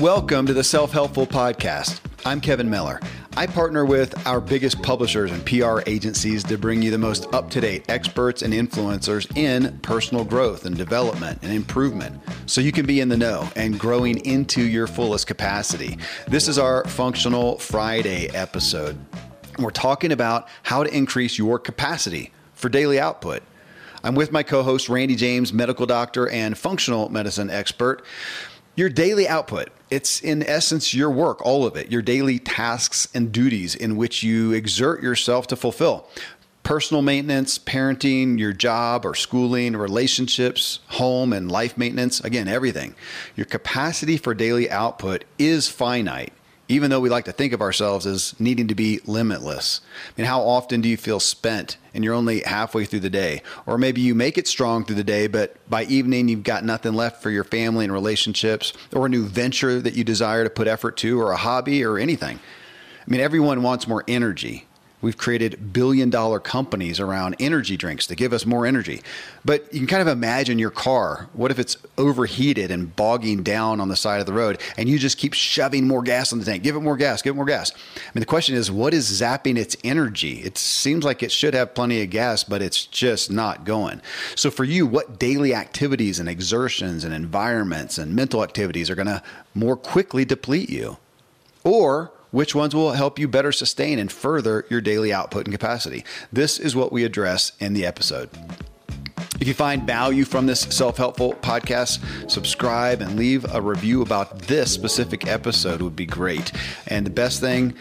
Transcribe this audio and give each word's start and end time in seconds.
Welcome 0.00 0.46
to 0.46 0.52
the 0.52 0.64
Self 0.64 0.90
Helpful 0.90 1.24
Podcast. 1.24 2.00
I'm 2.26 2.40
Kevin 2.40 2.68
Miller. 2.68 3.00
I 3.36 3.46
partner 3.46 3.84
with 3.84 4.26
our 4.26 4.40
biggest 4.40 4.82
publishers 4.82 5.30
and 5.30 5.46
PR 5.46 5.82
agencies 5.86 6.42
to 6.44 6.58
bring 6.58 6.82
you 6.82 6.90
the 6.90 6.98
most 6.98 7.32
up 7.32 7.48
to 7.50 7.60
date 7.60 7.84
experts 7.88 8.42
and 8.42 8.52
influencers 8.52 9.30
in 9.36 9.78
personal 9.82 10.24
growth 10.24 10.66
and 10.66 10.76
development 10.76 11.38
and 11.42 11.52
improvement 11.52 12.20
so 12.46 12.60
you 12.60 12.72
can 12.72 12.84
be 12.84 13.00
in 13.00 13.08
the 13.08 13.16
know 13.16 13.48
and 13.54 13.78
growing 13.78 14.18
into 14.26 14.62
your 14.62 14.88
fullest 14.88 15.28
capacity. 15.28 15.96
This 16.26 16.48
is 16.48 16.58
our 16.58 16.84
Functional 16.86 17.56
Friday 17.58 18.28
episode. 18.30 18.98
We're 19.60 19.70
talking 19.70 20.10
about 20.10 20.48
how 20.64 20.82
to 20.82 20.92
increase 20.92 21.38
your 21.38 21.60
capacity 21.60 22.32
for 22.54 22.68
daily 22.68 22.98
output. 22.98 23.44
I'm 24.02 24.14
with 24.14 24.32
my 24.32 24.42
co 24.42 24.62
host, 24.62 24.88
Randy 24.88 25.14
James, 25.14 25.52
medical 25.52 25.86
doctor 25.86 26.28
and 26.28 26.56
functional 26.56 27.08
medicine 27.10 27.50
expert. 27.50 28.04
Your 28.76 28.88
daily 28.88 29.28
output, 29.28 29.68
it's 29.90 30.20
in 30.20 30.42
essence 30.42 30.94
your 30.94 31.10
work, 31.10 31.44
all 31.44 31.66
of 31.66 31.76
it, 31.76 31.92
your 31.92 32.02
daily 32.02 32.38
tasks 32.38 33.08
and 33.14 33.30
duties 33.30 33.74
in 33.74 33.96
which 33.96 34.22
you 34.22 34.52
exert 34.52 35.02
yourself 35.02 35.46
to 35.48 35.56
fulfill. 35.56 36.06
Personal 36.62 37.02
maintenance, 37.02 37.58
parenting, 37.58 38.38
your 38.38 38.52
job 38.52 39.04
or 39.04 39.14
schooling, 39.14 39.76
relationships, 39.76 40.80
home 40.88 41.32
and 41.32 41.50
life 41.50 41.76
maintenance, 41.76 42.20
again, 42.20 42.48
everything. 42.48 42.94
Your 43.34 43.46
capacity 43.46 44.16
for 44.16 44.34
daily 44.34 44.70
output 44.70 45.24
is 45.38 45.68
finite 45.68 46.32
even 46.70 46.88
though 46.88 47.00
we 47.00 47.08
like 47.08 47.24
to 47.24 47.32
think 47.32 47.52
of 47.52 47.60
ourselves 47.60 48.06
as 48.06 48.38
needing 48.38 48.68
to 48.68 48.76
be 48.76 49.00
limitless. 49.04 49.80
I 50.08 50.20
mean, 50.20 50.26
how 50.26 50.42
often 50.42 50.80
do 50.80 50.88
you 50.88 50.96
feel 50.96 51.18
spent 51.18 51.76
and 51.92 52.04
you're 52.04 52.14
only 52.14 52.42
halfway 52.42 52.84
through 52.84 53.00
the 53.00 53.10
day? 53.10 53.42
Or 53.66 53.76
maybe 53.76 54.00
you 54.00 54.14
make 54.14 54.38
it 54.38 54.46
strong 54.46 54.84
through 54.84 54.94
the 54.94 55.04
day, 55.04 55.26
but 55.26 55.56
by 55.68 55.82
evening 55.84 56.28
you've 56.28 56.44
got 56.44 56.64
nothing 56.64 56.94
left 56.94 57.22
for 57.22 57.30
your 57.30 57.42
family 57.42 57.84
and 57.84 57.92
relationships, 57.92 58.72
or 58.94 59.06
a 59.06 59.08
new 59.08 59.24
venture 59.24 59.80
that 59.80 59.94
you 59.94 60.04
desire 60.04 60.44
to 60.44 60.50
put 60.50 60.68
effort 60.68 60.96
to, 60.98 61.20
or 61.20 61.32
a 61.32 61.36
hobby, 61.36 61.84
or 61.84 61.98
anything. 61.98 62.38
I 63.04 63.10
mean, 63.10 63.20
everyone 63.20 63.62
wants 63.62 63.88
more 63.88 64.04
energy. 64.06 64.68
We've 65.02 65.16
created 65.16 65.72
billion 65.72 66.10
dollar 66.10 66.40
companies 66.40 67.00
around 67.00 67.36
energy 67.40 67.76
drinks 67.76 68.06
to 68.08 68.14
give 68.14 68.32
us 68.32 68.44
more 68.44 68.66
energy. 68.66 69.00
But 69.44 69.72
you 69.72 69.80
can 69.80 69.86
kind 69.86 70.02
of 70.02 70.08
imagine 70.08 70.58
your 70.58 70.70
car. 70.70 71.28
What 71.32 71.50
if 71.50 71.58
it's 71.58 71.78
overheated 71.96 72.70
and 72.70 72.94
bogging 72.94 73.42
down 73.42 73.80
on 73.80 73.88
the 73.88 73.96
side 73.96 74.20
of 74.20 74.26
the 74.26 74.32
road 74.32 74.60
and 74.76 74.88
you 74.88 74.98
just 74.98 75.16
keep 75.16 75.32
shoving 75.32 75.86
more 75.86 76.02
gas 76.02 76.32
in 76.32 76.38
the 76.38 76.44
tank? 76.44 76.62
Give 76.62 76.76
it 76.76 76.80
more 76.80 76.98
gas, 76.98 77.22
give 77.22 77.34
it 77.34 77.36
more 77.36 77.46
gas. 77.46 77.72
I 77.72 78.00
mean, 78.14 78.20
the 78.20 78.26
question 78.26 78.54
is, 78.54 78.70
what 78.70 78.92
is 78.92 79.20
zapping 79.20 79.56
its 79.56 79.76
energy? 79.82 80.40
It 80.40 80.58
seems 80.58 81.04
like 81.04 81.22
it 81.22 81.32
should 81.32 81.54
have 81.54 81.74
plenty 81.74 82.02
of 82.02 82.10
gas, 82.10 82.44
but 82.44 82.60
it's 82.60 82.84
just 82.84 83.30
not 83.30 83.64
going. 83.64 84.02
So, 84.34 84.50
for 84.50 84.64
you, 84.64 84.86
what 84.86 85.18
daily 85.18 85.54
activities 85.54 86.20
and 86.20 86.28
exertions 86.28 87.04
and 87.04 87.14
environments 87.14 87.96
and 87.96 88.14
mental 88.14 88.42
activities 88.42 88.90
are 88.90 88.94
going 88.94 89.06
to 89.06 89.22
more 89.54 89.76
quickly 89.76 90.24
deplete 90.24 90.68
you? 90.68 90.98
Or, 91.64 92.12
which 92.30 92.54
ones 92.54 92.74
will 92.74 92.92
help 92.92 93.18
you 93.18 93.28
better 93.28 93.52
sustain 93.52 93.98
and 93.98 94.10
further 94.10 94.66
your 94.68 94.80
daily 94.80 95.12
output 95.12 95.46
and 95.46 95.52
capacity? 95.52 96.04
This 96.32 96.58
is 96.58 96.76
what 96.76 96.92
we 96.92 97.04
address 97.04 97.52
in 97.60 97.72
the 97.72 97.86
episode. 97.86 98.30
If 99.40 99.48
you 99.48 99.54
find 99.54 99.86
value 99.86 100.26
from 100.26 100.46
this 100.46 100.60
self 100.60 100.98
helpful 100.98 101.32
podcast, 101.34 102.30
subscribe 102.30 103.00
and 103.00 103.16
leave 103.16 103.46
a 103.54 103.60
review 103.60 104.02
about 104.02 104.40
this 104.40 104.70
specific 104.70 105.26
episode 105.26 105.80
would 105.80 105.96
be 105.96 106.04
great. 106.04 106.52
And 106.88 107.06
the 107.06 107.10
best 107.10 107.40
thing, 107.40 107.74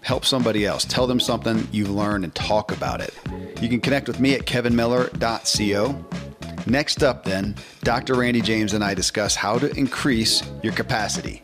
help 0.00 0.24
somebody 0.24 0.66
else. 0.66 0.84
Tell 0.84 1.06
them 1.06 1.20
something 1.20 1.68
you've 1.70 1.90
learned 1.90 2.24
and 2.24 2.34
talk 2.34 2.72
about 2.72 3.00
it. 3.00 3.14
You 3.60 3.68
can 3.68 3.80
connect 3.80 4.08
with 4.08 4.18
me 4.18 4.34
at 4.34 4.40
kevinmiller.co. 4.42 6.04
Next 6.66 7.02
up, 7.04 7.24
then, 7.24 7.54
Dr. 7.82 8.14
Randy 8.14 8.40
James 8.40 8.72
and 8.72 8.82
I 8.82 8.94
discuss 8.94 9.36
how 9.36 9.58
to 9.58 9.70
increase 9.76 10.42
your 10.62 10.72
capacity. 10.72 11.43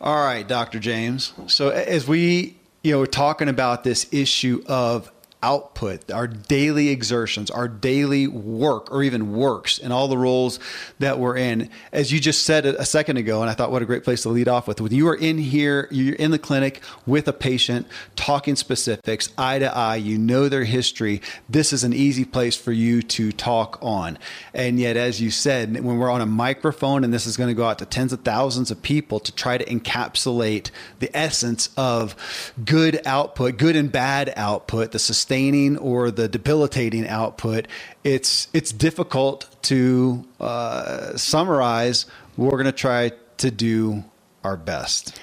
All 0.00 0.16
right, 0.16 0.46
Dr. 0.46 0.78
James. 0.78 1.32
So 1.48 1.70
as 1.70 2.06
we, 2.06 2.56
you 2.84 2.92
know, 2.92 3.00
we're 3.00 3.06
talking 3.06 3.48
about 3.48 3.82
this 3.82 4.06
issue 4.12 4.62
of 4.68 5.10
output, 5.42 6.10
our 6.10 6.26
daily 6.26 6.88
exertions, 6.88 7.50
our 7.50 7.68
daily 7.68 8.26
work, 8.26 8.90
or 8.90 9.02
even 9.02 9.32
works, 9.34 9.78
and 9.78 9.92
all 9.92 10.08
the 10.08 10.18
roles 10.18 10.58
that 10.98 11.18
we're 11.18 11.36
in. 11.36 11.70
As 11.92 12.12
you 12.12 12.18
just 12.18 12.42
said 12.42 12.66
a 12.66 12.84
second 12.84 13.18
ago, 13.18 13.40
and 13.40 13.50
I 13.50 13.54
thought 13.54 13.70
what 13.70 13.82
a 13.82 13.86
great 13.86 14.04
place 14.04 14.22
to 14.22 14.30
lead 14.30 14.48
off 14.48 14.66
with. 14.66 14.80
When 14.80 14.92
you 14.92 15.06
are 15.08 15.14
in 15.14 15.38
here, 15.38 15.86
you're 15.90 16.16
in 16.16 16.32
the 16.32 16.38
clinic 16.38 16.82
with 17.06 17.28
a 17.28 17.32
patient, 17.32 17.86
talking 18.16 18.56
specifics, 18.56 19.32
eye 19.38 19.60
to 19.60 19.74
eye, 19.74 19.96
you 19.96 20.18
know 20.18 20.48
their 20.48 20.64
history. 20.64 21.22
This 21.48 21.72
is 21.72 21.84
an 21.84 21.92
easy 21.92 22.24
place 22.24 22.56
for 22.56 22.72
you 22.72 23.02
to 23.02 23.30
talk 23.30 23.78
on. 23.80 24.18
And 24.54 24.80
yet, 24.80 24.96
as 24.96 25.20
you 25.20 25.30
said, 25.30 25.72
when 25.74 25.98
we're 25.98 26.10
on 26.10 26.20
a 26.20 26.26
microphone, 26.26 27.04
and 27.04 27.14
this 27.14 27.26
is 27.26 27.36
going 27.36 27.48
to 27.48 27.54
go 27.54 27.64
out 27.64 27.78
to 27.78 27.86
tens 27.86 28.12
of 28.12 28.20
thousands 28.22 28.70
of 28.70 28.82
people 28.82 29.20
to 29.20 29.32
try 29.32 29.56
to 29.56 29.64
encapsulate 29.64 30.70
the 30.98 31.16
essence 31.16 31.70
of 31.76 32.16
good 32.64 33.00
output, 33.06 33.56
good 33.56 33.76
and 33.76 33.92
bad 33.92 34.32
output, 34.36 34.92
the 34.92 34.98
sustaining 35.28 35.76
or 35.76 36.10
the 36.10 36.26
debilitating 36.26 37.06
output, 37.06 37.68
it's 38.02 38.48
it's 38.54 38.72
difficult 38.72 39.46
to 39.62 40.24
uh, 40.40 41.16
summarize. 41.16 42.06
We're 42.36 42.52
going 42.52 42.64
to 42.64 42.72
try 42.72 43.12
to 43.38 43.50
do 43.50 44.04
our 44.42 44.56
best. 44.56 45.20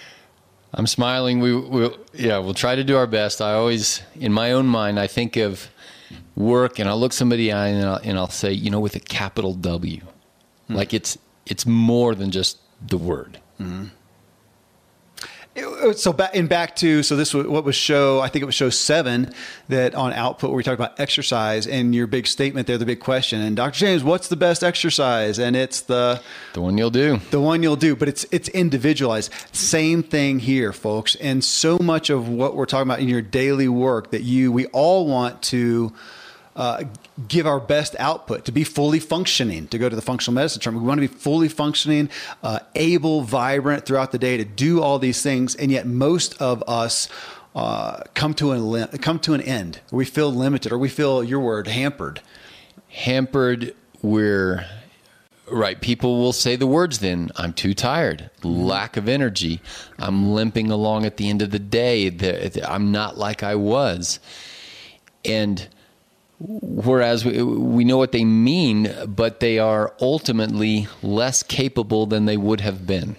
I'm 0.73 0.87
smiling. 0.87 1.39
We 1.39 1.55
will, 1.55 1.97
yeah, 2.13 2.37
we'll 2.37 2.53
try 2.53 2.75
to 2.75 2.83
do 2.83 2.97
our 2.97 3.07
best. 3.07 3.41
I 3.41 3.53
always, 3.53 4.01
in 4.15 4.31
my 4.31 4.51
own 4.51 4.67
mind, 4.67 4.99
I 4.99 5.07
think 5.07 5.37
of 5.37 5.69
work, 6.35 6.79
and 6.79 6.89
I'll 6.89 6.99
look 6.99 7.13
somebody 7.13 7.51
eye 7.51 7.69
and 7.69 7.85
I'll, 7.85 8.01
and 8.03 8.17
I'll 8.17 8.29
say, 8.29 8.51
you 8.51 8.69
know, 8.69 8.81
with 8.81 8.95
a 8.95 8.99
capital 8.99 9.53
W, 9.53 10.01
like 10.69 10.93
it's 10.93 11.17
it's 11.47 11.65
more 11.65 12.13
than 12.13 12.29
just 12.29 12.59
the 12.79 12.97
word. 12.97 13.39
Mm-hmm. 13.59 13.85
So 15.55 15.91
so 15.93 16.13
back 16.13 16.35
in 16.35 16.47
back 16.47 16.75
to 16.77 17.03
so 17.03 17.15
this 17.15 17.33
was 17.33 17.47
what 17.47 17.63
was 17.63 17.75
show 17.75 18.19
I 18.19 18.27
think 18.27 18.43
it 18.43 18.45
was 18.45 18.55
show 18.55 18.69
seven 18.69 19.33
that 19.69 19.95
on 19.95 20.13
output 20.13 20.49
where 20.49 20.57
we 20.57 20.63
talked 20.63 20.79
about 20.79 20.99
exercise 20.99 21.67
and 21.67 21.95
your 21.95 22.07
big 22.07 22.27
statement 22.27 22.67
there, 22.67 22.77
the 22.77 22.85
big 22.85 22.99
question. 22.99 23.41
And 23.41 23.55
Dr. 23.55 23.79
James, 23.79 24.03
what's 24.03 24.27
the 24.27 24.35
best 24.35 24.63
exercise? 24.63 25.39
And 25.39 25.55
it's 25.55 25.81
the 25.81 26.21
the 26.53 26.61
one 26.61 26.77
you'll 26.77 26.89
do. 26.89 27.19
The 27.31 27.41
one 27.41 27.63
you'll 27.63 27.75
do, 27.75 27.95
but 27.95 28.07
it's 28.07 28.25
it's 28.31 28.49
individualized. 28.49 29.31
Same 29.51 30.03
thing 30.03 30.39
here, 30.39 30.73
folks. 30.73 31.15
And 31.15 31.43
so 31.43 31.77
much 31.79 32.09
of 32.09 32.27
what 32.27 32.55
we're 32.55 32.65
talking 32.65 32.87
about 32.87 32.99
in 32.99 33.07
your 33.07 33.21
daily 33.21 33.67
work 33.67 34.11
that 34.11 34.23
you 34.23 34.51
we 34.51 34.65
all 34.67 35.07
want 35.07 35.41
to 35.43 35.93
uh, 36.55 36.83
give 37.27 37.45
our 37.45 37.59
best 37.59 37.95
output 37.99 38.45
to 38.45 38.51
be 38.51 38.63
fully 38.63 38.99
functioning 38.99 39.67
to 39.67 39.77
go 39.77 39.89
to 39.89 39.95
the 39.95 40.01
functional 40.01 40.33
medicine 40.33 40.61
term 40.61 40.75
we 40.75 40.81
want 40.81 40.99
to 40.99 41.07
be 41.07 41.13
fully 41.13 41.49
functioning 41.49 42.09
uh, 42.43 42.59
able 42.75 43.21
vibrant 43.21 43.85
throughout 43.85 44.11
the 44.11 44.19
day 44.19 44.37
to 44.37 44.45
do 44.45 44.81
all 44.81 44.99
these 44.99 45.21
things 45.21 45.55
and 45.55 45.71
yet 45.71 45.85
most 45.85 46.39
of 46.41 46.63
us 46.67 47.09
uh, 47.55 48.01
come 48.13 48.33
to 48.33 48.51
an 48.51 48.87
come 48.99 49.19
to 49.19 49.33
an 49.33 49.41
end 49.41 49.79
we 49.91 50.05
feel 50.05 50.31
limited 50.31 50.71
or 50.71 50.77
we 50.77 50.89
feel 50.89 51.23
your 51.23 51.39
word 51.39 51.67
hampered 51.67 52.21
hampered 52.89 53.75
we're 54.01 54.65
Right. 55.47 55.79
People 55.79 56.19
will 56.19 56.33
say 56.33 56.55
the 56.55 56.65
words 56.65 56.99
then 56.99 57.29
I'm 57.35 57.53
too 57.53 57.75
tired, 57.75 58.31
lack 58.41 58.97
of 58.97 59.07
energy, 59.07 59.61
I'm 59.99 60.31
limping 60.31 60.71
along 60.71 61.05
at 61.05 61.17
the 61.17 61.29
end 61.29 61.43
of 61.43 61.51
the 61.51 61.59
day, 61.59 62.07
I'm 62.67 62.91
not 62.91 63.19
like 63.19 63.43
I 63.43 63.53
was. 63.53 64.19
And 65.23 65.67
whereas 66.39 67.25
we, 67.25 67.41
we 67.41 67.83
know 67.85 67.97
what 67.97 68.11
they 68.11 68.25
mean, 68.25 68.93
but 69.07 69.39
they 69.39 69.59
are 69.59 69.93
ultimately 70.01 70.87
less 71.01 71.43
capable 71.43 72.05
than 72.05 72.25
they 72.25 72.37
would 72.37 72.61
have 72.61 72.85
been. 72.85 73.15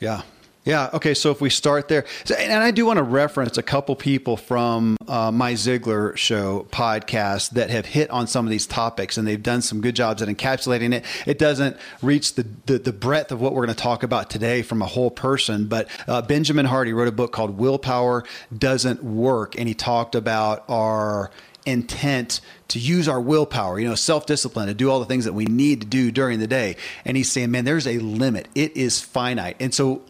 Yeah. 0.00 0.22
Yeah. 0.64 0.88
Okay. 0.94 1.12
So 1.12 1.30
if 1.30 1.42
we 1.42 1.50
start 1.50 1.88
there, 1.88 2.06
and 2.38 2.62
I 2.62 2.70
do 2.70 2.86
want 2.86 2.96
to 2.96 3.02
reference 3.02 3.58
a 3.58 3.62
couple 3.62 3.94
people 3.96 4.38
from 4.38 4.96
uh, 5.06 5.30
my 5.30 5.52
Ziglar 5.52 6.16
show 6.16 6.66
podcast 6.70 7.50
that 7.50 7.68
have 7.68 7.84
hit 7.84 8.08
on 8.08 8.26
some 8.26 8.46
of 8.46 8.50
these 8.50 8.66
topics, 8.66 9.18
and 9.18 9.28
they've 9.28 9.42
done 9.42 9.60
some 9.60 9.82
good 9.82 9.94
jobs 9.94 10.22
at 10.22 10.28
encapsulating 10.28 10.94
it. 10.94 11.04
It 11.26 11.38
doesn't 11.38 11.76
reach 12.00 12.36
the 12.36 12.46
the, 12.64 12.78
the 12.78 12.94
breadth 12.94 13.30
of 13.30 13.42
what 13.42 13.52
we're 13.52 13.66
going 13.66 13.76
to 13.76 13.82
talk 13.82 14.02
about 14.02 14.30
today 14.30 14.62
from 14.62 14.80
a 14.80 14.86
whole 14.86 15.10
person, 15.10 15.66
but 15.66 15.86
uh, 16.08 16.22
Benjamin 16.22 16.64
Hardy 16.64 16.94
wrote 16.94 17.08
a 17.08 17.12
book 17.12 17.30
called 17.30 17.58
"Willpower 17.58 18.24
Doesn't 18.56 19.04
Work," 19.04 19.58
and 19.58 19.68
he 19.68 19.74
talked 19.74 20.14
about 20.14 20.64
our 20.70 21.30
intent 21.66 22.40
to 22.68 22.78
use 22.78 23.08
our 23.08 23.20
willpower, 23.20 23.78
you 23.78 23.88
know, 23.88 23.94
self 23.94 24.26
discipline, 24.26 24.66
to 24.66 24.74
do 24.74 24.90
all 24.90 25.00
the 25.00 25.06
things 25.06 25.24
that 25.24 25.32
we 25.32 25.44
need 25.44 25.80
to 25.80 25.86
do 25.86 26.10
during 26.10 26.38
the 26.38 26.46
day. 26.46 26.76
And 27.04 27.16
he's 27.16 27.30
saying, 27.30 27.50
man, 27.50 27.64
there's 27.64 27.86
a 27.86 27.98
limit. 27.98 28.48
It 28.54 28.76
is 28.76 29.00
finite. 29.00 29.56
And 29.60 29.74
so 29.74 30.02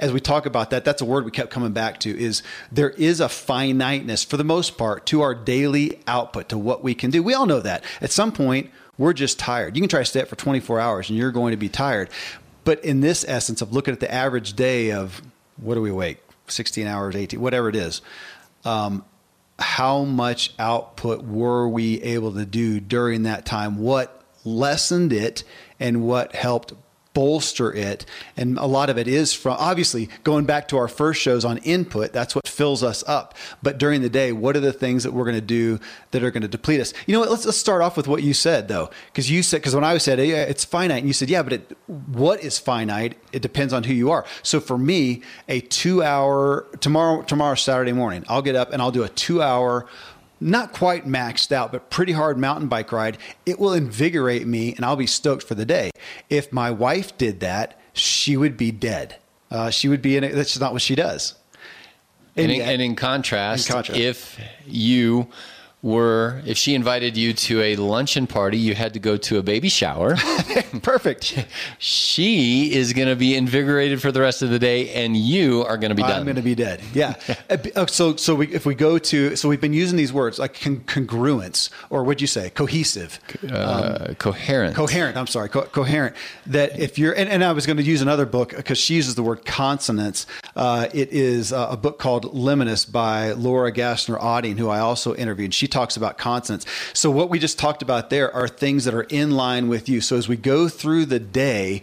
as 0.00 0.12
we 0.12 0.20
talk 0.20 0.46
about 0.46 0.70
that, 0.70 0.84
that's 0.84 1.02
a 1.02 1.04
word 1.04 1.24
we 1.24 1.30
kept 1.30 1.50
coming 1.50 1.72
back 1.72 1.98
to 2.00 2.18
is 2.18 2.42
there 2.70 2.90
is 2.90 3.20
a 3.20 3.28
finiteness 3.28 4.24
for 4.24 4.36
the 4.36 4.44
most 4.44 4.78
part 4.78 5.06
to 5.06 5.22
our 5.22 5.34
daily 5.34 5.98
output, 6.06 6.50
to 6.50 6.58
what 6.58 6.84
we 6.84 6.94
can 6.94 7.10
do. 7.10 7.22
We 7.22 7.34
all 7.34 7.46
know 7.46 7.60
that. 7.60 7.84
At 8.00 8.12
some 8.12 8.32
point, 8.32 8.70
we're 8.96 9.12
just 9.12 9.38
tired. 9.38 9.76
You 9.76 9.82
can 9.82 9.88
try 9.88 10.00
to 10.00 10.04
stay 10.04 10.20
up 10.20 10.28
for 10.28 10.36
24 10.36 10.80
hours 10.80 11.08
and 11.08 11.18
you're 11.18 11.32
going 11.32 11.52
to 11.52 11.56
be 11.56 11.68
tired. 11.68 12.10
But 12.64 12.84
in 12.84 13.00
this 13.00 13.24
essence 13.26 13.62
of 13.62 13.72
looking 13.72 13.94
at 13.94 14.00
the 14.00 14.12
average 14.12 14.54
day 14.54 14.92
of 14.92 15.22
what 15.56 15.74
do 15.74 15.80
we 15.80 15.90
wake? 15.90 16.18
16 16.48 16.86
hours, 16.86 17.16
18, 17.16 17.40
whatever 17.40 17.68
it 17.68 17.76
is. 17.76 18.02
Um, 18.64 19.04
how 19.58 20.04
much 20.04 20.52
output 20.58 21.24
were 21.24 21.68
we 21.68 22.00
able 22.02 22.32
to 22.34 22.44
do 22.44 22.80
during 22.80 23.24
that 23.24 23.44
time? 23.44 23.78
What 23.78 24.22
lessened 24.44 25.12
it 25.12 25.44
and 25.80 26.02
what 26.02 26.34
helped 26.34 26.72
bolster 27.14 27.72
it. 27.72 28.06
And 28.36 28.58
a 28.58 28.66
lot 28.66 28.90
of 28.90 28.98
it 28.98 29.08
is 29.08 29.32
from 29.32 29.56
obviously 29.58 30.08
going 30.24 30.44
back 30.44 30.68
to 30.68 30.76
our 30.76 30.88
first 30.88 31.20
shows 31.20 31.44
on 31.44 31.58
input, 31.58 32.12
that's 32.12 32.34
what 32.34 32.46
fills 32.46 32.82
us 32.82 33.02
up. 33.06 33.34
But 33.62 33.78
during 33.78 34.02
the 34.02 34.08
day, 34.08 34.32
what 34.32 34.56
are 34.56 34.60
the 34.60 34.72
things 34.72 35.04
that 35.04 35.12
we're 35.12 35.24
going 35.24 35.34
to 35.34 35.40
do 35.40 35.80
that 36.12 36.22
are 36.22 36.30
going 36.30 36.42
to 36.42 36.48
deplete 36.48 36.80
us? 36.80 36.92
You 37.06 37.14
know 37.14 37.20
what? 37.20 37.30
Let's, 37.30 37.44
let's 37.44 37.58
start 37.58 37.82
off 37.82 37.96
with 37.96 38.06
what 38.06 38.22
you 38.22 38.34
said 38.34 38.68
though. 38.68 38.90
Because 39.06 39.30
you 39.30 39.42
said, 39.42 39.58
because 39.58 39.74
when 39.74 39.84
I 39.84 39.98
said 39.98 40.18
yeah, 40.18 40.42
it's 40.42 40.64
finite, 40.64 40.98
and 40.98 41.06
you 41.06 41.12
said, 41.12 41.30
yeah, 41.30 41.42
but 41.42 41.52
it, 41.54 41.76
what 41.86 42.42
is 42.42 42.58
finite? 42.58 43.18
It 43.32 43.42
depends 43.42 43.72
on 43.72 43.84
who 43.84 43.94
you 43.94 44.10
are. 44.10 44.24
So 44.42 44.60
for 44.60 44.78
me, 44.78 45.22
a 45.48 45.60
two 45.60 46.02
hour, 46.02 46.66
tomorrow, 46.80 47.22
tomorrow, 47.22 47.54
Saturday 47.54 47.92
morning, 47.92 48.24
I'll 48.28 48.42
get 48.42 48.54
up 48.54 48.72
and 48.72 48.80
I'll 48.80 48.90
do 48.90 49.02
a 49.02 49.08
two 49.08 49.42
hour 49.42 49.86
not 50.40 50.72
quite 50.72 51.06
maxed 51.06 51.52
out, 51.52 51.72
but 51.72 51.90
pretty 51.90 52.12
hard 52.12 52.38
mountain 52.38 52.68
bike 52.68 52.92
ride, 52.92 53.18
it 53.46 53.58
will 53.58 53.72
invigorate 53.72 54.46
me 54.46 54.74
and 54.74 54.84
I'll 54.84 54.96
be 54.96 55.06
stoked 55.06 55.42
for 55.42 55.54
the 55.54 55.64
day. 55.64 55.90
If 56.30 56.52
my 56.52 56.70
wife 56.70 57.16
did 57.18 57.40
that, 57.40 57.78
she 57.92 58.36
would 58.36 58.56
be 58.56 58.70
dead. 58.70 59.16
Uh, 59.50 59.70
she 59.70 59.88
would 59.88 60.02
be 60.02 60.16
in 60.16 60.24
it. 60.24 60.34
That's 60.34 60.58
not 60.58 60.72
what 60.72 60.82
she 60.82 60.94
does. 60.94 61.34
And, 62.36 62.52
and, 62.52 62.60
in, 62.60 62.68
and 62.68 62.82
in, 62.82 62.96
contrast, 62.96 63.68
in 63.68 63.74
contrast, 63.74 64.00
if 64.00 64.40
you 64.64 65.28
were 65.80 66.42
if 66.44 66.58
she 66.58 66.74
invited 66.74 67.16
you 67.16 67.32
to 67.32 67.62
a 67.62 67.76
luncheon 67.76 68.26
party, 68.26 68.58
you 68.58 68.74
had 68.74 68.92
to 68.94 68.98
go 68.98 69.16
to 69.16 69.38
a 69.38 69.42
baby 69.42 69.68
shower. 69.68 70.16
Perfect. 70.82 71.46
She 71.78 72.72
is 72.74 72.92
going 72.92 73.08
to 73.08 73.14
be 73.14 73.36
invigorated 73.36 74.02
for 74.02 74.10
the 74.10 74.20
rest 74.20 74.42
of 74.42 74.50
the 74.50 74.58
day, 74.58 74.90
and 74.90 75.16
you 75.16 75.64
are 75.64 75.76
going 75.76 75.90
to 75.90 75.94
be 75.94 76.02
done. 76.02 76.12
I'm 76.12 76.24
going 76.24 76.36
to 76.36 76.42
be 76.42 76.54
dead. 76.54 76.80
Yeah. 76.92 77.14
Uh, 77.50 77.56
uh, 77.76 77.86
so, 77.86 78.14
so 78.16 78.34
we, 78.34 78.48
if 78.48 78.66
we 78.66 78.74
go 78.74 78.98
to, 78.98 79.34
so 79.34 79.48
we've 79.48 79.60
been 79.60 79.72
using 79.72 79.96
these 79.96 80.12
words 80.12 80.38
like 80.38 80.60
con- 80.60 80.80
congruence, 80.80 81.70
or 81.88 82.04
what'd 82.04 82.20
you 82.20 82.26
say, 82.26 82.50
cohesive, 82.50 83.20
uh, 83.50 84.06
um, 84.08 84.14
coherent, 84.16 84.74
coherent. 84.74 85.16
I'm 85.16 85.26
sorry, 85.26 85.48
co- 85.48 85.62
coherent. 85.62 86.14
That 86.46 86.78
if 86.78 86.98
you're, 86.98 87.12
and, 87.12 87.28
and 87.28 87.42
I 87.42 87.52
was 87.52 87.64
going 87.64 87.78
to 87.78 87.82
use 87.82 88.02
another 88.02 88.26
book 88.26 88.54
because 88.54 88.76
she 88.76 88.94
uses 88.94 89.14
the 89.14 89.22
word 89.22 89.46
consonance. 89.46 90.26
Uh, 90.56 90.88
it 90.92 91.10
is 91.10 91.52
a 91.52 91.76
book 91.76 91.98
called 91.98 92.34
Limitless 92.34 92.84
by 92.84 93.32
Laura 93.32 93.72
Gassner 93.72 94.20
Otting, 94.20 94.58
who 94.58 94.68
I 94.68 94.80
also 94.80 95.14
interviewed. 95.14 95.54
She 95.54 95.67
talks 95.68 95.96
about 95.96 96.18
consonance. 96.18 96.66
So 96.92 97.10
what 97.10 97.30
we 97.30 97.38
just 97.38 97.58
talked 97.58 97.82
about 97.82 98.10
there 98.10 98.32
are 98.34 98.48
things 98.48 98.84
that 98.84 98.94
are 98.94 99.04
in 99.04 99.32
line 99.32 99.68
with 99.68 99.88
you. 99.88 100.00
So 100.00 100.16
as 100.16 100.28
we 100.28 100.36
go 100.36 100.68
through 100.68 101.06
the 101.06 101.20
day, 101.20 101.82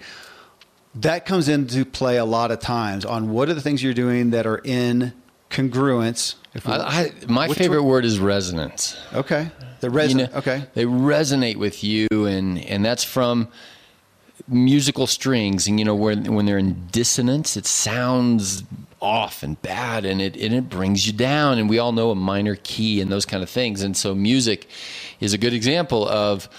that 0.95 1.25
comes 1.25 1.49
into 1.49 1.85
play 1.85 2.17
a 2.17 2.25
lot 2.25 2.51
of 2.51 2.59
times 2.59 3.05
on 3.05 3.31
what 3.31 3.49
are 3.49 3.53
the 3.53 3.61
things 3.61 3.83
you're 3.83 3.93
doing 3.93 4.31
that 4.31 4.45
are 4.45 4.61
in 4.63 5.13
congruence. 5.49 6.35
I, 6.65 6.71
I, 6.71 7.11
my 7.27 7.49
favorite 7.49 7.83
word 7.83 8.05
is 8.05 8.17
resonance. 8.17 8.97
Okay, 9.13 9.51
the 9.81 9.89
resonate. 9.89 10.09
You 10.09 10.15
know, 10.15 10.29
okay, 10.35 10.63
they 10.73 10.85
resonate 10.85 11.57
with 11.57 11.83
you, 11.83 12.07
and 12.11 12.59
and 12.59 12.85
that's 12.85 13.03
from 13.03 13.49
musical 14.47 15.07
strings. 15.07 15.67
And 15.67 15.79
you 15.79 15.85
know, 15.85 15.95
when 15.95 16.33
when 16.33 16.45
they're 16.45 16.57
in 16.57 16.87
dissonance, 16.87 17.57
it 17.57 17.65
sounds 17.65 18.63
off 19.01 19.43
and 19.43 19.61
bad 19.61 20.05
and 20.05 20.21
it 20.21 20.35
and 20.37 20.53
it 20.53 20.69
brings 20.69 21.05
you 21.05 21.13
down 21.13 21.57
and 21.57 21.69
we 21.69 21.77
all 21.79 21.91
know 21.91 22.11
a 22.11 22.15
minor 22.15 22.55
key 22.63 23.01
and 23.01 23.11
those 23.11 23.25
kind 23.25 23.43
of 23.43 23.49
things. 23.49 23.81
And 23.81 23.95
so 23.95 24.15
music 24.15 24.67
is 25.19 25.33
a 25.33 25.37
good 25.37 25.53
example 25.53 26.07
of 26.07 26.49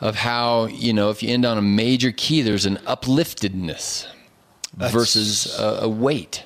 of 0.00 0.16
how 0.16 0.66
you 0.66 0.92
know 0.92 1.10
if 1.10 1.22
you 1.22 1.30
end 1.30 1.44
on 1.44 1.58
a 1.58 1.62
major 1.62 2.12
key 2.12 2.42
there's 2.42 2.66
an 2.66 2.76
upliftedness 2.78 4.06
That's... 4.76 4.92
versus 4.92 5.58
a, 5.58 5.80
a 5.82 5.88
weight. 5.88 6.44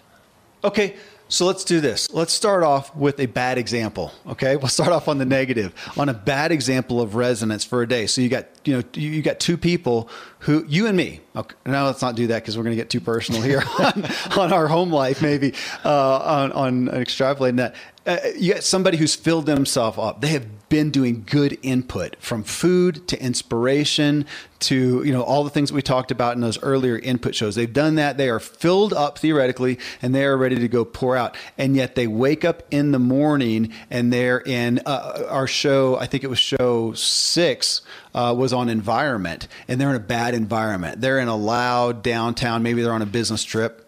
Okay 0.65 0.97
so 1.35 1.47
let's 1.47 1.65
do 1.65 1.81
this. 1.81 2.13
Let's 2.13 2.33
start 2.33 2.63
off 2.63 2.95
with 2.95 3.19
a 3.19 3.27
bad 3.27 3.59
example. 3.59 4.13
Okay, 4.27 4.55
we'll 4.55 4.69
start 4.69 4.91
off 4.91 5.09
on 5.09 5.19
the 5.19 5.25
negative, 5.25 5.75
on 5.99 6.09
a 6.09 6.15
bad 6.15 6.53
example 6.53 7.01
of 7.01 7.17
resonance 7.17 7.65
for 7.65 7.83
a 7.83 7.89
day. 7.89 8.07
So 8.07 8.21
you 8.21 8.29
got 8.29 8.47
you 8.65 8.77
know 8.77 8.83
you 8.95 9.21
got 9.21 9.41
two 9.41 9.57
people 9.57 10.09
who 10.39 10.65
you 10.69 10.87
and 10.87 10.97
me. 10.97 11.21
Okay, 11.35 11.57
now 11.67 11.87
let's 11.87 12.03
not 12.03 12.15
do 12.15 12.29
that 12.29 12.43
because 12.43 12.57
we're 12.57 12.63
going 12.63 12.77
to 12.77 12.81
get 12.81 12.89
too 12.89 13.01
personal 13.01 13.43
here 13.43 13.65
on, 13.81 14.05
on, 14.39 14.53
our 14.53 14.69
home 14.69 14.93
life, 14.93 15.23
maybe 15.23 15.55
uh, 15.85 16.19
on 16.19 16.53
on 16.53 16.87
extrapolating 16.89 17.57
that. 17.57 17.75
Uh, 18.07 18.19
you 18.37 18.53
got 18.53 18.63
somebody 18.63 18.99
who's 18.99 19.15
filled 19.15 19.47
themselves 19.47 19.97
up. 19.99 20.21
They 20.21 20.29
have 20.29 20.69
been 20.69 20.91
doing 20.91 21.25
good 21.27 21.59
input 21.63 22.17
from 22.19 22.43
food 22.43 23.07
to 23.09 23.23
inspiration 23.23 24.27
to 24.59 25.03
you 25.05 25.13
know 25.13 25.23
all 25.23 25.45
the 25.45 25.51
things 25.51 25.73
we 25.73 25.83
talked 25.83 26.11
about 26.11 26.35
in 26.35 26.41
those 26.41 26.61
earlier 26.63 26.99
input 26.99 27.35
shows. 27.35 27.55
They've 27.55 27.73
done 27.73 27.95
that. 27.95 28.17
They 28.17 28.29
are 28.29 28.41
filled 28.41 28.93
up 28.93 29.19
theoretically, 29.19 29.79
and 30.03 30.15
they 30.15 30.25
are 30.25 30.37
ready 30.37 30.57
to 30.57 30.69
go 30.69 30.85
pour 30.85 31.17
out. 31.17 31.37
And 31.57 31.77
yet 31.77 31.95
they 31.95 32.07
wake 32.07 32.45
up 32.45 32.63
in 32.71 32.93
the 32.93 32.99
morning 32.99 33.73
and 33.89 34.13
they're 34.13 34.41
in 34.41 34.81
uh, 34.85 35.27
our 35.29 35.47
show. 35.47 35.97
I 35.97 36.07
think 36.07 36.25
it 36.25 36.29
was 36.29 36.39
show 36.39 36.93
six 36.93 37.83
uh, 38.15 38.35
was 38.37 38.53
on 38.53 38.69
environment, 38.69 39.49
and 39.67 39.81
they're 39.81 39.91
in 39.91 39.97
a 39.97 40.01
bad 40.01 40.35
environment. 40.35 41.01
They're 41.01 41.21
in 41.21 41.29
a 41.29 41.37
loud 41.37 42.03
downtown. 42.03 42.63
Maybe 42.63 42.83
they're 42.83 42.93
on 42.93 43.03
a 43.03 43.07
business 43.07 43.45
trip 43.45 43.84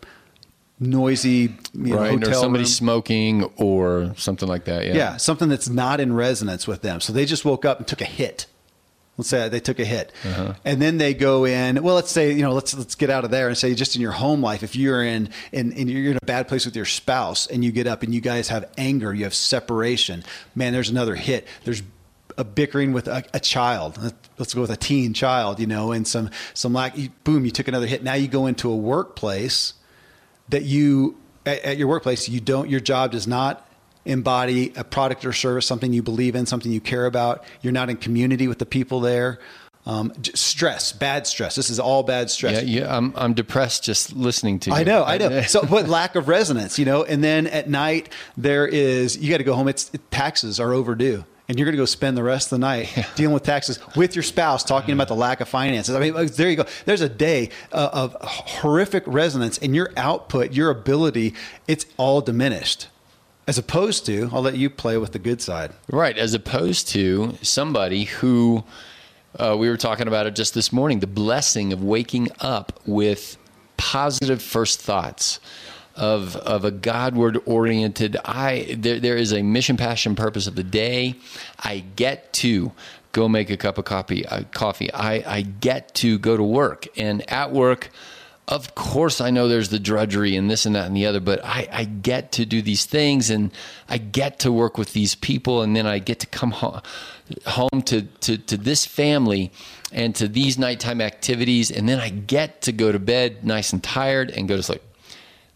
noisy, 0.78 1.54
you 1.72 1.94
know, 1.94 1.96
right, 1.96 2.22
or 2.22 2.34
somebody 2.34 2.64
room. 2.64 2.66
smoking 2.66 3.44
or 3.56 4.12
something 4.16 4.48
like 4.48 4.64
that. 4.64 4.86
Yeah. 4.86 4.94
yeah, 4.94 5.16
something 5.16 5.48
that's 5.48 5.68
not 5.68 6.00
in 6.00 6.12
resonance 6.12 6.66
with 6.66 6.82
them. 6.82 7.00
So 7.00 7.12
they 7.12 7.24
just 7.24 7.44
woke 7.44 7.64
up 7.64 7.78
and 7.78 7.86
took 7.86 8.00
a 8.00 8.06
hit. 8.06 8.46
Let's 9.16 9.30
say 9.30 9.48
they 9.48 9.60
took 9.60 9.78
a 9.78 9.84
hit, 9.84 10.12
uh-huh. 10.24 10.54
and 10.62 10.82
then 10.82 10.98
they 10.98 11.14
go 11.14 11.46
in. 11.46 11.82
Well, 11.82 11.94
let's 11.94 12.10
say 12.10 12.32
you 12.32 12.42
know, 12.42 12.52
let's 12.52 12.74
let's 12.74 12.94
get 12.94 13.08
out 13.08 13.24
of 13.24 13.30
there 13.30 13.48
and 13.48 13.56
say 13.56 13.74
just 13.74 13.96
in 13.96 14.02
your 14.02 14.12
home 14.12 14.42
life, 14.42 14.62
if 14.62 14.76
you're 14.76 15.02
in 15.02 15.30
in, 15.52 15.72
in 15.72 15.88
you're 15.88 16.10
in 16.10 16.18
a 16.18 16.26
bad 16.26 16.48
place 16.48 16.66
with 16.66 16.76
your 16.76 16.84
spouse, 16.84 17.46
and 17.46 17.64
you 17.64 17.72
get 17.72 17.86
up 17.86 18.02
and 18.02 18.14
you 18.14 18.20
guys 18.20 18.48
have 18.48 18.70
anger, 18.76 19.14
you 19.14 19.24
have 19.24 19.32
separation. 19.32 20.22
Man, 20.54 20.74
there's 20.74 20.90
another 20.90 21.14
hit. 21.14 21.46
There's 21.64 21.82
a 22.36 22.44
bickering 22.44 22.92
with 22.92 23.08
a, 23.08 23.24
a, 23.32 23.40
child. 23.40 23.98
Let's 24.36 24.52
go 24.52 24.60
with 24.60 24.70
a 24.70 24.76
teen 24.76 25.14
child, 25.14 25.60
you 25.60 25.66
know, 25.66 25.92
and 25.92 26.06
some 26.06 26.28
some 26.52 26.74
lack. 26.74 26.94
Boom, 27.24 27.46
you 27.46 27.50
took 27.50 27.68
another 27.68 27.86
hit. 27.86 28.04
Now 28.04 28.14
you 28.14 28.28
go 28.28 28.44
into 28.44 28.70
a 28.70 28.76
workplace 28.76 29.72
that 30.48 30.62
you 30.64 31.16
at, 31.44 31.60
at 31.60 31.76
your 31.76 31.88
workplace, 31.88 32.28
you 32.28 32.40
don't. 32.40 32.68
Your 32.68 32.80
job 32.80 33.12
does 33.12 33.26
not 33.26 33.66
embody 34.04 34.72
a 34.76 34.84
product 34.84 35.24
or 35.24 35.32
service, 35.32 35.66
something 35.66 35.92
you 35.92 36.02
believe 36.02 36.36
in, 36.36 36.46
something 36.46 36.70
you 36.70 36.80
care 36.80 37.06
about. 37.06 37.44
You're 37.62 37.72
not 37.72 37.90
in 37.90 37.96
community 37.96 38.48
with 38.48 38.58
the 38.58 38.66
people 38.66 39.00
there. 39.00 39.38
Um, 39.84 40.12
stress, 40.34 40.90
bad 40.92 41.28
stress. 41.28 41.54
This 41.54 41.70
is 41.70 41.78
all 41.78 42.02
bad 42.02 42.28
stress. 42.28 42.64
Yeah, 42.64 42.80
yeah. 42.80 42.96
I'm 42.96 43.12
I'm 43.16 43.34
depressed 43.34 43.84
just 43.84 44.12
listening 44.14 44.58
to 44.60 44.70
you. 44.70 44.76
I 44.76 44.82
know, 44.82 45.04
I 45.04 45.16
know. 45.16 45.42
so, 45.46 45.64
what 45.64 45.88
lack 45.88 46.16
of 46.16 46.26
resonance, 46.26 46.76
you 46.76 46.84
know. 46.84 47.04
And 47.04 47.22
then 47.22 47.46
at 47.46 47.68
night, 47.70 48.12
there 48.36 48.66
is 48.66 49.16
you 49.16 49.30
got 49.30 49.38
to 49.38 49.44
go 49.44 49.54
home. 49.54 49.68
It's 49.68 49.92
taxes 50.10 50.58
are 50.58 50.72
overdue 50.72 51.24
and 51.48 51.58
you're 51.58 51.64
going 51.64 51.76
to 51.76 51.80
go 51.80 51.86
spend 51.86 52.16
the 52.16 52.22
rest 52.22 52.46
of 52.46 52.58
the 52.58 52.58
night 52.58 52.96
yeah. 52.96 53.06
dealing 53.14 53.34
with 53.34 53.42
taxes 53.42 53.78
with 53.94 54.16
your 54.16 54.22
spouse, 54.22 54.64
talking 54.64 54.92
about 54.94 55.08
the 55.08 55.14
lack 55.14 55.40
of 55.40 55.48
finances. 55.48 55.94
I 55.94 56.00
mean, 56.00 56.26
there 56.26 56.50
you 56.50 56.56
go. 56.56 56.66
There's 56.84 57.00
a 57.00 57.08
day 57.08 57.50
uh, 57.72 57.90
of 57.92 58.16
horrific 58.20 59.04
resonance, 59.06 59.58
and 59.58 59.74
your 59.74 59.90
output, 59.96 60.52
your 60.52 60.70
ability, 60.70 61.34
it's 61.68 61.86
all 61.96 62.20
diminished. 62.20 62.88
As 63.46 63.58
opposed 63.58 64.04
to, 64.06 64.28
I'll 64.32 64.42
let 64.42 64.56
you 64.56 64.68
play 64.68 64.98
with 64.98 65.12
the 65.12 65.20
good 65.20 65.40
side. 65.40 65.72
Right. 65.88 66.18
As 66.18 66.34
opposed 66.34 66.88
to 66.88 67.38
somebody 67.42 68.04
who 68.04 68.64
uh, 69.38 69.56
we 69.56 69.68
were 69.68 69.76
talking 69.76 70.08
about 70.08 70.26
it 70.26 70.34
just 70.34 70.54
this 70.54 70.72
morning 70.72 71.00
the 71.00 71.06
blessing 71.06 71.72
of 71.72 71.82
waking 71.82 72.28
up 72.40 72.80
with 72.86 73.36
positive 73.76 74.42
first 74.42 74.80
thoughts 74.80 75.38
of 75.96 76.36
of 76.36 76.64
a 76.64 76.70
Godward 76.70 77.38
oriented. 77.46 78.16
I 78.24 78.76
there 78.78 79.00
there 79.00 79.16
is 79.16 79.32
a 79.32 79.42
mission, 79.42 79.76
passion, 79.76 80.14
purpose 80.14 80.46
of 80.46 80.54
the 80.54 80.62
day. 80.62 81.16
I 81.58 81.84
get 81.96 82.32
to 82.34 82.72
go 83.12 83.28
make 83.28 83.50
a 83.50 83.56
cup 83.56 83.78
of 83.78 83.84
coffee. 83.86 84.26
Uh, 84.26 84.42
coffee. 84.52 84.92
I 84.92 85.36
I 85.38 85.42
get 85.42 85.94
to 85.96 86.18
go 86.18 86.36
to 86.36 86.42
work, 86.42 86.86
and 86.96 87.28
at 87.30 87.52
work. 87.52 87.90
Of 88.48 88.76
course, 88.76 89.20
I 89.20 89.30
know 89.30 89.48
there's 89.48 89.70
the 89.70 89.80
drudgery 89.80 90.36
and 90.36 90.48
this 90.48 90.66
and 90.66 90.76
that 90.76 90.86
and 90.86 90.96
the 90.96 91.06
other, 91.06 91.18
but 91.18 91.44
I, 91.44 91.68
I 91.72 91.84
get 91.84 92.30
to 92.32 92.46
do 92.46 92.62
these 92.62 92.84
things 92.84 93.28
and 93.28 93.50
I 93.88 93.98
get 93.98 94.38
to 94.40 94.52
work 94.52 94.78
with 94.78 94.92
these 94.92 95.16
people, 95.16 95.62
and 95.62 95.74
then 95.74 95.84
I 95.84 95.98
get 95.98 96.20
to 96.20 96.28
come 96.28 96.52
home, 96.52 96.80
home 97.44 97.82
to, 97.86 98.02
to, 98.02 98.38
to 98.38 98.56
this 98.56 98.86
family 98.86 99.50
and 99.90 100.14
to 100.14 100.28
these 100.28 100.58
nighttime 100.58 101.00
activities, 101.00 101.72
and 101.72 101.88
then 101.88 101.98
I 101.98 102.08
get 102.10 102.62
to 102.62 102.72
go 102.72 102.92
to 102.92 103.00
bed 103.00 103.44
nice 103.44 103.72
and 103.72 103.82
tired 103.82 104.30
and 104.30 104.46
go 104.46 104.56
to 104.56 104.62
sleep. 104.62 104.82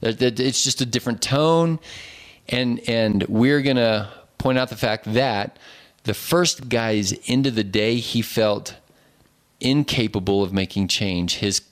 It's 0.03 0.65
just 0.65 0.81
a 0.81 0.87
different 0.87 1.23
tone. 1.23 1.79
And, 2.49 2.81
and 2.89 3.23
we're 3.25 3.63
going 3.63 3.77
to 3.77 4.11
point 4.39 4.59
out 4.59 4.71
the 4.71 4.77
fact 4.77 5.13
that 5.13 5.59
the 6.05 6.15
first 6.15 6.69
guy's 6.69 7.15
end 7.29 7.47
of 7.47 7.55
the 7.55 7.65
day, 7.65 7.97
he 7.97 8.23
felt 8.23 8.75
incapable 9.61 10.43
of 10.43 10.53
making 10.53 10.89
change. 10.89 11.37
His 11.37 11.63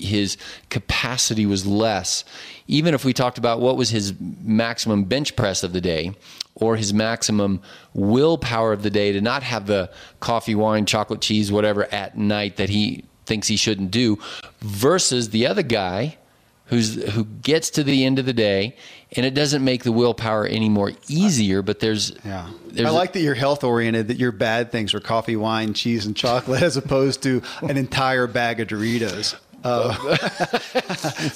his 0.00 0.36
capacity 0.70 1.44
was 1.44 1.66
less. 1.66 2.24
Even 2.68 2.94
if 2.94 3.04
we 3.04 3.12
talked 3.12 3.36
about 3.36 3.60
what 3.60 3.76
was 3.76 3.90
his 3.90 4.14
maximum 4.44 5.04
bench 5.04 5.34
press 5.34 5.64
of 5.64 5.72
the 5.72 5.80
day 5.80 6.14
or 6.54 6.76
his 6.76 6.94
maximum 6.94 7.60
willpower 7.94 8.72
of 8.72 8.82
the 8.84 8.90
day 8.90 9.12
to 9.12 9.20
not 9.20 9.42
have 9.42 9.66
the 9.66 9.90
coffee, 10.20 10.54
wine, 10.54 10.86
chocolate, 10.86 11.20
cheese, 11.20 11.50
whatever 11.50 11.92
at 11.92 12.16
night 12.16 12.56
that 12.56 12.68
he 12.68 13.04
thinks 13.26 13.48
he 13.48 13.56
shouldn't 13.56 13.90
do, 13.90 14.18
versus 14.60 15.30
the 15.30 15.46
other 15.46 15.62
guy 15.62 16.16
who's 16.68 17.02
who 17.12 17.24
gets 17.24 17.70
to 17.70 17.82
the 17.82 18.04
end 18.04 18.18
of 18.18 18.26
the 18.26 18.32
day 18.32 18.76
and 19.12 19.24
it 19.24 19.34
doesn't 19.34 19.64
make 19.64 19.84
the 19.84 19.92
willpower 19.92 20.46
any 20.46 20.68
more 20.68 20.92
easier 21.08 21.62
but 21.62 21.80
there's 21.80 22.14
yeah 22.24 22.50
there's 22.66 22.88
i 22.88 22.90
like 22.90 23.12
that 23.12 23.20
you're 23.20 23.34
health 23.34 23.64
oriented 23.64 24.08
that 24.08 24.18
your 24.18 24.32
bad 24.32 24.70
things 24.70 24.94
are 24.94 25.00
coffee 25.00 25.36
wine 25.36 25.74
cheese 25.74 26.06
and 26.06 26.16
chocolate 26.16 26.62
as 26.62 26.76
opposed 26.76 27.22
to 27.22 27.42
an 27.62 27.76
entire 27.76 28.26
bag 28.26 28.60
of 28.60 28.68
doritos 28.68 29.36
uh, 29.64 29.88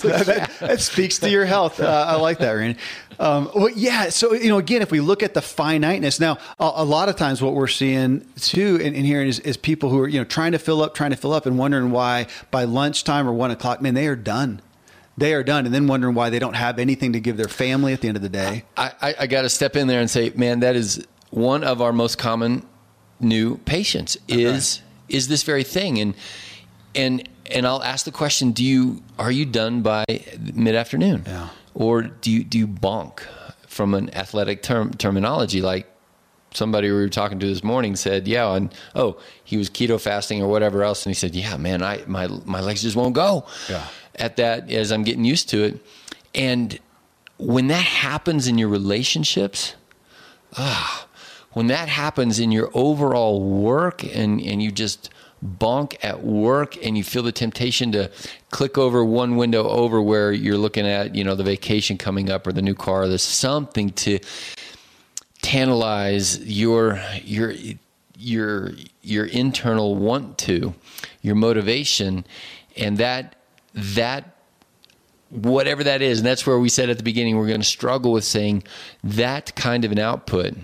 that, 0.03 0.51
that, 0.61 0.81
speaks 0.81 1.19
to 1.19 1.29
your 1.29 1.45
health. 1.45 1.81
Uh, 1.81 2.05
I 2.09 2.15
like 2.15 2.39
that, 2.39 2.53
Randy. 2.53 2.79
Um, 3.19 3.51
well, 3.53 3.69
yeah. 3.69 4.11
So 4.11 4.33
you 4.33 4.49
know, 4.49 4.59
again, 4.59 4.81
if 4.81 4.93
we 4.93 5.01
look 5.01 5.25
at 5.25 5.35
the 5.35 5.43
finiteness 5.43 6.21
now, 6.21 6.39
a, 6.61 6.71
a 6.77 6.85
lot 6.85 7.09
of 7.09 7.17
times 7.17 7.43
what 7.43 7.55
we're 7.55 7.67
seeing 7.67 8.25
too 8.37 8.77
in, 8.77 8.95
in 8.95 9.05
here 9.05 9.23
is, 9.23 9.41
is, 9.41 9.57
people 9.57 9.91
who 9.91 9.99
are 9.99 10.09
you 10.09 10.21
know 10.21 10.25
trying 10.25 10.53
to 10.53 10.61
fill 10.61 10.83
up, 10.83 10.95
trying 10.95 11.11
to 11.11 11.17
fill 11.17 11.33
up, 11.33 11.47
and 11.47 11.59
wondering 11.59 11.91
why 11.91 12.29
by 12.53 12.63
lunchtime 12.63 13.29
or 13.29 13.33
one 13.33 13.51
o'clock, 13.51 13.83
man, 13.83 13.95
they 13.95 14.07
are 14.07 14.15
done 14.15 14.63
they 15.17 15.35
are 15.35 15.43
done 15.43 15.67
and 15.67 15.75
then 15.75 15.87
wondering 15.87 16.15
why 16.15 16.31
they 16.31 16.39
don't 16.39 16.55
have 16.55 16.79
anything 16.79 17.13
to 17.13 17.21
give 17.21 17.37
their 17.37 17.49
family 17.49 17.93
at 17.93 18.01
the 18.01 18.09
end 18.09 18.17
of 18.17 18.23
the 18.23 18.29
day. 18.29 18.65
I, 18.77 18.93
I, 19.01 19.15
I 19.21 19.27
got 19.27 19.43
to 19.43 19.49
step 19.49 19.77
in 19.77 19.87
there 19.87 20.01
and 20.01 20.11
say, 20.11 20.31
man, 20.35 20.61
that 20.61 20.77
is 20.77 21.07
one 21.31 21.65
of 21.65 21.81
our 21.83 21.93
most 21.93 22.19
common 22.19 22.67
new 23.21 23.59
patients 23.59 24.17
is 24.29 24.79
okay. 24.79 25.17
is 25.17 25.29
this 25.29 25.43
very 25.43 25.65
thing. 25.65 25.99
And 25.99 26.15
and 26.95 27.29
and 27.51 27.67
I'll 27.67 27.83
ask 27.83 28.05
the 28.05 28.13
question, 28.13 28.53
do 28.53 28.65
you 28.65 29.03
are 29.19 29.31
you 29.31 29.45
done 29.45 29.83
by 29.83 30.05
mid 30.55 30.75
afternoon? 30.75 31.25
Yeah. 31.27 31.49
Or 31.75 32.03
do 32.03 32.31
you 32.31 32.45
do 32.45 32.59
you 32.59 32.67
bonk 32.67 33.21
from 33.67 33.95
an 33.95 34.15
athletic 34.15 34.63
term 34.63 34.93
terminology 34.95 35.63
like 35.63 35.89
somebody 36.55 36.91
we 36.91 36.97
were 36.97 37.09
talking 37.09 37.39
to 37.39 37.47
this 37.47 37.65
morning 37.65 37.97
said, 37.97 38.29
"Yeah, 38.29 38.55
and 38.55 38.75
oh, 38.95 39.19
he 39.43 39.57
was 39.57 39.71
keto 39.71 39.99
fasting 39.99 40.43
or 40.43 40.49
whatever 40.49 40.83
else," 40.83 41.07
and 41.07 41.11
he 41.11 41.15
said, 41.15 41.35
"Yeah, 41.35 41.57
man, 41.57 41.83
I 41.83 42.03
my 42.07 42.27
my 42.45 42.61
legs 42.61 42.83
just 42.83 42.97
won't 42.97 43.15
go." 43.15 43.47
Yeah 43.71 43.87
at 44.23 44.37
that 44.37 44.71
as 44.71 44.93
I'm 44.93 45.03
getting 45.03 45.25
used 45.25 45.49
to 45.51 45.65
it. 45.65 45.87
And 46.35 46.79
when 47.39 47.67
that 47.67 47.85
happens 47.85 48.47
in 48.47 48.57
your 48.57 48.69
relationships, 48.69 49.75
ah, 50.57 51.09
when 51.53 51.67
that 51.67 51.89
happens 51.89 52.39
in 52.39 52.53
your 52.53 52.71
overall 52.73 53.43
work 53.43 54.05
and, 54.05 54.41
and 54.41 54.63
you 54.63 54.71
just 54.71 55.11
bonk 55.45 55.97
at 56.05 56.23
work 56.23 56.77
and 56.85 56.97
you 56.97 57.03
feel 57.03 57.25
the 57.25 57.33
temptation 57.33 57.91
to 57.93 58.09
click 58.53 58.79
over 58.79 59.05
one 59.05 59.37
window 59.37 59.69
over 59.69 60.01
where 60.01 60.33
you're 60.33 60.57
looking 60.57 60.87
at, 60.87 61.17
you 61.17 61.25
know, 61.25 61.35
the 61.35 61.43
vacation 61.43 61.99
coming 61.99 62.31
up 62.31 62.47
or 62.47 62.53
the 62.53 62.63
new 62.63 62.75
car, 62.75 63.09
there's 63.09 63.23
something 63.23 63.91
to 63.91 64.21
tantalize 65.43 66.39
your 66.47 67.03
your 67.25 67.53
your 68.17 68.71
your 69.03 69.27
internal 69.27 69.97
want 69.97 70.39
to, 70.39 70.73
your 71.23 71.35
motivation, 71.35 72.25
and 72.77 72.99
that 72.99 73.35
that 73.75 74.37
whatever 75.33 75.83
that 75.83 76.03
is 76.03 76.19
and 76.19 76.27
that's 76.27 76.47
where 76.47 76.59
we 76.59 76.69
said 76.69 76.91
at 76.91 76.99
the 76.99 77.03
beginning 77.03 77.37
we're 77.37 77.47
going 77.47 77.61
to 77.61 77.67
struggle 77.67 78.13
with 78.13 78.25
saying 78.25 78.63
that 79.03 79.55
kind 79.57 79.85
of 79.85 79.91
an 79.91 79.99
output 79.99 80.55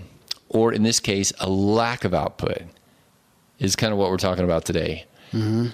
or 0.47 0.71
in 0.71 0.83
this 0.83 0.99
case 0.99 1.33
a 1.39 1.49
lack 1.49 2.03
of 2.03 2.13
output 2.13 2.61
is 3.57 3.75
kind 3.75 3.91
of 3.91 3.97
what 3.97 4.11
we're 4.11 4.17
talking 4.17 4.43
about 4.43 4.65
today 4.65 5.07
mm-hmm. 5.31 5.67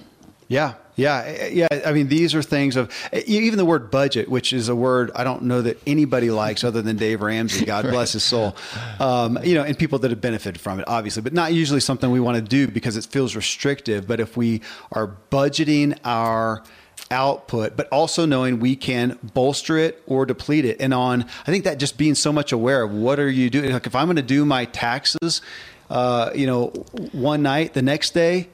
yeah 0.47 0.75
yeah 0.95 1.47
yeah 1.47 1.67
i 1.85 1.91
mean 1.91 2.07
these 2.07 2.33
are 2.33 2.41
things 2.41 2.77
of 2.77 2.89
even 3.27 3.57
the 3.57 3.65
word 3.65 3.91
budget 3.91 4.29
which 4.29 4.53
is 4.53 4.69
a 4.69 4.75
word 4.75 5.11
i 5.13 5.25
don't 5.25 5.41
know 5.41 5.61
that 5.61 5.77
anybody 5.85 6.31
likes 6.31 6.63
other 6.63 6.81
than 6.81 6.95
dave 6.95 7.21
ramsey 7.21 7.65
god 7.65 7.83
right. 7.83 7.91
bless 7.93 8.13
his 8.13 8.23
soul 8.23 8.55
um, 9.01 9.37
you 9.43 9.55
know 9.55 9.63
and 9.63 9.77
people 9.77 9.99
that 9.99 10.09
have 10.09 10.21
benefited 10.21 10.61
from 10.61 10.79
it 10.79 10.85
obviously 10.87 11.21
but 11.21 11.33
not 11.33 11.53
usually 11.53 11.81
something 11.81 12.11
we 12.11 12.21
want 12.21 12.37
to 12.37 12.41
do 12.41 12.65
because 12.65 12.95
it 12.95 13.05
feels 13.05 13.35
restrictive 13.35 14.07
but 14.07 14.21
if 14.21 14.37
we 14.37 14.61
are 14.93 15.17
budgeting 15.29 15.97
our 16.05 16.63
output, 17.11 17.77
but 17.77 17.87
also 17.89 18.25
knowing 18.25 18.59
we 18.59 18.75
can 18.75 19.19
bolster 19.33 19.77
it 19.77 20.01
or 20.07 20.25
deplete 20.25 20.65
it. 20.65 20.81
And 20.81 20.93
on, 20.93 21.23
I 21.23 21.51
think 21.51 21.63
that 21.65 21.77
just 21.77 21.97
being 21.97 22.15
so 22.15 22.31
much 22.31 22.51
aware 22.51 22.83
of 22.83 22.91
what 22.91 23.19
are 23.19 23.29
you 23.29 23.49
doing? 23.49 23.71
Like 23.71 23.87
if 23.87 23.95
I'm 23.95 24.07
going 24.07 24.15
to 24.17 24.21
do 24.21 24.45
my 24.45 24.65
taxes, 24.65 25.41
uh, 25.89 26.31
you 26.35 26.47
know, 26.47 26.67
one 27.11 27.41
night, 27.41 27.73
the 27.73 27.81
next 27.81 28.13
day, 28.13 28.49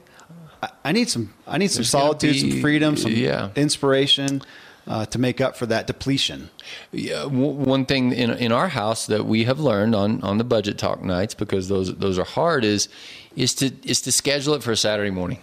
I, 0.62 0.70
I 0.84 0.92
need 0.92 1.08
some, 1.08 1.32
I 1.46 1.58
need 1.58 1.70
some 1.70 1.80
There's 1.80 1.90
solitude, 1.90 2.32
be, 2.32 2.50
some 2.50 2.60
freedom, 2.60 2.96
some 2.96 3.12
yeah. 3.12 3.50
inspiration. 3.56 4.42
Uh, 4.84 5.06
to 5.06 5.16
make 5.16 5.40
up 5.40 5.54
for 5.54 5.64
that 5.64 5.86
depletion. 5.86 6.50
Yeah, 6.90 7.22
w- 7.22 7.52
one 7.52 7.86
thing 7.86 8.10
in 8.10 8.30
in 8.30 8.50
our 8.50 8.66
house 8.66 9.06
that 9.06 9.24
we 9.24 9.44
have 9.44 9.60
learned 9.60 9.94
on 9.94 10.20
on 10.24 10.38
the 10.38 10.44
budget 10.44 10.76
talk 10.76 11.04
nights 11.04 11.34
because 11.34 11.68
those 11.68 11.94
those 11.98 12.18
are 12.18 12.24
hard 12.24 12.64
is 12.64 12.88
is 13.36 13.54
to 13.54 13.70
is 13.88 14.00
to 14.00 14.10
schedule 14.10 14.54
it 14.54 14.62
for 14.64 14.72
a 14.72 14.76
Saturday 14.76 15.12
morning 15.12 15.38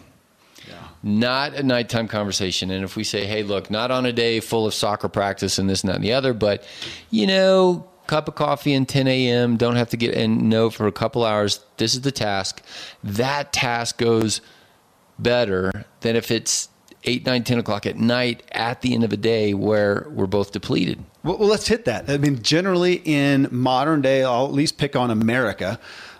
not 1.02 1.54
a 1.54 1.64
nighttime 1.64 2.08
conversation. 2.08 2.72
And 2.72 2.84
if 2.84 2.96
we 2.96 3.04
say, 3.04 3.26
hey, 3.26 3.44
look, 3.44 3.70
not 3.70 3.92
on 3.92 4.06
a 4.06 4.14
day 4.14 4.40
full 4.40 4.66
of 4.66 4.74
soccer 4.74 5.08
practice 5.08 5.58
and 5.58 5.70
this 5.70 5.82
and 5.82 5.90
that 5.90 5.96
and 5.96 6.04
the 6.04 6.14
other, 6.14 6.34
but, 6.34 6.66
you 7.10 7.26
know, 7.26 7.88
cup 8.08 8.28
of 8.28 8.36
coffee 8.36 8.74
and 8.74 8.88
10 8.88 9.08
a.m., 9.08 9.56
don't 9.56 9.76
have 9.76 9.90
to 9.92 9.98
get 9.98 10.16
and 10.16 10.50
know 10.50 10.70
for 10.70 10.88
a 10.88 10.92
couple 10.92 11.24
hours, 11.24 11.64
this 11.78 11.94
is 11.94 12.02
the 12.02 12.12
task. 12.12 12.62
That 13.04 13.54
task 13.54 13.98
goes 13.98 14.42
better 15.18 15.86
than 16.02 16.16
if 16.16 16.32
it's 16.32 16.70
8, 17.04 17.26
9, 17.26 17.44
10 17.44 17.60
o'clock 17.60 17.86
at 17.86 17.98
night 17.98 18.44
at 18.52 18.82
the 18.82 18.94
end 18.94 19.04
of 19.04 19.14
a 19.14 19.18
day 19.18 19.54
where 19.54 20.08
we're 20.10 20.28
both 20.28 20.52
depleted. 20.52 21.04
Well, 21.24 21.38
well 21.38 21.48
let's 21.48 21.68
hit 21.68 21.86
that. 21.86 22.10
I 22.10 22.18
mean, 22.18 22.42
generally 22.42 23.02
in 23.06 23.48
modern 23.52 24.02
day, 24.02 24.24
I'll 24.24 24.46
at 24.46 24.54
least 24.54 24.78
pick 24.78 24.96
on 24.96 25.12
America 25.12 25.80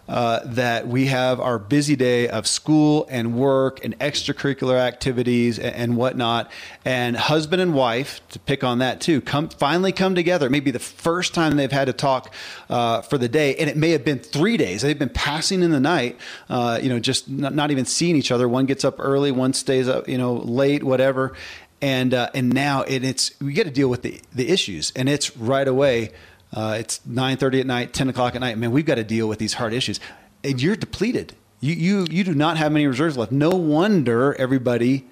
uh, 0.10 0.40
that 0.44 0.88
we 0.88 1.06
have 1.06 1.40
our 1.40 1.60
busy 1.60 1.96
day 1.96 2.28
of 2.28 2.48
school 2.48 3.06
and 3.12 3.36
work 3.36 3.86
and 3.86 3.98
extracurricular 4.00 4.76
activities 4.76 5.60
and, 5.60 5.76
and, 5.76 5.98
whatnot. 5.98 6.52
And 6.84 7.16
husband 7.16 7.62
and 7.62 7.76
wife, 7.76 8.20
to 8.30 8.40
pick 8.40 8.64
on 8.64 8.80
that 8.80 9.02
too, 9.02 9.22
come 9.22 9.50
finally 9.50 9.92
come 9.92 10.16
together. 10.16 10.50
Maybe 10.50 10.72
the 10.72 10.80
first 10.80 11.36
time 11.36 11.58
they've 11.58 11.72
had 11.72 11.86
to 11.86 11.94
talk 11.94 12.34
uh, 12.72 13.04
for 13.04 13.20
the 13.20 13.30
day, 13.30 13.56
and 13.58 13.70
it 13.70 13.78
may 13.78 13.92
have 13.92 14.04
been 14.04 14.18
three 14.18 14.58
days. 14.58 14.82
They've 14.82 14.98
been 14.98 15.10
passing 15.10 15.62
in 15.62 15.70
the 15.70 15.80
night, 15.80 16.18
uh, 16.50 16.80
you 16.82 16.90
know, 16.90 17.00
just 17.00 17.30
not, 17.30 17.54
not 17.54 17.70
even 17.70 17.86
seeing 17.86 18.16
each 18.16 18.32
other. 18.32 18.50
One 18.50 18.66
gets 18.66 18.84
up 18.84 18.96
early, 18.98 19.32
one 19.32 19.54
stays 19.54 19.88
up, 19.88 20.10
you 20.10 20.18
know, 20.18 20.34
late, 20.34 20.84
whatever 20.84 21.36
and 21.82 22.14
uh, 22.14 22.30
and 22.34 22.52
now 22.52 22.82
it, 22.82 23.04
it's 23.04 23.40
we 23.40 23.54
got 23.54 23.64
to 23.64 23.72
deal 23.72 23.90
with 23.90 24.02
the 24.02 24.20
the 24.34 24.50
issues, 24.50 24.92
and 24.96 25.08
it's 25.08 25.38
right 25.38 25.68
away. 25.68 26.12
Uh, 26.54 26.78
it's 26.80 27.00
nine 27.06 27.38
thirty 27.38 27.60
at 27.60 27.68
night, 27.68 27.94
ten 27.94 28.10
o'clock 28.10 28.36
at 28.36 28.42
night. 28.42 28.58
Man, 28.58 28.72
we've 28.72 28.86
got 28.86 28.96
to 28.96 29.04
deal 29.04 29.28
with 29.28 29.40
these 29.40 29.54
hard 29.54 29.74
issues, 29.74 30.00
and 30.44 30.62
you're 30.62 30.76
depleted. 30.76 31.36
You 31.60 31.74
you 31.74 32.08
you 32.10 32.24
do 32.24 32.34
not 32.34 32.58
have 32.58 32.72
many 32.72 32.88
reserves 32.88 33.18
left. 33.18 33.32
No 33.32 33.50
wonder 33.52 34.34
everybody 34.36 35.06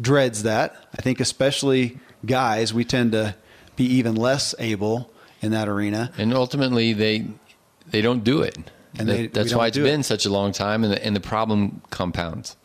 dreads 0.00 0.42
that. 0.44 0.76
I 0.96 1.02
think 1.02 1.20
especially 1.20 1.98
guys, 2.24 2.72
we 2.74 2.84
tend 2.84 3.12
to 3.12 3.34
be 3.76 3.84
even 3.86 4.14
less 4.14 4.54
able 4.58 5.10
in 5.42 5.50
that 5.50 5.68
arena. 5.68 6.12
And 6.16 6.32
ultimately, 6.32 6.92
they 6.92 7.26
they 7.90 8.00
don't 8.02 8.22
do 8.22 8.42
it. 8.42 8.56
And 8.96 9.08
That- 9.08 9.12
they- 9.14 9.26
that's 9.26 9.54
why 9.54 9.66
it's 9.66 9.76
been 9.78 10.00
it. 10.00 10.04
such 10.04 10.24
a 10.24 10.30
long 10.30 10.52
time, 10.52 10.84
and 10.84 10.92
the, 10.92 11.04
and 11.04 11.16
the 11.16 11.20
problem 11.20 11.80
compounds. 11.90 12.56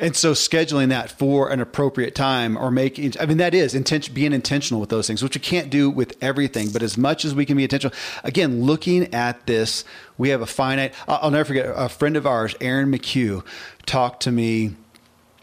And 0.00 0.16
so 0.16 0.32
scheduling 0.32 0.88
that 0.88 1.10
for 1.10 1.50
an 1.50 1.60
appropriate 1.60 2.14
time 2.14 2.56
or 2.56 2.70
making, 2.70 3.12
I 3.20 3.26
mean, 3.26 3.36
that 3.36 3.54
is 3.54 3.74
intention, 3.74 4.14
being 4.14 4.32
intentional 4.32 4.80
with 4.80 4.88
those 4.88 5.06
things, 5.06 5.22
which 5.22 5.34
you 5.34 5.40
can't 5.40 5.68
do 5.68 5.90
with 5.90 6.16
everything, 6.22 6.70
but 6.70 6.82
as 6.82 6.96
much 6.96 7.24
as 7.24 7.34
we 7.34 7.44
can 7.44 7.56
be 7.56 7.64
intentional, 7.64 7.96
again, 8.24 8.62
looking 8.62 9.12
at 9.14 9.46
this, 9.46 9.84
we 10.16 10.30
have 10.30 10.40
a 10.40 10.46
finite, 10.46 10.94
I'll, 11.06 11.18
I'll 11.22 11.30
never 11.30 11.44
forget 11.44 11.70
a 11.76 11.90
friend 11.90 12.16
of 12.16 12.26
ours, 12.26 12.54
Aaron 12.62 12.90
McHugh 12.90 13.44
talked 13.84 14.22
to 14.22 14.32
me 14.32 14.74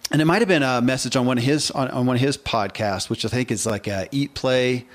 and 0.10 0.22
it 0.22 0.26
might 0.26 0.40
have 0.40 0.48
been 0.48 0.64
a 0.64 0.82
message 0.82 1.16
on 1.16 1.26
one 1.26 1.38
of 1.38 1.44
his, 1.44 1.70
on, 1.72 1.90
on 1.90 2.06
one 2.06 2.16
of 2.16 2.22
his 2.22 2.38
podcasts, 2.38 3.10
which 3.10 3.26
I 3.26 3.28
think 3.28 3.52
is 3.52 3.66
like 3.66 3.88
a 3.88 4.08
eat, 4.12 4.34
play, 4.34 4.86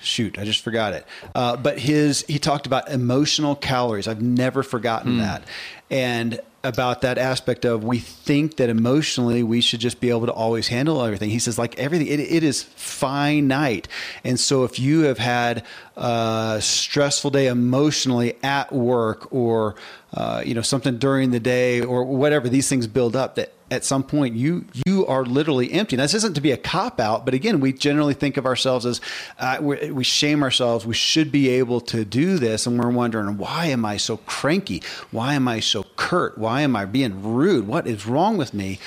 shoot, 0.00 0.38
I 0.38 0.44
just 0.44 0.62
forgot 0.62 0.94
it. 0.94 1.06
Uh, 1.34 1.56
but 1.56 1.78
his, 1.78 2.24
he 2.28 2.38
talked 2.38 2.66
about 2.66 2.88
emotional 2.88 3.56
calories. 3.56 4.06
I've 4.06 4.22
never 4.22 4.62
forgotten 4.62 5.18
that. 5.18 5.42
And 5.90 6.40
about 6.62 7.00
that 7.00 7.16
aspect 7.16 7.64
of 7.64 7.84
we 7.84 7.98
think 7.98 8.56
that 8.56 8.68
emotionally 8.68 9.42
we 9.42 9.60
should 9.60 9.80
just 9.80 10.00
be 10.00 10.10
able 10.10 10.26
to 10.26 10.32
always 10.32 10.68
handle 10.68 11.02
everything. 11.02 11.30
He 11.30 11.38
says 11.38 11.58
like 11.58 11.78
everything, 11.78 12.06
it, 12.06 12.20
it 12.20 12.42
is 12.42 12.62
finite. 12.62 13.88
And 14.24 14.38
so 14.38 14.64
if 14.64 14.78
you 14.78 15.02
have 15.02 15.18
had 15.18 15.64
a 15.96 16.58
stressful 16.60 17.30
day 17.30 17.46
emotionally 17.46 18.36
at 18.42 18.72
work 18.72 19.32
or, 19.32 19.74
uh, 20.12 20.42
you 20.44 20.54
know, 20.54 20.62
something 20.62 20.98
during 20.98 21.30
the 21.30 21.40
day 21.40 21.80
or 21.80 22.04
whatever, 22.04 22.48
these 22.48 22.68
things 22.68 22.86
build 22.86 23.14
up 23.14 23.36
that 23.36 23.52
at 23.70 23.84
some 23.84 24.02
point 24.02 24.34
you 24.34 24.64
you 24.86 25.06
are 25.06 25.24
literally 25.24 25.72
empty. 25.72 25.96
Now, 25.96 26.02
this 26.02 26.14
isn't 26.14 26.34
to 26.34 26.40
be 26.40 26.50
a 26.50 26.56
cop 26.56 26.98
out, 26.98 27.24
but 27.24 27.34
again, 27.34 27.60
we 27.60 27.72
generally 27.72 28.14
think 28.14 28.36
of 28.36 28.44
ourselves 28.44 28.84
as 28.84 29.00
uh, 29.38 29.58
we 29.60 29.90
we 29.92 30.04
shame 30.04 30.42
ourselves. 30.42 30.84
We 30.84 30.94
should 30.94 31.30
be 31.30 31.48
able 31.50 31.80
to 31.82 32.04
do 32.04 32.38
this, 32.38 32.66
and 32.66 32.78
we're 32.82 32.90
wondering 32.90 33.38
why 33.38 33.66
am 33.66 33.84
I 33.84 33.96
so 33.96 34.16
cranky? 34.18 34.82
Why 35.10 35.34
am 35.34 35.46
I 35.46 35.60
so 35.60 35.84
curt? 35.96 36.36
Why 36.38 36.62
am 36.62 36.74
I 36.74 36.84
being 36.84 37.22
rude? 37.22 37.66
What 37.66 37.86
is 37.86 38.06
wrong 38.06 38.36
with 38.36 38.52
me? 38.52 38.80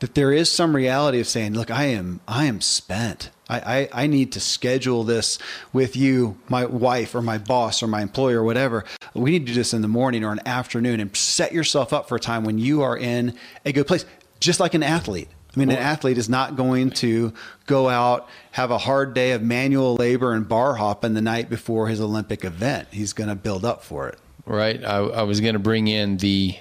That 0.00 0.14
there 0.14 0.32
is 0.32 0.50
some 0.50 0.74
reality 0.74 1.20
of 1.20 1.28
saying, 1.28 1.54
look, 1.54 1.70
I 1.70 1.84
am 1.84 2.20
I 2.26 2.46
am 2.46 2.60
spent. 2.60 3.30
I, 3.48 3.58
I, 3.58 4.04
I 4.04 4.06
need 4.06 4.32
to 4.32 4.40
schedule 4.40 5.04
this 5.04 5.38
with 5.72 5.96
you, 5.96 6.36
my 6.48 6.64
wife 6.64 7.14
or 7.14 7.22
my 7.22 7.38
boss 7.38 7.82
or 7.82 7.86
my 7.86 8.00
employer 8.00 8.40
or 8.40 8.44
whatever. 8.44 8.84
We 9.12 9.30
need 9.30 9.40
to 9.40 9.52
do 9.52 9.54
this 9.54 9.74
in 9.74 9.82
the 9.82 9.88
morning 9.88 10.24
or 10.24 10.32
an 10.32 10.40
afternoon 10.46 11.00
and 11.00 11.14
set 11.16 11.52
yourself 11.52 11.92
up 11.92 12.08
for 12.08 12.16
a 12.16 12.20
time 12.20 12.44
when 12.44 12.58
you 12.58 12.82
are 12.82 12.96
in 12.96 13.36
a 13.64 13.72
good 13.72 13.86
place, 13.86 14.04
just 14.40 14.60
like 14.60 14.74
an 14.74 14.82
athlete. 14.82 15.28
I 15.54 15.60
mean, 15.60 15.70
an 15.70 15.78
athlete 15.78 16.18
is 16.18 16.28
not 16.28 16.56
going 16.56 16.90
to 16.90 17.32
go 17.66 17.88
out, 17.88 18.28
have 18.52 18.72
a 18.72 18.78
hard 18.78 19.14
day 19.14 19.32
of 19.32 19.42
manual 19.42 19.94
labor 19.94 20.32
and 20.32 20.48
bar 20.48 20.74
hopping 20.74 21.14
the 21.14 21.20
night 21.20 21.48
before 21.48 21.86
his 21.86 22.00
Olympic 22.00 22.44
event. 22.44 22.88
He's 22.90 23.12
going 23.12 23.28
to 23.28 23.36
build 23.36 23.64
up 23.64 23.84
for 23.84 24.08
it. 24.08 24.18
Right. 24.46 24.84
I, 24.84 24.96
I 24.96 25.22
was 25.22 25.40
going 25.40 25.52
to 25.52 25.60
bring 25.60 25.86
in 25.86 26.16
the 26.16 26.56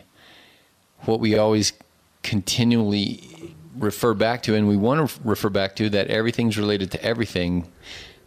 what 1.02 1.20
we 1.20 1.38
always 1.38 1.74
continually 2.22 3.33
refer 3.77 4.13
back 4.13 4.44
to, 4.44 4.56
and 4.56 4.68
we 4.68 4.77
want 4.77 5.10
to 5.10 5.20
refer 5.24 5.50
back 5.50 5.75
to 5.77 5.89
that 5.89 6.08
everything's 6.08 6.58
related 6.58 6.92
to 6.92 7.03
everything. 7.03 7.72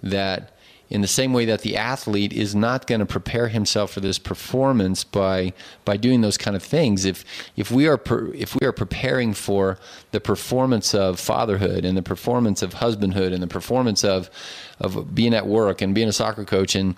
That 0.02 0.56
in 0.88 1.00
the 1.00 1.08
same 1.08 1.32
way 1.32 1.44
that 1.46 1.62
the 1.62 1.76
athlete 1.76 2.32
is 2.32 2.54
not 2.54 2.86
going 2.86 3.00
to 3.00 3.06
prepare 3.06 3.48
himself 3.48 3.92
for 3.92 4.00
this 4.00 4.18
performance 4.18 5.02
by 5.02 5.52
by 5.84 5.96
doing 5.96 6.20
those 6.20 6.38
kind 6.38 6.54
of 6.56 6.62
things. 6.62 7.04
If 7.04 7.24
if 7.56 7.70
we 7.70 7.86
are 7.88 7.96
per, 7.96 8.32
if 8.34 8.54
we 8.54 8.66
are 8.66 8.72
preparing 8.72 9.34
for 9.34 9.78
the 10.12 10.20
performance 10.20 10.94
of 10.94 11.18
fatherhood 11.18 11.84
and 11.84 11.96
the 11.96 12.02
performance 12.02 12.62
of 12.62 12.74
husbandhood 12.74 13.32
and 13.32 13.42
the 13.42 13.48
performance 13.48 14.04
of 14.04 14.30
of 14.78 15.14
being 15.14 15.34
at 15.34 15.46
work 15.46 15.82
and 15.82 15.94
being 15.94 16.08
a 16.08 16.12
soccer 16.12 16.44
coach 16.44 16.74
and 16.74 16.94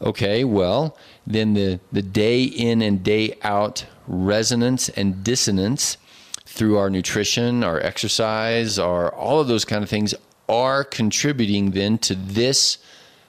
okay, 0.00 0.42
well 0.42 0.96
then 1.26 1.54
the 1.54 1.78
the 1.92 2.02
day 2.02 2.42
in 2.42 2.82
and 2.82 3.04
day 3.04 3.38
out 3.42 3.86
resonance 4.08 4.88
and 4.90 5.22
dissonance 5.22 5.96
through 6.44 6.78
our 6.78 6.90
nutrition, 6.90 7.62
our 7.64 7.80
exercise, 7.80 8.78
our 8.78 9.12
all 9.14 9.40
of 9.40 9.48
those 9.48 9.64
kind 9.64 9.82
of 9.82 9.90
things 9.90 10.14
are 10.48 10.82
contributing 10.82 11.70
then 11.70 11.96
to 11.98 12.14
this 12.14 12.78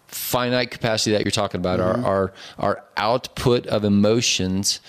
finite 0.08 0.72
capacity 0.72 1.12
that 1.12 1.24
you're 1.24 1.32
talking 1.32 1.60
about, 1.60 1.80
our, 1.80 1.94
mm-hmm. 1.94 2.06
our 2.06 2.34
our 2.60 2.84
output 2.98 3.66
of 3.68 3.84
emotions, 3.84 4.80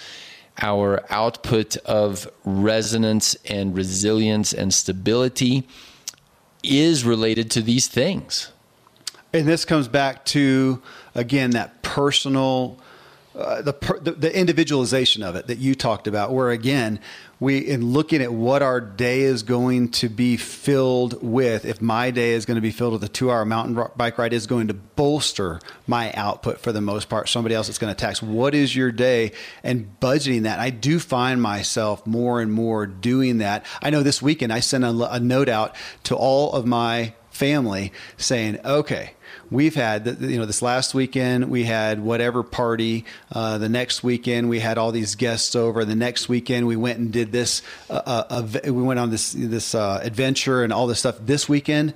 our 0.61 1.04
output 1.11 1.76
of 1.78 2.30
resonance 2.44 3.35
and 3.44 3.76
resilience 3.76 4.52
and 4.52 4.72
stability 4.74 5.66
is 6.62 7.04
related 7.04 7.50
to 7.50 7.62
these 7.62 7.87
things. 7.87 8.52
And 9.32 9.46
this 9.46 9.64
comes 9.64 9.88
back 9.88 10.24
to 10.26 10.82
again 11.14 11.50
that 11.50 11.82
personal, 11.82 12.78
uh, 13.34 13.62
the, 13.62 13.72
per, 13.72 13.98
the 13.98 14.12
the 14.12 14.38
individualization 14.38 15.22
of 15.22 15.36
it 15.36 15.46
that 15.46 15.58
you 15.58 15.74
talked 15.74 16.06
about. 16.06 16.32
Where 16.32 16.50
again, 16.50 17.00
we 17.40 17.58
in 17.58 17.92
looking 17.92 18.20
at 18.22 18.32
what 18.32 18.62
our 18.62 18.80
day 18.80 19.22
is 19.22 19.42
going 19.42 19.90
to 19.92 20.08
be 20.08 20.36
filled 20.36 21.22
with. 21.22 21.64
If 21.64 21.80
my 21.80 22.10
day 22.10 22.32
is 22.32 22.46
going 22.46 22.56
to 22.56 22.60
be 22.60 22.70
filled 22.70 22.92
with 22.92 23.04
a 23.04 23.08
two-hour 23.08 23.44
mountain 23.44 23.82
bike 23.96 24.18
ride, 24.18 24.32
is 24.32 24.46
going 24.46 24.68
to 24.68 24.74
bolster 24.74 25.60
my 25.86 26.12
output 26.12 26.60
for 26.60 26.72
the 26.72 26.80
most 26.80 27.08
part. 27.08 27.28
Somebody 27.28 27.54
else 27.54 27.68
is 27.68 27.78
going 27.78 27.92
to 27.92 27.98
tax. 27.98 28.22
What 28.22 28.54
is 28.54 28.76
your 28.76 28.92
day? 28.92 29.32
And 29.62 29.96
budgeting 30.00 30.42
that. 30.42 30.60
I 30.60 30.70
do 30.70 30.98
find 30.98 31.40
myself 31.40 32.06
more 32.06 32.40
and 32.40 32.52
more 32.52 32.86
doing 32.86 33.38
that. 33.38 33.64
I 33.82 33.90
know 33.90 34.02
this 34.02 34.20
weekend 34.22 34.52
I 34.52 34.60
sent 34.60 34.84
a, 34.84 35.12
a 35.12 35.20
note 35.20 35.48
out 35.48 35.74
to 36.04 36.14
all 36.14 36.52
of 36.52 36.66
my 36.66 37.14
family 37.30 37.92
saying, 38.18 38.58
okay, 38.64 39.14
we've 39.52 39.74
had, 39.74 40.18
you 40.20 40.38
know, 40.38 40.46
this 40.46 40.62
last 40.62 40.94
weekend 40.94 41.50
we 41.50 41.64
had 41.64 42.00
whatever 42.00 42.42
party. 42.42 43.04
Uh, 43.30 43.58
the 43.58 43.68
next 43.68 44.02
weekend 44.02 44.48
we 44.48 44.60
had 44.60 44.78
all 44.78 44.92
these 44.92 45.14
guests 45.14 45.54
over. 45.54 45.84
The 45.84 45.94
next 45.94 46.28
weekend 46.28 46.66
we 46.66 46.76
went 46.76 46.98
and 46.98 47.12
did 47.12 47.32
this, 47.32 47.62
uh, 47.90 48.24
uh, 48.28 48.46
we 48.64 48.70
went 48.72 48.98
on 48.98 49.10
this, 49.10 49.32
this 49.32 49.74
uh, 49.74 50.00
adventure 50.02 50.64
and 50.64 50.72
all 50.72 50.86
this 50.86 51.00
stuff. 51.00 51.16
This 51.20 51.48
weekend, 51.48 51.94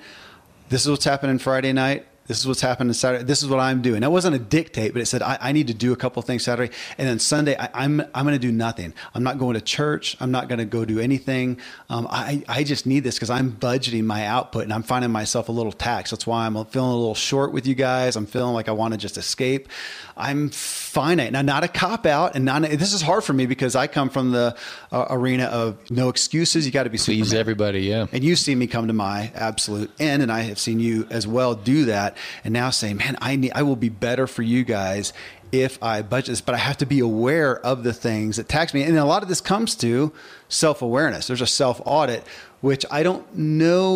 this 0.69 0.85
is 0.85 0.90
what's 0.90 1.05
happening 1.05 1.38
Friday 1.38 1.73
night. 1.73 2.07
This 2.27 2.41
is 2.41 2.47
what's 2.47 2.61
happening 2.61 2.93
Saturday. 2.93 3.25
This 3.25 3.43
is 3.43 3.49
what 3.49 3.61
I'm 3.61 3.83
doing. 3.83 4.01
That 4.01 4.11
wasn't 4.11 4.37
a 4.37 4.39
dictate, 4.39 4.93
but 4.93 5.03
it 5.03 5.07
said 5.07 5.23
I, 5.23 5.39
I 5.41 5.53
need 5.53 5.69
to 5.69 5.75
do 5.75 5.93
a 5.93 5.97
couple 5.97 6.21
things 6.23 6.45
Saturday, 6.45 6.73
and 6.99 7.09
then 7.09 7.19
Sunday 7.19 7.57
I, 7.59 7.69
I'm 7.73 8.01
I'm 8.15 8.25
going 8.25 8.35
to 8.35 8.39
do 8.39 8.53
nothing. 8.53 8.95
I'm 9.15 9.23
not 9.23 9.39
going 9.39 9.55
to 9.55 9.61
church. 9.61 10.17
I'm 10.21 10.31
not 10.31 10.49
going 10.49 10.59
to 10.59 10.65
go 10.65 10.85
do 10.85 10.99
anything. 10.99 11.59
Um, 11.89 12.07
I 12.11 12.43
I 12.49 12.65
just 12.65 12.87
need 12.87 13.01
this 13.01 13.15
because 13.17 13.31
I'm 13.31 13.53
budgeting 13.53 14.05
my 14.05 14.27
output, 14.27 14.65
and 14.65 14.73
I'm 14.73 14.83
finding 14.83 15.11
myself 15.11 15.49
a 15.49 15.53
little 15.53 15.73
taxed. 15.73 16.11
That's 16.11 16.27
why 16.27 16.47
I'm 16.47 16.55
feeling 16.67 16.91
a 16.91 16.97
little 16.97 17.15
short 17.15 17.53
with 17.53 17.67
you 17.67 17.75
guys. 17.75 18.17
I'm 18.17 18.27
feeling 18.27 18.55
like 18.55 18.69
I 18.69 18.73
want 18.73 18.93
to 18.95 18.99
just 18.99 19.17
escape. 19.17 19.69
I'm 20.17 20.49
finite 20.49 21.33
now, 21.33 21.43
not 21.43 21.63
a 21.63 21.69
cop 21.69 22.07
out, 22.07 22.35
and 22.37 22.45
not 22.47 22.63
this 22.63 22.95
is 22.95 23.03
hard 23.03 23.23
for 23.23 23.35
me 23.35 23.45
because 23.45 23.77
I 23.77 23.87
come 23.87 24.09
from 24.09 24.31
the 24.31 24.57
uh, 24.91 25.07
arena 25.11 25.45
of 25.45 25.79
no 25.91 26.09
excuses. 26.09 26.65
You 26.65 26.73
got 26.73 26.85
to 26.85 26.91
be 26.91 26.97
Please 26.97 27.27
Superman. 27.29 27.41
everybody, 27.41 27.81
yeah. 27.81 28.07
And 28.13 28.25
you've 28.25 28.39
seen 28.39 28.59
me 28.59 28.67
come 28.67 28.87
to 28.87 28.95
my 28.95 29.31
absolute 29.35 29.91
end, 30.01 30.23
and 30.23 30.33
I 30.33 30.41
have 30.41 30.59
seen 30.59 30.81
you 30.81 31.07
as 31.11 31.27
well 31.27 31.55
do 31.55 31.85
that. 31.87 32.17
And 32.45 32.55
now 32.55 32.71
say, 32.71 32.95
man, 32.95 33.19
I 33.21 33.37
need, 33.37 33.53
I 33.55 33.63
will 33.63 33.77
be 33.77 33.91
better 33.91 34.27
for 34.27 34.43
you 34.43 34.65
guys 34.65 35.13
if 35.53 35.83
I 35.83 36.03
budget 36.03 36.29
this, 36.29 36.41
but 36.41 36.55
I 36.55 36.59
have 36.59 36.77
to 36.79 36.87
be 36.87 37.01
aware 37.01 37.59
of 37.59 37.83
the 37.83 37.93
things 37.93 38.37
that 38.37 38.49
tax 38.49 38.75
me. 38.75 38.83
And 38.83 38.97
a 38.97 39.05
lot 39.05 39.23
of 39.23 39.29
this 39.29 39.41
comes 39.41 39.75
to 39.77 40.13
self 40.49 40.83
awareness. 40.83 41.27
There's 41.27 41.41
a 41.41 41.47
self 41.47 41.81
audit, 41.85 42.25
which 42.61 42.85
I 42.91 43.03
don't 43.03 43.37
know, 43.37 43.93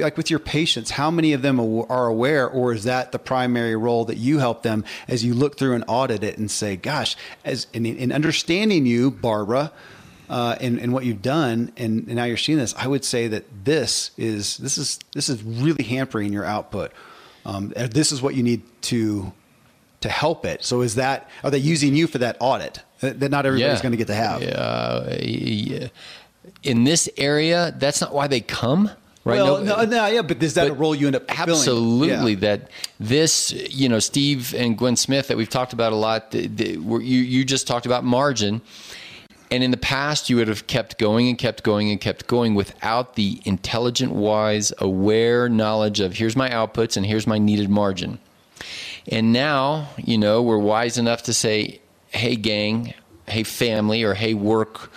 like 0.00 0.16
with 0.16 0.30
your 0.30 0.38
patients, 0.38 0.90
how 0.90 1.10
many 1.10 1.32
of 1.32 1.42
them 1.42 1.60
are 1.60 2.06
aware, 2.06 2.48
or 2.48 2.72
is 2.72 2.84
that 2.84 3.12
the 3.12 3.18
primary 3.18 3.76
role 3.76 4.04
that 4.06 4.16
you 4.16 4.38
help 4.38 4.62
them 4.62 4.84
as 5.08 5.24
you 5.24 5.34
look 5.34 5.58
through 5.58 5.74
and 5.74 5.84
audit 5.88 6.22
it 6.22 6.38
and 6.38 6.50
say, 6.50 6.76
gosh, 6.76 7.16
as 7.44 7.66
in, 7.72 7.86
in 7.86 8.12
understanding 8.12 8.86
you, 8.86 9.10
Barbara, 9.10 9.72
uh, 10.28 10.56
and, 10.60 10.78
and 10.78 10.92
what 10.92 11.04
you've 11.04 11.22
done, 11.22 11.72
and, 11.76 12.06
and 12.06 12.16
now 12.16 12.24
you're 12.24 12.36
seeing 12.36 12.58
this, 12.58 12.74
I 12.76 12.86
would 12.86 13.04
say 13.04 13.28
that 13.28 13.44
this 13.64 14.10
is 14.16 14.56
this 14.58 14.78
is 14.78 14.98
this 15.12 15.28
is 15.28 15.42
really 15.42 15.84
hampering 15.84 16.32
your 16.32 16.44
output. 16.44 16.92
Um, 17.46 17.72
this 17.76 18.10
is 18.10 18.22
what 18.22 18.34
you 18.34 18.42
need 18.42 18.62
to 18.82 19.32
to 20.04 20.08
help 20.10 20.44
it. 20.44 20.62
So 20.62 20.82
is 20.82 20.94
that 20.94 21.28
are 21.42 21.50
they 21.50 21.58
using 21.58 21.94
you 21.96 22.06
for 22.06 22.18
that 22.18 22.36
audit 22.38 22.82
that, 23.00 23.30
not 23.30 23.46
everybody's 23.46 23.78
Yeah. 23.78 23.82
going 23.82 23.92
to 23.92 23.98
get 23.98 24.06
to 24.08 24.14
have? 24.14 24.42
Uh, 24.42 25.16
yeah. 25.20 25.88
in 26.62 26.84
this 26.84 27.08
area, 27.16 27.74
that's 27.78 28.00
not 28.00 28.12
why 28.14 28.26
they 28.26 28.40
come, 28.40 28.90
right? 29.24 29.36
Well, 29.42 29.62
no, 29.64 29.84
no, 29.84 30.06
yeah, 30.06 30.20
but 30.22 30.42
is 30.42 30.54
that 30.54 30.68
a 30.68 30.74
role 30.74 30.94
you 30.94 31.06
end 31.06 31.16
up? 31.16 31.24
Absolutely, 31.28 32.32
Yeah. 32.34 32.38
that 32.40 32.70
this, 33.00 33.50
you 33.52 33.88
know, 33.88 33.98
Steve 33.98 34.54
and 34.54 34.76
Gwen 34.76 34.96
Smith 34.96 35.28
that 35.28 35.36
we've 35.38 35.48
talked 35.48 35.72
about 35.72 35.92
a 35.92 35.96
lot. 35.96 36.30
The, 36.32 36.46
the, 36.46 36.70
you 36.72 37.20
you 37.34 37.44
just 37.44 37.66
talked 37.66 37.86
about 37.86 38.04
margin. 38.04 38.60
And 39.50 39.62
in 39.62 39.70
the 39.70 39.76
past, 39.76 40.28
you 40.30 40.36
would 40.36 40.48
have 40.48 40.66
kept 40.66 40.98
going 40.98 41.28
and 41.28 41.38
kept 41.38 41.62
going 41.62 41.88
and 41.90 42.00
kept 42.00 42.26
going 42.26 42.54
without 42.56 43.14
the 43.14 43.40
intelligent, 43.44 44.12
wise, 44.12 44.72
aware 44.78 45.48
knowledge 45.48 46.00
of 46.00 46.14
here's 46.14 46.34
my 46.34 46.48
outputs 46.50 46.96
and 46.96 47.06
here's 47.06 47.26
my 47.26 47.38
needed 47.38 47.68
margin. 47.70 48.18
And 49.08 49.32
now, 49.32 49.88
you 49.96 50.18
know, 50.18 50.42
we're 50.42 50.58
wise 50.58 50.96
enough 50.98 51.24
to 51.24 51.34
say, 51.34 51.80
hey, 52.08 52.36
gang, 52.36 52.94
hey, 53.28 53.42
family, 53.42 54.02
or 54.02 54.14
hey, 54.14 54.34
work 54.34 54.90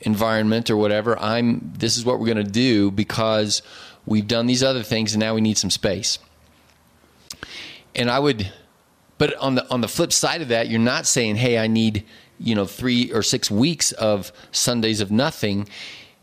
environment 0.00 0.70
or 0.70 0.76
whatever, 0.76 1.18
I'm 1.18 1.72
this 1.76 1.96
is 1.96 2.04
what 2.04 2.18
we're 2.18 2.26
going 2.26 2.44
to 2.44 2.44
do 2.44 2.90
because 2.90 3.62
we've 4.04 4.28
done 4.28 4.46
these 4.46 4.62
other 4.62 4.82
things 4.82 5.14
and 5.14 5.20
now 5.20 5.34
we 5.34 5.40
need 5.40 5.58
some 5.58 5.70
space. 5.70 6.18
And 7.94 8.10
I 8.10 8.18
would 8.18 8.52
but 9.18 9.34
on 9.36 9.54
the 9.54 9.68
on 9.70 9.80
the 9.80 9.88
flip 9.88 10.12
side 10.12 10.42
of 10.42 10.48
that, 10.48 10.68
you're 10.68 10.78
not 10.78 11.06
saying, 11.06 11.36
"Hey, 11.36 11.58
I 11.58 11.66
need, 11.66 12.04
you 12.38 12.54
know, 12.54 12.66
3 12.66 13.10
or 13.12 13.22
6 13.22 13.50
weeks 13.50 13.92
of 13.92 14.32
Sundays 14.52 15.00
of 15.00 15.10
nothing." 15.10 15.68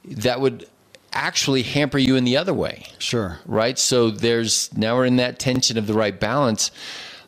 That 0.05 0.39
would 0.41 0.67
actually 1.11 1.63
hamper 1.63 1.97
you 1.97 2.15
in 2.15 2.23
the 2.23 2.37
other 2.37 2.53
way. 2.53 2.85
Sure. 2.99 3.39
Right? 3.45 3.79
So 3.79 4.09
there's 4.09 4.75
now 4.75 4.95
we're 4.95 5.05
in 5.05 5.15
that 5.17 5.39
tension 5.39 5.77
of 5.77 5.87
the 5.87 5.93
right 5.93 6.19
balance. 6.19 6.71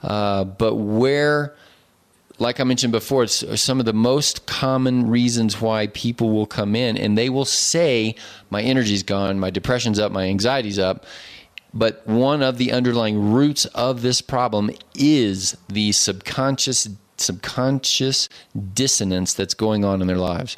Uh, 0.05 0.43
but 0.43 0.75
where 0.75 1.55
like 2.37 2.59
I 2.59 2.63
mentioned 2.63 2.91
before, 2.91 3.23
it's 3.23 3.61
some 3.61 3.79
of 3.79 3.85
the 3.85 3.93
most 3.93 4.45
common 4.45 5.09
reasons 5.09 5.61
why 5.61 5.87
people 5.87 6.31
will 6.31 6.45
come 6.45 6.75
in 6.75 6.97
and 6.97 7.17
they 7.17 7.29
will 7.29 7.45
say, 7.45 8.15
My 8.49 8.61
energy's 8.61 9.03
gone, 9.03 9.39
my 9.39 9.49
depression's 9.49 9.99
up, 9.99 10.11
my 10.11 10.25
anxiety's 10.25 10.79
up. 10.79 11.05
But 11.73 12.05
one 12.07 12.41
of 12.41 12.57
the 12.57 12.71
underlying 12.71 13.31
roots 13.31 13.65
of 13.67 14.01
this 14.01 14.21
problem 14.21 14.71
is 14.95 15.57
the 15.69 15.91
subconscious 15.91 16.87
subconscious 17.17 18.27
dissonance 18.73 19.33
that's 19.33 19.53
going 19.53 19.85
on 19.85 20.01
in 20.01 20.07
their 20.07 20.17
lives. 20.17 20.57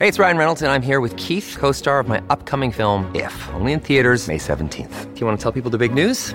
Hey, 0.00 0.08
it's 0.08 0.18
Ryan 0.18 0.36
Reynolds, 0.36 0.60
and 0.60 0.70
I'm 0.70 0.82
here 0.82 1.00
with 1.00 1.16
Keith, 1.16 1.56
co 1.58 1.72
star 1.72 2.00
of 2.00 2.08
my 2.08 2.22
upcoming 2.28 2.72
film, 2.72 3.10
If, 3.14 3.48
only 3.54 3.72
in 3.72 3.80
theaters, 3.80 4.28
May 4.28 4.38
17th. 4.38 5.14
Do 5.14 5.20
you 5.20 5.26
want 5.26 5.38
to 5.38 5.42
tell 5.42 5.52
people 5.52 5.70
the 5.70 5.78
big 5.78 5.94
news? 5.94 6.34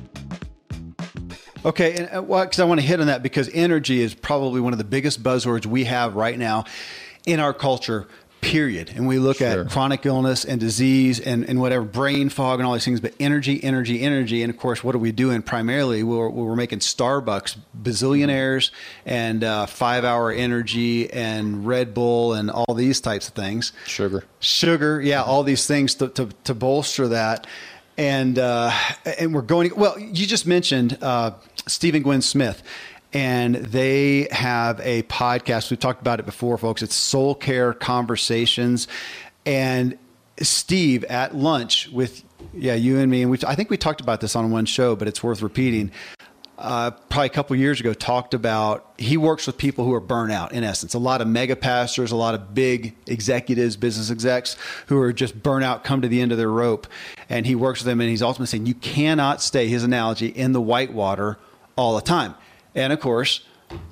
Okay, 1.65 1.95
and 1.95 2.09
uh, 2.17 2.23
well, 2.23 2.43
because 2.43 2.59
I 2.59 2.65
want 2.65 2.79
to 2.81 2.85
hit 2.85 2.99
on 2.99 3.07
that 3.07 3.21
because 3.23 3.49
energy 3.53 4.01
is 4.01 4.13
probably 4.13 4.61
one 4.61 4.73
of 4.73 4.77
the 4.79 4.83
biggest 4.85 5.21
buzzwords 5.21 5.65
we 5.65 5.83
have 5.85 6.15
right 6.15 6.37
now 6.37 6.65
in 7.25 7.39
our 7.39 7.53
culture. 7.53 8.07
Period. 8.41 8.91
And 8.95 9.05
we 9.07 9.19
look 9.19 9.37
Sure. 9.37 9.61
at 9.65 9.69
chronic 9.69 10.03
illness 10.03 10.43
and 10.45 10.59
disease 10.59 11.19
and, 11.19 11.47
and 11.47 11.59
whatever 11.61 11.85
brain 11.85 12.29
fog 12.29 12.59
and 12.59 12.65
all 12.65 12.73
these 12.73 12.83
things, 12.83 12.99
but 12.99 13.13
energy, 13.19 13.63
energy, 13.63 14.01
energy. 14.01 14.41
And 14.41 14.51
of 14.51 14.57
course, 14.57 14.83
what 14.83 14.95
are 14.95 14.97
we 14.97 15.11
doing 15.11 15.43
primarily? 15.43 16.01
We're, 16.01 16.27
we're 16.27 16.55
making 16.55 16.79
Starbucks 16.79 17.57
bazillionaires 17.79 18.71
and 19.05 19.43
uh, 19.43 19.67
five 19.67 20.03
hour 20.03 20.31
energy 20.31 21.07
and 21.13 21.67
Red 21.67 21.93
Bull 21.93 22.33
and 22.33 22.49
all 22.49 22.73
these 22.73 22.99
types 22.99 23.27
of 23.27 23.35
things 23.35 23.73
Sugar. 23.85 24.23
sugar, 24.39 24.99
yeah, 24.99 25.21
all 25.21 25.43
these 25.43 25.67
things 25.67 25.93
to, 25.95 26.07
to, 26.09 26.29
to 26.45 26.55
bolster 26.55 27.09
that. 27.09 27.45
And 27.97 28.39
uh, 28.39 28.71
and 29.19 29.35
we're 29.35 29.41
going. 29.43 29.69
Well, 29.75 29.99
you 29.99 30.25
just 30.25 30.47
mentioned 30.47 30.97
uh, 31.03 31.31
Steve 31.67 31.95
and 31.95 32.03
Gwen 32.03 32.21
Smith, 32.21 32.63
and 33.13 33.55
they 33.55 34.27
have 34.31 34.79
a 34.81 35.03
podcast. 35.03 35.69
We've 35.69 35.79
talked 35.79 36.01
about 36.01 36.19
it 36.19 36.25
before, 36.25 36.57
folks. 36.57 36.81
It's 36.81 36.95
Soul 36.95 37.35
Care 37.35 37.73
Conversations, 37.73 38.87
and 39.45 39.97
Steve 40.41 41.03
at 41.05 41.35
lunch 41.35 41.89
with 41.89 42.23
yeah 42.53 42.73
you 42.73 42.97
and 42.99 43.11
me, 43.11 43.21
and 43.21 43.31
we 43.31 43.37
I 43.47 43.55
think 43.55 43.69
we 43.69 43.77
talked 43.77 44.01
about 44.01 44.21
this 44.21 44.35
on 44.35 44.51
one 44.51 44.65
show, 44.65 44.95
but 44.95 45.07
it's 45.07 45.21
worth 45.23 45.41
repeating. 45.41 45.91
uh, 46.57 46.91
probably 47.09 47.25
a 47.25 47.29
couple 47.29 47.55
years 47.55 47.79
ago 47.79 47.91
talked 47.91 48.35
about 48.35 48.93
he 48.97 49.17
works 49.17 49.47
with 49.47 49.57
people 49.57 49.83
who 49.83 49.93
are 49.95 50.01
burnout 50.01 50.51
in 50.51 50.63
essence 50.63 50.93
a 50.93 50.99
lot 50.99 51.19
of 51.19 51.27
mega 51.27 51.55
pastors 51.55 52.11
a 52.11 52.15
lot 52.15 52.35
of 52.35 52.53
big 52.53 52.95
executives 53.07 53.75
business 53.75 54.11
execs 54.11 54.55
who 54.85 54.99
are 54.99 55.11
just 55.11 55.41
burnout 55.41 55.83
come 55.83 56.03
to 56.03 56.07
the 56.07 56.21
end 56.21 56.31
of 56.31 56.37
their 56.37 56.51
rope 56.51 56.85
and 57.29 57.47
he 57.47 57.55
works 57.55 57.79
with 57.79 57.87
them 57.87 57.99
and 57.99 58.11
he's 58.11 58.21
ultimately 58.21 58.45
saying 58.45 58.67
you 58.67 58.75
cannot 58.75 59.41
stay 59.41 59.67
his 59.67 59.83
analogy 59.83 60.27
in 60.27 60.51
the 60.51 60.61
whitewater 60.61 61.39
all 61.75 61.95
the 61.95 62.01
time 62.01 62.33
and 62.75 62.91
of 62.93 62.99
course 62.99 63.45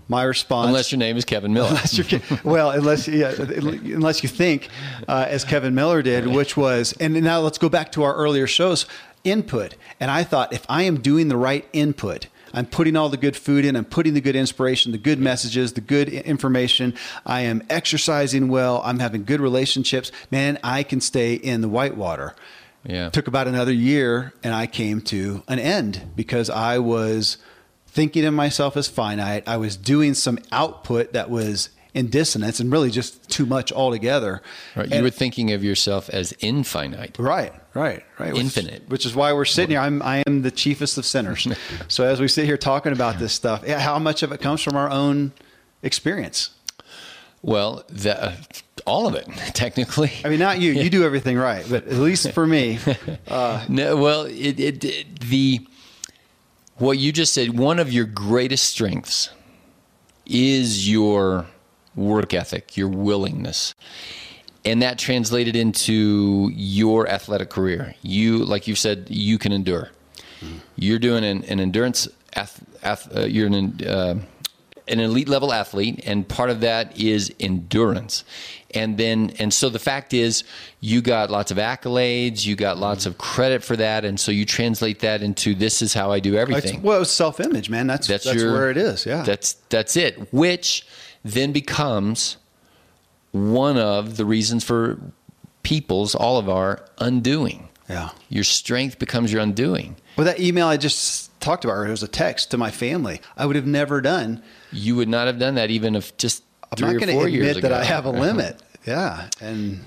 my 0.08 0.24
response 0.24 0.68
unless 0.68 0.92
your 0.92 1.00
name 1.00 1.18
is 1.18 1.26
kevin 1.26 1.54
miller 1.54 1.68
unless 1.70 2.44
well 2.44 2.72
unless 2.72 3.08
yeah, 3.08 3.34
unless 3.38 4.24
you 4.24 4.30
think 4.30 4.70
uh, 5.08 5.26
as 5.28 5.46
kevin 5.46 5.74
miller 5.74 6.02
did 6.02 6.28
which 6.28 6.58
was 6.58 6.94
and 7.00 7.13
now 7.22 7.39
let's 7.39 7.58
go 7.58 7.70
back 7.70 7.92
to 7.92 8.04
our 8.04 8.15
earlier 8.15 8.48
shows 8.48 8.86
input 9.24 9.76
and 10.00 10.12
i 10.12 10.24
thought 10.24 10.52
if 10.54 10.65
i 10.70 10.84
am 10.84 11.00
doing 11.00 11.28
the 11.28 11.38
right 11.38 11.68
input 11.74 12.28
I'm 12.54 12.65
putting 12.65 12.96
all 12.96 13.10
the 13.10 13.18
good 13.18 13.36
food 13.36 13.65
in. 13.65 13.76
I'm 13.76 13.86
putting 13.86 14.13
the 14.13 14.22
good 14.22 14.36
inspiration, 14.36 14.92
the 14.92 14.98
good 14.98 15.20
messages, 15.20 15.74
the 15.74 15.82
good 15.82 16.10
information. 16.10 16.94
I 17.26 17.42
am 17.42 17.63
exercising 17.70 18.50
well. 18.50 18.82
I'm 18.84 19.00
having 19.00 19.24
good 19.24 19.42
relationships. 19.42 20.12
Man, 20.32 20.58
I 20.63 20.84
can 20.84 21.02
stay 21.02 21.36
in 21.36 21.62
the 21.62 21.70
whitewater. 21.70 22.36
Yeah. 22.86 23.10
Took 23.10 23.28
about 23.28 23.48
another 23.48 23.74
year 23.74 24.34
and 24.44 24.54
I 24.54 24.68
came 24.68 25.02
to 25.02 25.44
an 25.48 25.60
end 25.60 26.12
because 26.15 26.50
I 26.50 26.80
was 26.80 27.38
thinking 27.89 28.25
of 28.25 28.34
myself 28.34 28.78
as 28.78 28.88
finite. 28.88 29.47
I 29.47 29.58
was 29.58 29.75
doing 29.75 30.13
some 30.13 30.39
output 30.52 31.13
that 31.13 31.30
was 31.30 31.69
in 31.93 32.08
dissonance 32.08 32.60
and 32.60 32.71
really 32.71 32.91
just 32.91 33.30
too 33.30 33.45
much 33.45 33.71
altogether. 33.71 34.41
Right. 34.75 34.88
You 34.88 34.95
and, 34.95 35.04
were 35.04 35.10
thinking 35.10 35.52
of 35.52 35.63
yourself 35.63 36.10
as 36.10 36.34
infinite. 36.39 37.17
Right, 37.17 37.54
right, 37.73 38.04
right. 38.19 38.36
Infinite. 38.36 38.84
Which, 38.84 38.89
which 38.89 39.06
is 39.06 39.15
why 39.15 39.34
we're 39.34 39.45
sitting 39.45 39.71
here. 39.71 39.80
I'm, 39.80 40.02
I 40.02 40.23
am 40.28 40.43
the 40.43 40.52
chiefest 40.52 40.97
of 40.97 41.06
sinners. 41.06 41.47
so 41.88 42.06
as 42.06 42.19
we 42.21 42.28
sit 42.28 42.45
here 42.45 42.58
talking 42.58 42.91
about 42.91 43.19
this 43.19 43.34
stuff, 43.34 43.65
how 43.67 43.97
much 43.99 44.23
of 44.23 44.32
it 44.32 44.39
comes 44.39 44.62
from 44.62 44.75
our 44.75 44.89
own 44.89 45.32
experience? 45.82 46.52
Well, 47.41 47.84
the, 47.89 48.21
uh, 48.21 48.36
all 48.86 49.08
of 49.08 49.15
it, 49.15 49.25
technically. 49.54 50.12
I 50.23 50.30
mean, 50.30 50.39
not 50.39 50.60
you. 50.60 50.73
You 50.73 50.89
do 50.89 51.04
everything 51.04 51.38
right, 51.38 51.65
but 51.69 51.88
at 51.88 51.93
least 51.93 52.32
for 52.34 52.45
me. 52.45 52.80
Uh, 53.28 53.63
no, 53.69 53.95
well, 53.95 54.23
it, 54.23 54.60
it, 54.60 54.84
it, 54.84 55.19
the 55.19 55.60
what 56.80 56.98
you 56.98 57.12
just 57.12 57.34
said. 57.34 57.58
One 57.58 57.80
of 57.80 57.92
your 57.92 58.06
greatest 58.06 58.65
strengths 58.65 59.30
is 60.26 60.89
your 60.89 61.48
work 61.96 62.34
ethic, 62.34 62.78
your 62.78 62.88
willingness. 62.88 63.74
And 64.65 64.82
that 64.82 65.00
translated 65.00 65.56
into 65.56 66.52
your 66.54 67.08
athletic 67.08 67.50
career. 67.50 67.96
You, 68.02 68.39
like 68.39 68.68
you 68.68 68.76
said, 68.76 69.08
you 69.10 69.38
can 69.38 69.52
endure. 69.52 69.89
Mm-hmm. 70.42 70.58
You're 70.76 71.00
doing 71.00 71.24
an, 71.24 71.44
an 71.46 71.60
endurance, 71.60 72.08
ath, 72.34 72.63
ath, 72.84 73.15
uh, 73.15 73.22
you're 73.22 73.48
an, 73.48 73.86
uh, 73.86 74.15
an 74.88 75.00
elite 75.00 75.30
level 75.30 75.54
athlete, 75.54 76.02
and 76.06 76.28
part 76.28 76.50
of 76.50 76.62
that 76.62 76.98
is 77.00 77.34
endurance. 77.39 78.24
And 78.76 78.98
then, 78.98 79.32
and 79.40 79.54
so 79.54 79.70
the 79.70 79.80
fact 79.80 80.14
is, 80.14 80.44
you 80.80 81.02
got 81.02 81.32
lots 81.32 81.50
of 81.50 81.58
accolades, 81.58 82.46
you 82.46 82.56
got 82.56 82.78
lots 82.78 83.06
of 83.06 83.18
credit 83.18 83.64
for 83.64 83.76
that, 83.76 84.06
and 84.06 84.20
so 84.20 84.32
you 84.32 84.46
translate 84.46 85.00
that 85.00 85.24
into 85.24 85.56
this 85.56 85.82
is 85.82 85.94
how 85.94 86.12
I 86.12 86.20
do 86.20 86.36
everything. 86.36 86.76
It's, 86.76 86.84
well, 86.84 87.02
it's 87.02 87.12
self 87.12 87.40
image, 87.40 87.70
man. 87.70 87.88
That's 87.88 88.08
that's, 88.08 88.26
that's 88.26 88.40
your, 88.40 88.54
where 88.54 88.70
it 88.70 88.78
is. 88.78 89.06
Yeah, 89.06 89.24
that's 89.24 89.54
that's 89.70 89.98
it. 89.98 90.32
Which 90.32 90.86
then 91.26 91.52
becomes 91.52 92.38
one 93.32 93.78
of 93.78 94.18
the 94.18 94.26
reasons 94.26 94.64
for 94.64 95.00
people's, 95.64 96.16
all 96.16 96.38
of 96.38 96.50
our 96.50 96.86
undoing. 97.00 97.70
Yeah. 97.90 98.10
Your 98.30 98.44
strength 98.44 99.00
becomes 99.00 99.32
your 99.34 99.42
undoing. 99.42 99.96
Well, 100.16 100.26
that 100.26 100.40
email 100.40 100.68
I 100.68 100.78
just 100.78 101.40
talked 101.42 101.66
about, 101.66 101.86
it 101.86 101.90
was 101.90 102.04
a 102.04 102.08
text 102.08 102.52
to 102.52 102.58
my 102.58 102.72
family. 102.72 103.22
I 103.36 103.46
would 103.46 103.56
have 103.56 103.66
never 103.66 104.00
done. 104.02 104.44
You 104.72 104.96
would 104.96 105.10
not 105.10 105.28
have 105.28 105.40
done 105.40 105.56
that 105.56 105.72
even 105.72 105.96
if 105.96 106.16
just 106.18 106.44
I'm 106.72 106.94
not 106.94 107.00
going 107.00 107.18
to 107.18 107.26
admit 107.26 107.62
that 107.62 107.74
I 107.74 107.84
have 107.84 108.06
a 108.06 108.12
limit. 108.26 108.62
yeah. 108.86 109.30
And 109.42 109.80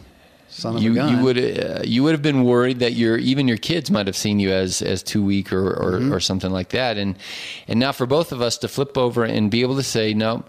son 0.48 0.76
of 0.76 0.82
you. 0.82 0.94
You 0.94 1.22
would, 1.22 1.38
uh, 1.38 1.80
you 1.84 2.02
would 2.02 2.12
have 2.12 2.22
been 2.22 2.44
worried 2.44 2.80
that 2.80 2.92
your, 2.92 3.16
even 3.18 3.48
your 3.48 3.56
kids 3.56 3.90
might 3.90 4.06
have 4.06 4.16
seen 4.16 4.38
you 4.38 4.50
as, 4.50 4.82
as 4.82 5.02
too 5.02 5.24
weak 5.24 5.52
or, 5.52 5.70
or, 5.70 5.92
mm-hmm. 5.92 6.12
or 6.12 6.20
something 6.20 6.50
like 6.50 6.70
that. 6.70 6.96
And, 6.96 7.16
and 7.68 7.80
now 7.80 7.92
for 7.92 8.06
both 8.06 8.32
of 8.32 8.42
us 8.42 8.58
to 8.58 8.68
flip 8.68 8.98
over 8.98 9.24
and 9.24 9.50
be 9.50 9.62
able 9.62 9.76
to 9.76 9.82
say, 9.82 10.14
no, 10.14 10.44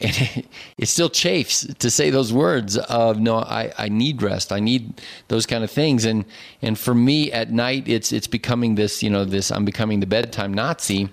and 0.00 0.44
it, 0.78 0.86
still 0.86 1.08
chafes 1.08 1.66
to 1.78 1.90
say 1.90 2.10
those 2.10 2.32
words 2.32 2.76
of 2.76 3.18
no 3.18 3.36
I, 3.38 3.72
I 3.78 3.88
need 3.88 4.22
rest 4.22 4.52
i 4.52 4.60
need 4.60 5.00
those 5.28 5.46
kind 5.46 5.64
of 5.64 5.70
things 5.70 6.04
and 6.04 6.24
and 6.62 6.78
for 6.78 6.94
me 6.94 7.32
at 7.32 7.50
night 7.50 7.88
it's 7.88 8.12
it's 8.12 8.26
becoming 8.26 8.74
this 8.74 9.02
you 9.02 9.10
know 9.10 9.24
this 9.24 9.50
i'm 9.50 9.64
becoming 9.64 10.00
the 10.00 10.06
bedtime 10.06 10.52
nazi 10.52 11.08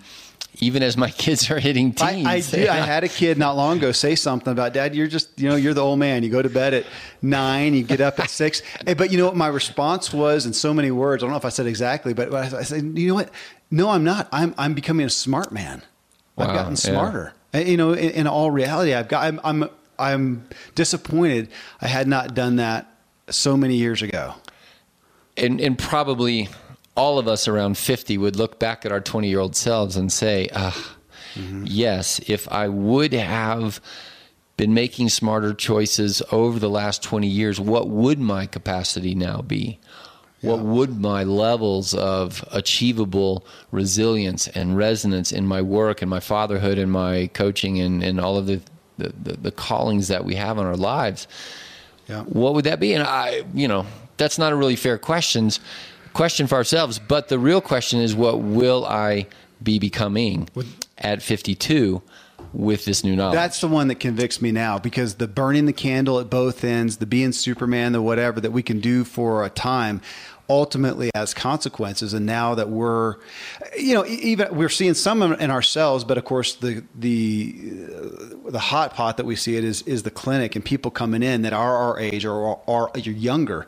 even 0.60 0.84
as 0.84 0.98
my 0.98 1.10
kids 1.24 1.50
are 1.52 1.60
hitting 1.60 1.94
teens. 1.94 2.28
I, 2.28 2.34
I, 2.34 2.40
do, 2.42 2.70
I 2.70 2.76
had 2.76 3.04
a 3.04 3.10
kid 3.10 3.38
not 3.38 3.56
long 3.56 3.78
ago 3.78 3.92
say 3.92 4.16
something 4.16 4.52
about 4.52 4.74
dad. 4.74 4.96
You're 4.96 5.08
just, 5.08 5.40
you 5.40 5.50
know, 5.50 5.56
you're 5.56 5.74
the 5.74 5.82
old 5.82 6.00
man. 6.00 6.24
You 6.24 6.30
go 6.30 6.42
to 6.42 6.50
bed 6.50 6.74
at 6.74 6.86
nine, 7.22 7.74
you 7.74 7.84
get 7.84 8.02
up 8.02 8.20
at 8.20 8.30
six. 8.30 8.62
Eh, 8.86 8.94
but 8.94 9.12
you 9.12 9.18
know 9.18 9.26
what 9.26 9.36
my 9.36 9.48
response 9.48 10.14
was 10.14 10.46
in 10.46 10.54
so 10.54 10.74
many 10.74 10.92
words. 10.92 11.24
I 11.24 11.26
don't 11.26 11.32
know 11.32 11.38
if 11.38 11.46
I 11.46 11.50
said 11.50 11.68
exactly, 11.68 12.14
but 12.14 12.34
I, 12.34 12.64
said, 12.64 12.98
you 12.98 13.08
know 13.08 13.16
what? 13.16 13.30
No, 13.72 13.90
I'm 13.90 14.04
not. 14.04 14.28
I'm 14.32 14.54
I'm 14.58 14.74
becoming 14.76 15.06
a 15.06 15.10
smart 15.10 15.52
man. 15.52 15.82
I've 16.38 16.48
wow, 16.48 16.54
gotten 16.54 16.76
smarter. 16.76 17.34
Yeah. 17.54 17.62
You 17.62 17.78
know, 17.78 17.94
in, 17.94 18.12
in 18.12 18.28
all 18.28 18.52
reality, 18.52 18.94
I've 18.94 19.08
got. 19.08 19.24
I'm, 19.24 19.40
I'm 19.44 19.70
I'm 19.98 20.48
disappointed. 20.76 21.50
I 21.82 21.88
had 21.88 22.08
not 22.08 22.36
done 22.36 22.58
that 22.58 22.88
so 23.30 23.56
many 23.58 23.76
years 23.76 24.02
ago. 24.02 24.36
And 25.38 25.60
and 25.60 25.78
probably 25.78 26.50
all 26.96 27.18
of 27.18 27.28
us 27.28 27.48
around 27.48 27.78
50 27.78 28.18
would 28.18 28.36
look 28.36 28.60
back 28.60 28.86
at 28.86 28.92
our 28.92 29.02
20 29.02 29.28
year 29.28 29.40
old 29.40 29.56
selves 29.56 29.96
and 29.96 30.12
say, 30.12 30.50
ah, 30.54 30.96
mm-hmm. 31.34 31.64
yes, 31.66 32.20
if 32.28 32.48
I 32.52 32.68
would 32.68 33.14
have 33.14 33.82
been 34.58 34.74
making 34.74 35.10
smarter 35.10 35.54
choices 35.54 36.22
over 36.32 36.60
the 36.60 36.70
last 36.70 37.02
20 37.02 37.28
years, 37.28 37.60
what 37.60 37.90
would 37.90 38.20
my 38.20 38.46
capacity 38.46 39.16
now 39.16 39.42
be? 39.42 39.80
what 40.44 40.60
would 40.60 41.00
my 41.00 41.24
levels 41.24 41.94
of 41.94 42.44
achievable 42.52 43.46
resilience 43.72 44.48
and 44.50 44.76
resonance 44.76 45.32
in 45.32 45.48
my 45.48 45.62
work 45.62 46.02
and 46.02 46.10
my 46.10 46.20
fatherhood 46.20 46.78
and 46.78 46.92
my 46.92 47.30
coaching 47.34 47.80
and, 47.80 48.04
and 48.04 48.20
all 48.20 48.38
of 48.38 48.46
the, 48.46 48.62
the, 48.98 49.14
the, 49.24 49.34
the 49.38 49.52
callings 49.52 50.10
that 50.10 50.26
we 50.26 50.36
have 50.36 50.58
in 50.58 50.66
our 50.66 50.76
lives 50.76 51.28
yeah. 52.08 52.24
what 52.24 52.54
would 52.54 52.66
that 52.66 52.80
be 52.80 52.94
and 52.94 53.04
i 53.04 53.44
you 53.54 53.68
know 53.68 53.86
that's 54.18 54.38
not 54.38 54.52
a 54.52 54.56
really 54.56 54.76
fair 54.76 54.98
questions 54.98 55.62
question 56.14 56.48
for 56.48 56.56
ourselves 56.56 57.00
but 57.00 57.28
the 57.28 57.40
real 57.40 57.62
question 57.62 58.00
is 58.00 58.16
what 58.16 58.40
will 58.40 58.86
i 58.86 59.26
be 59.62 59.80
becoming 59.80 60.48
at 60.98 61.22
52 61.22 62.02
with 62.54 62.86
this 62.86 63.04
new 63.04 63.16
knowledge. 63.16 63.36
That's 63.36 63.62
the 63.62 63.68
one 63.68 63.88
that 63.88 63.96
convicts 63.96 64.42
me 64.42 64.52
now 64.52 64.78
because 64.78 65.16
the 65.16 65.28
burning 65.28 65.66
the 65.66 65.74
candle 65.74 66.20
at 66.20 66.30
both 66.30 66.64
ends, 66.64 66.98
the 66.98 67.06
being 67.06 67.32
Superman, 67.32 67.94
the 67.94 68.02
whatever 68.02 68.40
that 68.40 68.52
we 68.52 68.62
can 68.62 68.80
do 68.80 69.04
for 69.04 69.44
a 69.44 69.50
time 69.50 70.02
ultimately 70.50 71.10
has 71.16 71.34
consequences. 71.34 72.14
And 72.14 72.26
now 72.26 72.54
that 72.56 72.70
we're, 72.70 73.16
you 73.78 73.94
know, 73.94 74.06
even 74.06 74.56
we're 74.56 74.70
seeing 74.70 74.94
some 74.94 75.22
in 75.24 75.50
ourselves, 75.50 76.04
but 76.04 76.18
of 76.18 76.26
course 76.26 76.56
the 76.56 76.84
the 76.96 77.56
uh, 77.96 78.50
the 78.52 78.60
hot 78.60 78.94
pot 78.94 79.18
that 79.18 79.26
we 79.26 79.36
see 79.36 79.56
it 79.56 79.64
is 79.64 79.82
is 79.84 80.04
the 80.04 80.12
clinic 80.12 80.56
and 80.56 80.64
people 80.64 80.92
coming 80.92 81.24
in 81.24 81.44
that 81.44 81.54
are 81.54 81.76
our 81.76 82.00
age 82.00 82.26
or 82.26 82.60
are, 82.68 82.92
are 82.94 83.00
younger, 83.00 83.66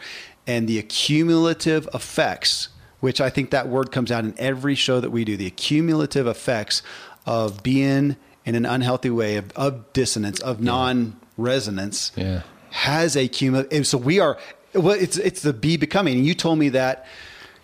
and 0.48 0.68
the 0.68 0.80
accumulative 0.80 1.88
effects. 1.94 2.70
Which 3.02 3.22
I 3.22 3.30
think 3.30 3.52
that 3.52 3.68
word 3.68 3.92
comes 3.92 4.12
out 4.12 4.24
in 4.24 4.34
every 4.40 4.74
show 4.74 5.00
that 5.00 5.12
we 5.12 5.26
do. 5.26 5.38
The 5.38 5.46
accumulative 5.46 6.26
effects 6.26 6.82
of 7.26 7.62
being 7.62 8.16
in 8.46 8.56
an 8.56 8.66
unhealthy 8.66 9.10
way 9.10 9.36
of, 9.36 9.52
of 9.56 9.92
dissonance, 9.94 10.40
of 10.40 10.62
non 10.62 11.20
resonance, 11.38 12.12
yeah. 12.16 12.42
has 12.72 13.16
a 13.16 13.28
cumulative. 13.28 13.86
So 13.86 13.98
we 13.98 14.20
are 14.20 14.38
well, 14.74 14.96
it's 15.00 15.18
it's 15.18 15.42
the 15.42 15.54
be 15.54 15.78
becoming. 15.78 16.18
And 16.18 16.26
you 16.26 16.34
told 16.34 16.60
me 16.60 16.70
that. 16.70 17.06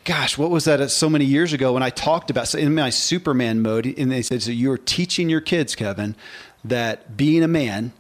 Gosh, 0.04 0.36
what 0.36 0.50
was 0.50 0.66
that? 0.66 0.82
Uh, 0.82 0.88
so 0.88 1.08
many 1.12 1.26
years 1.26 1.54
ago 1.54 1.74
when 1.74 1.84
I 1.84 1.92
talked 1.92 2.32
about 2.32 2.48
so 2.48 2.58
in 2.58 2.74
my 2.74 2.90
Superman 2.90 3.62
mode, 3.62 3.86
and 3.86 4.12
they 4.12 4.24
said, 4.24 4.42
"So 4.42 4.50
you're 4.50 4.80
teaching 4.80 5.30
your 5.30 5.42
kids, 5.42 5.76
Kevin, 5.76 6.16
that 6.64 7.16
being 7.16 7.44
a 7.44 7.48
man, 7.48 7.94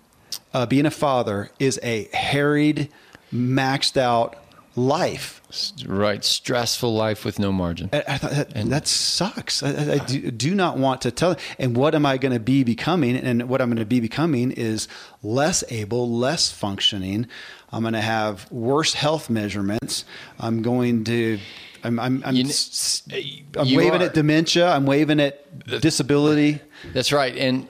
uh, 0.52 0.66
being 0.66 0.88
a 0.88 0.92
father, 0.92 1.52
is 1.60 1.80
a 1.84 2.10
harried, 2.12 2.90
maxed 3.32 3.98
out 3.98 4.36
life." 4.76 5.42
Right, 5.86 6.24
stressful 6.24 6.94
life 6.94 7.26
with 7.26 7.38
no 7.40 7.52
margin. 7.52 7.90
I, 7.92 8.04
I 8.08 8.18
thought 8.18 8.32
that, 8.32 8.56
and 8.56 8.72
that 8.72 8.88
sucks. 8.88 9.62
I, 9.64 9.94
I 9.94 9.98
do, 9.98 10.32
do, 10.32 10.56
not 10.56 10.78
want 10.78 11.02
to 11.02 11.12
tell. 11.12 11.36
And 11.60 11.76
what 11.76 11.94
am 11.94 12.06
I 12.06 12.18
going 12.18 12.34
to 12.34 12.40
be 12.40 12.64
becoming? 12.64 13.18
And 13.18 13.50
what 13.50 13.62
I'm 13.62 13.70
going 13.70 13.80
to 13.80 13.86
be 13.86 14.00
becoming 14.00 14.52
is 14.52 14.88
less 15.22 15.64
able, 15.70 16.10
less 16.10 16.52
functioning. 16.52 17.28
I'm 17.72 17.82
going 17.82 17.94
to 17.94 18.02
have 18.02 18.50
worse 18.52 18.94
health 18.94 19.30
measurements. 19.30 20.06
I'm 20.40 20.62
going 20.62 21.04
to. 21.06 21.40
I'm 21.84 22.00
I'm 22.00 22.24
I'm, 22.24 22.36
you, 22.36 22.46
uh, 22.46 23.62
I'm 23.62 23.76
waving 23.76 24.02
are. 24.02 24.06
at 24.06 24.14
dementia. 24.14 24.70
I'm 24.70 24.86
waving 24.86 25.20
at 25.20 25.66
disability. 25.82 26.62
That's 26.94 27.12
right. 27.12 27.36
And 27.36 27.68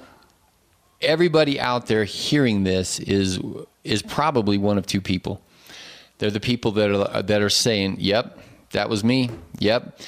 everybody 1.02 1.60
out 1.60 1.88
there 1.88 2.04
hearing 2.04 2.64
this 2.64 3.00
is 3.00 3.40
is 3.84 4.02
probably 4.04 4.58
one 4.58 4.78
of 4.78 4.86
two 4.86 5.02
people 5.02 5.42
they're 6.22 6.32
the 6.32 6.40
people 6.40 6.72
that 6.74 6.92
are 6.92 7.24
that 7.24 7.42
are 7.42 7.50
saying, 7.50 7.98
"Yep, 8.00 8.40
that 8.72 8.90
was 8.90 9.04
me. 9.04 9.32
Yep." 9.60 10.00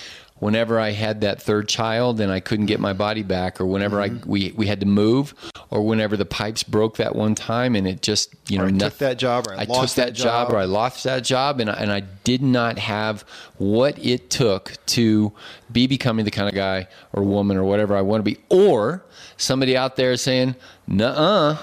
whenever 0.44 0.78
I 0.78 0.92
had 0.92 1.22
that 1.22 1.42
third 1.42 1.70
child 1.70 2.20
and 2.20 2.30
I 2.30 2.42
couldn't 2.42 2.66
get 2.66 2.80
my 2.80 2.92
body 2.92 3.24
back, 3.24 3.62
or 3.62 3.66
whenever 3.66 4.02
I 4.02 4.10
mm-hmm. 4.10 4.30
we 4.30 4.54
we 4.56 4.68
had 4.68 4.82
to 4.82 4.86
move, 4.86 5.34
or 5.70 5.82
whenever 5.82 6.18
the 6.18 6.26
pipes 6.26 6.64
broke 6.64 6.98
that 6.98 7.16
one 7.16 7.34
time 7.34 7.76
and 7.76 7.88
it 7.88 8.02
just 8.02 8.36
you 8.50 8.58
know 8.58 8.66
Or 8.66 8.68
I 8.68 8.72
took 8.72 8.98
that 8.98 9.18
job, 9.18 9.48
or 9.48 9.54
I 9.54 9.66
took 9.66 9.70
lost 9.70 9.96
that, 9.96 10.08
that 10.08 10.14
job, 10.14 10.48
job. 10.50 10.54
or 10.54 10.60
I 10.60 10.66
lost 10.66 11.06
that 11.06 11.24
job, 11.24 11.60
and 11.60 11.70
I, 11.70 11.74
and 11.74 11.92
I 11.92 12.02
did 12.02 12.42
not 12.42 12.78
have 12.78 13.24
what 13.58 13.98
it 14.04 14.30
took 14.30 14.74
to 14.88 15.32
be 15.72 15.88
becoming 15.88 16.26
the 16.26 16.32
kind 16.32 16.50
of 16.50 16.54
guy 16.54 16.88
or 17.14 17.24
woman 17.24 17.58
or 17.58 17.64
whatever 17.64 17.96
I 17.96 18.02
want 18.02 18.20
to 18.20 18.24
be, 18.24 18.38
or 18.50 19.06
somebody 19.38 19.78
out 19.78 19.96
there 19.96 20.16
saying, 20.18 20.56
"Nuh-uh." 20.88 21.58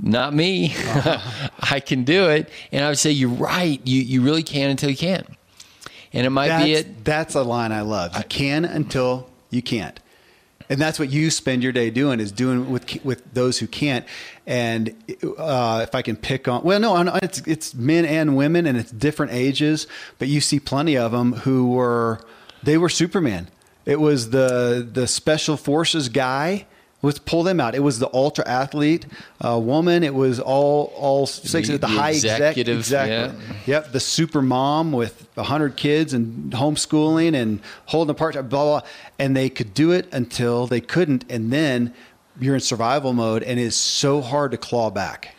Not 0.00 0.34
me. 0.34 0.74
I 1.60 1.82
can 1.84 2.04
do 2.04 2.28
it. 2.30 2.48
And 2.70 2.84
I 2.84 2.88
would 2.88 2.98
say, 2.98 3.10
you're 3.10 3.28
right. 3.28 3.80
You, 3.84 4.00
you 4.02 4.22
really 4.22 4.42
can 4.42 4.70
until 4.70 4.90
you 4.90 4.96
can't. 4.96 5.26
And 6.12 6.26
it 6.26 6.30
might 6.30 6.48
that's, 6.48 6.64
be 6.64 6.72
it. 6.74 7.04
That's 7.04 7.34
a 7.34 7.42
line 7.42 7.72
I 7.72 7.82
love. 7.82 8.16
You 8.16 8.24
can 8.24 8.64
until 8.64 9.28
you 9.50 9.62
can't. 9.62 9.98
And 10.68 10.80
that's 10.80 10.98
what 10.98 11.10
you 11.10 11.30
spend 11.30 11.62
your 11.62 11.72
day 11.72 11.90
doing 11.90 12.20
is 12.20 12.32
doing 12.32 12.70
with 12.70 13.04
with 13.04 13.34
those 13.34 13.58
who 13.58 13.66
can't. 13.66 14.06
And 14.46 14.94
uh, 15.36 15.80
if 15.82 15.94
I 15.94 16.00
can 16.00 16.16
pick 16.16 16.48
on, 16.48 16.62
well, 16.62 16.80
no, 16.80 16.96
it's 17.22 17.40
it's 17.40 17.74
men 17.74 18.06
and 18.06 18.36
women, 18.36 18.66
and 18.66 18.78
it's 18.78 18.90
different 18.90 19.32
ages. 19.32 19.86
But 20.18 20.28
you 20.28 20.40
see 20.40 20.60
plenty 20.60 20.96
of 20.96 21.12
them 21.12 21.32
who 21.32 21.70
were 21.72 22.20
they 22.62 22.78
were 22.78 22.88
Superman. 22.88 23.48
It 23.84 24.00
was 24.00 24.30
the 24.30 24.88
the 24.90 25.06
special 25.06 25.56
forces 25.58 26.08
guy. 26.08 26.66
Let's 27.04 27.18
pull 27.18 27.42
them 27.42 27.58
out. 27.58 27.74
It 27.74 27.80
was 27.80 27.98
the 27.98 28.08
ultra 28.14 28.46
athlete 28.46 29.06
uh, 29.44 29.58
woman. 29.58 30.04
It 30.04 30.14
was 30.14 30.38
all 30.38 30.92
all 30.96 31.26
six 31.26 31.66
The- 31.66 31.72
the, 31.74 31.78
the 31.78 31.86
high 31.88 32.10
executive, 32.10 32.78
exec, 32.78 33.08
exactly. 33.08 33.56
Yep, 33.66 33.92
the 33.92 33.98
super 34.00 34.40
mom 34.40 34.92
with 34.92 35.28
hundred 35.36 35.76
kids 35.76 36.14
and 36.14 36.52
homeschooling 36.52 37.34
and 37.34 37.60
holding 37.86 38.10
a 38.12 38.14
part, 38.14 38.34
blah, 38.34 38.42
blah 38.42 38.80
blah, 38.80 38.88
and 39.18 39.36
they 39.36 39.50
could 39.50 39.74
do 39.74 39.90
it 39.90 40.06
until 40.12 40.66
they 40.68 40.80
couldn't, 40.80 41.24
and 41.28 41.52
then 41.52 41.92
you're 42.40 42.54
in 42.54 42.60
survival 42.60 43.12
mode, 43.12 43.42
and 43.42 43.58
it's 43.58 43.76
so 43.76 44.20
hard 44.20 44.52
to 44.52 44.56
claw 44.56 44.90
back. 44.90 45.34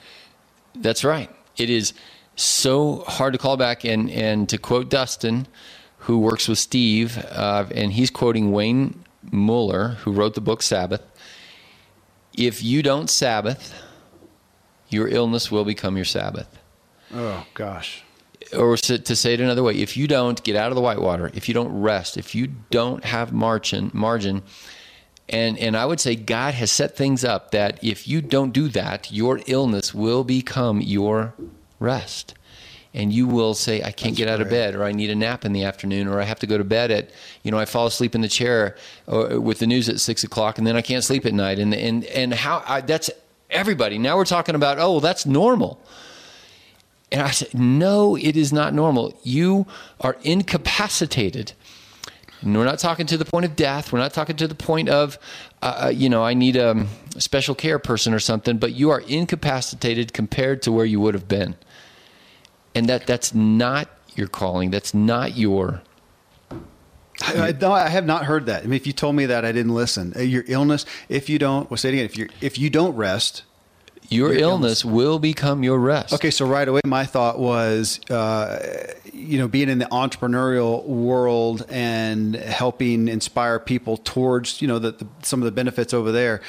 That's 0.76 1.04
right. 1.04 1.30
It 1.58 1.70
is 1.70 1.94
so 2.36 3.04
hard 3.08 3.34
to 3.34 3.40
call 3.40 3.58
back. 3.58 3.84
And, 3.84 4.10
and 4.10 4.50
to 4.50 4.58
quote 4.58 4.90
Dustin, 4.90 5.48
who 6.00 6.20
works 6.20 6.48
with 6.48 6.60
Steve, 6.60 7.18
uh, 7.32 7.66
and 7.74 7.94
he's 7.94 8.10
quoting 8.10 8.52
Wayne 8.52 9.04
Mueller, 9.32 9.90
who 10.02 10.12
wrote 10.12 10.34
the 10.34 10.42
book 10.42 10.62
Sabbath. 10.62 11.02
If 12.38 12.64
you 12.64 12.82
don't 12.82 13.10
Sabbath, 13.10 13.74
your 14.90 15.08
illness 15.08 15.52
will 15.52 15.66
become 15.66 15.96
your 15.96 16.06
Sabbath. 16.06 16.60
Oh 17.14 17.46
gosh, 17.54 18.04
or 18.58 18.78
to, 18.78 19.00
to 19.00 19.16
say 19.16 19.34
it 19.34 19.42
another 19.42 19.64
way, 19.64 19.76
if 19.76 19.96
you 19.96 20.08
don't 20.08 20.42
get 20.44 20.56
out 20.56 20.70
of 20.70 20.76
the 20.76 20.82
whitewater, 20.82 21.32
if 21.34 21.48
you 21.48 21.54
don't 21.54 21.82
rest, 21.82 22.18
if 22.18 22.36
you 22.36 22.48
don't 22.70 23.04
have 23.06 23.32
margin, 23.32 23.92
margin, 23.94 24.44
and 25.30 25.58
and 25.58 25.78
I 25.78 25.86
would 25.86 26.00
say 26.00 26.16
God 26.16 26.54
has 26.56 26.72
set 26.72 26.96
things 26.96 27.24
up 27.24 27.52
that 27.52 27.84
if 27.84 28.08
you 28.08 28.22
don't 28.22 28.52
do 28.52 28.68
that, 28.70 29.12
your 29.12 29.42
illness 29.48 29.94
will 29.94 30.24
become 30.24 30.82
your 30.82 31.34
rest. 31.80 32.34
And 32.96 33.12
you 33.12 33.26
will 33.26 33.56
say, 33.56 33.82
I 33.82 33.92
can't 33.92 34.16
get 34.16 34.28
out 34.28 34.40
of 34.40 34.50
bed, 34.50 34.76
or 34.76 34.84
I 34.84 34.92
need 34.92 35.10
a 35.10 35.16
nap 35.16 35.46
in 35.46 35.54
the 35.54 35.64
afternoon, 35.64 36.08
or 36.08 36.22
I 36.22 36.26
have 36.26 36.38
to 36.40 36.48
go 36.48 36.60
to 36.60 36.64
bed 36.64 36.92
at, 36.92 37.10
you 37.42 37.50
know, 37.50 37.58
I 37.58 37.66
fall 37.66 37.88
asleep 37.88 38.14
in 38.14 38.22
the 38.22 38.28
chair 38.28 38.76
or, 39.08 39.40
with 39.40 39.58
the 39.58 39.66
news 39.66 39.90
at 39.90 40.00
six 40.00 40.24
o'clock, 40.24 40.60
and 40.60 40.68
then 40.68 40.76
I 40.76 40.82
can't 40.82 41.04
sleep 41.04 41.26
at 41.26 41.34
night. 41.34 41.58
And 41.58 41.74
and 41.74 42.04
and 42.06 42.34
how 42.34 42.64
I, 42.68 42.82
that's 42.82 43.10
everybody. 43.50 43.98
Now 43.98 44.18
we're 44.18 44.26
talking 44.26 44.54
about, 44.54 44.78
oh, 44.78 44.92
well, 44.92 45.00
that's 45.00 45.26
normal. 45.26 45.82
And 47.14 47.22
I 47.22 47.30
said, 47.30 47.54
No, 47.54 48.16
it 48.16 48.36
is 48.36 48.52
not 48.52 48.74
normal. 48.74 49.18
You 49.24 49.68
are 50.02 50.18
incapacitated. 50.24 51.54
And 52.42 52.58
we're 52.58 52.66
not 52.66 52.80
talking 52.80 53.06
to 53.06 53.18
the 53.18 53.24
point 53.24 53.46
of 53.46 53.56
death. 53.56 53.94
We're 53.94 54.00
not 54.00 54.14
talking 54.14 54.36
to 54.36 54.48
the 54.48 54.56
point 54.56 54.90
of, 54.90 55.18
uh, 55.62 55.86
uh 55.86 55.90
you 55.90 56.10
know, 56.10 56.24
I 56.24 56.34
need 56.34 56.58
um, 56.58 56.90
a 57.16 57.22
special 57.22 57.56
care 57.56 57.80
person 57.80 58.14
or 58.14 58.20
something, 58.20 58.58
but 58.58 58.74
you 58.74 58.90
are 58.90 59.00
incapacitated 59.02 60.12
compared 60.12 60.62
to 60.64 60.72
where 60.72 60.86
you 60.86 61.00
would 61.00 61.14
have 61.14 61.28
been. 61.28 61.56
And 62.76 62.88
that 62.88 63.06
that's 63.06 63.34
not 63.34 63.88
your 64.16 64.28
calling. 64.28 64.72
That's 64.72 64.94
not 64.94 65.38
your. 65.38 65.82
I, 67.22 67.50
I, 67.50 67.52
no, 67.52 67.72
I 67.72 67.90
have 67.90 68.06
not 68.06 68.26
heard 68.26 68.48
that. 68.48 68.64
I 68.64 68.66
mean, 68.66 68.74
if 68.74 68.88
you 68.88 68.94
told 68.94 69.16
me 69.16 69.28
that, 69.28 69.46
I 69.46 69.52
didn't 69.52 69.76
listen. 69.76 70.14
Uh, 70.16 70.22
Your 70.22 70.44
illness, 70.48 70.86
if 71.10 71.30
you 71.30 71.38
don't, 71.38 71.70
well, 71.70 71.78
say 71.78 71.90
it 71.90 71.94
again. 71.94 72.06
If 72.06 72.18
you 72.18 72.30
if 72.42 72.58
you 72.58 72.72
don't 72.72 72.96
rest, 72.96 73.44
Your, 74.10 74.34
Your 74.34 74.42
illness, 74.42 74.84
will 74.84 75.20
become 75.20 75.64
your 75.64 75.78
rest. 75.78 76.14
Okay, 76.14 76.32
so 76.32 76.46
right 76.46 76.68
away, 76.68 76.82
my 76.86 77.06
thought 77.06 77.40
was, 77.40 78.00
uh, 78.10 78.94
you 79.14 79.38
know, 79.38 79.48
being 79.48 79.70
in 79.70 79.78
the 79.78 79.86
entrepreneurial 79.86 80.84
world 80.86 81.66
and 81.70 82.36
helping 82.36 83.08
inspire 83.08 83.60
people 83.60 83.98
towards, 83.98 84.62
you 84.62 84.68
know, 84.68 84.80
the, 84.80 84.92
the, 84.92 85.08
some 85.22 85.40
of 85.40 85.46
the 85.46 85.52
benefits 85.52 85.94
over 85.94 86.12
there. 86.12 86.42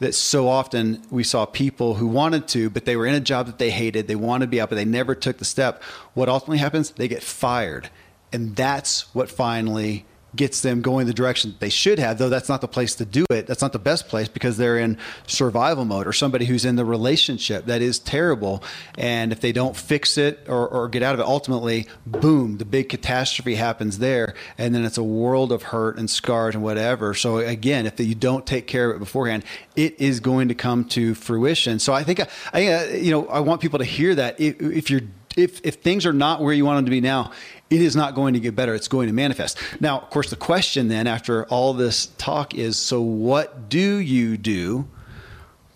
That 0.00 0.14
so 0.14 0.46
often 0.46 1.02
we 1.10 1.24
saw 1.24 1.44
people 1.44 1.94
who 1.94 2.06
wanted 2.06 2.46
to, 2.48 2.70
but 2.70 2.84
they 2.84 2.96
were 2.96 3.06
in 3.06 3.16
a 3.16 3.20
job 3.20 3.46
that 3.46 3.58
they 3.58 3.70
hated. 3.70 4.06
They 4.06 4.14
wanted 4.14 4.46
to 4.46 4.50
be 4.50 4.60
out, 4.60 4.68
but 4.68 4.76
they 4.76 4.84
never 4.84 5.14
took 5.14 5.38
the 5.38 5.44
step. 5.44 5.82
What 6.14 6.28
ultimately 6.28 6.58
happens? 6.58 6.90
They 6.90 7.08
get 7.08 7.22
fired, 7.22 7.90
and 8.32 8.54
that's 8.54 9.12
what 9.12 9.28
finally 9.28 10.04
gets 10.36 10.60
them 10.60 10.82
going 10.82 11.06
the 11.06 11.14
direction 11.14 11.54
they 11.58 11.68
should 11.68 11.98
have, 11.98 12.18
though 12.18 12.28
that's 12.28 12.48
not 12.48 12.60
the 12.60 12.68
place 12.68 12.94
to 12.96 13.04
do 13.04 13.24
it. 13.30 13.46
That's 13.46 13.62
not 13.62 13.72
the 13.72 13.78
best 13.78 14.08
place 14.08 14.28
because 14.28 14.56
they're 14.56 14.78
in 14.78 14.98
survival 15.26 15.84
mode 15.84 16.06
or 16.06 16.12
somebody 16.12 16.44
who's 16.44 16.64
in 16.64 16.76
the 16.76 16.84
relationship 16.84 17.66
that 17.66 17.80
is 17.80 17.98
terrible. 17.98 18.62
And 18.96 19.32
if 19.32 19.40
they 19.40 19.52
don't 19.52 19.76
fix 19.76 20.18
it 20.18 20.40
or, 20.48 20.68
or 20.68 20.88
get 20.88 21.02
out 21.02 21.14
of 21.14 21.20
it, 21.20 21.26
ultimately, 21.26 21.86
boom, 22.06 22.58
the 22.58 22.64
big 22.64 22.88
catastrophe 22.88 23.54
happens 23.54 23.98
there. 23.98 24.34
And 24.58 24.74
then 24.74 24.84
it's 24.84 24.98
a 24.98 25.02
world 25.02 25.50
of 25.50 25.64
hurt 25.64 25.98
and 25.98 26.10
scars 26.10 26.54
and 26.54 26.62
whatever. 26.62 27.14
So 27.14 27.38
again, 27.38 27.86
if 27.86 27.98
you 27.98 28.14
don't 28.14 28.46
take 28.46 28.66
care 28.66 28.90
of 28.90 28.96
it 28.96 28.98
beforehand, 28.98 29.44
it 29.76 29.98
is 30.00 30.20
going 30.20 30.48
to 30.48 30.54
come 30.54 30.84
to 30.86 31.14
fruition. 31.14 31.78
So 31.78 31.92
I 31.92 32.04
think, 32.04 32.20
I, 32.52 32.66
uh, 32.66 32.84
you 32.88 33.10
know, 33.10 33.26
I 33.28 33.40
want 33.40 33.60
people 33.60 33.78
to 33.78 33.84
hear 33.84 34.14
that 34.14 34.38
if, 34.40 34.60
if 34.60 34.90
you're 34.90 35.02
if, 35.38 35.60
if 35.64 35.76
things 35.76 36.04
are 36.04 36.12
not 36.12 36.42
where 36.42 36.52
you 36.52 36.64
want 36.64 36.78
them 36.78 36.84
to 36.86 36.90
be 36.90 37.00
now, 37.00 37.30
it 37.70 37.82
is 37.82 37.94
not 37.94 38.14
going 38.14 38.34
to 38.34 38.40
get 38.40 38.56
better. 38.56 38.74
It's 38.74 38.88
going 38.88 39.08
to 39.08 39.12
manifest. 39.12 39.58
Now, 39.80 39.98
of 39.98 40.10
course, 40.10 40.30
the 40.30 40.36
question 40.36 40.88
then 40.88 41.06
after 41.06 41.44
all 41.46 41.74
this 41.74 42.06
talk 42.18 42.54
is 42.54 42.76
so 42.76 43.00
what 43.00 43.68
do 43.68 43.96
you 43.96 44.36
do 44.36 44.88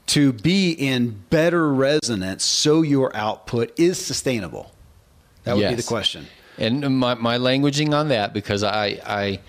to 0.07 0.33
be 0.33 0.73
in 0.73 1.23
better 1.31 1.73
resonance 1.73 2.45
so 2.45 2.83
your 2.83 3.15
output 3.17 3.79
is 3.79 4.05
sustainable? 4.05 4.73
That 5.45 5.57
would 5.57 5.63
be 5.69 5.75
the 5.75 5.83
question. 5.83 6.27
And 6.59 6.99
my, 6.99 7.15
my 7.15 7.39
languaging 7.39 7.95
on 7.95 8.09
that 8.09 8.33
because 8.33 8.63
I, 8.63 9.01
I 9.05 9.41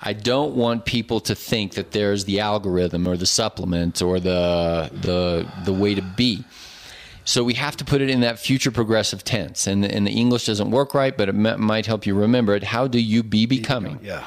I 0.00 0.12
don't 0.12 0.54
want 0.54 0.84
people 0.84 1.20
to 1.20 1.34
think 1.34 1.74
that 1.74 1.90
there's 1.90 2.24
the 2.24 2.40
algorithm 2.40 3.08
or 3.08 3.16
the 3.16 3.26
supplement 3.26 4.00
or 4.00 4.20
the 4.20 4.90
the 4.92 5.48
the 5.64 5.72
way 5.72 5.94
to 5.94 6.02
be. 6.02 6.44
So 7.28 7.44
we 7.44 7.54
have 7.54 7.76
to 7.76 7.84
put 7.84 8.00
it 8.00 8.08
in 8.08 8.20
that 8.20 8.38
future 8.38 8.70
progressive 8.70 9.22
tense, 9.22 9.66
and 9.66 9.84
the, 9.84 9.94
and 9.94 10.06
the 10.06 10.12
English 10.12 10.46
doesn't 10.46 10.70
work 10.70 10.94
right, 10.94 11.14
but 11.14 11.28
it 11.28 11.34
m- 11.34 11.60
might 11.60 11.84
help 11.84 12.06
you 12.06 12.14
remember 12.14 12.54
it. 12.54 12.64
How 12.64 12.86
do 12.88 12.98
you 12.98 13.22
be 13.22 13.44
becoming? 13.44 13.98
Yeah. 14.02 14.24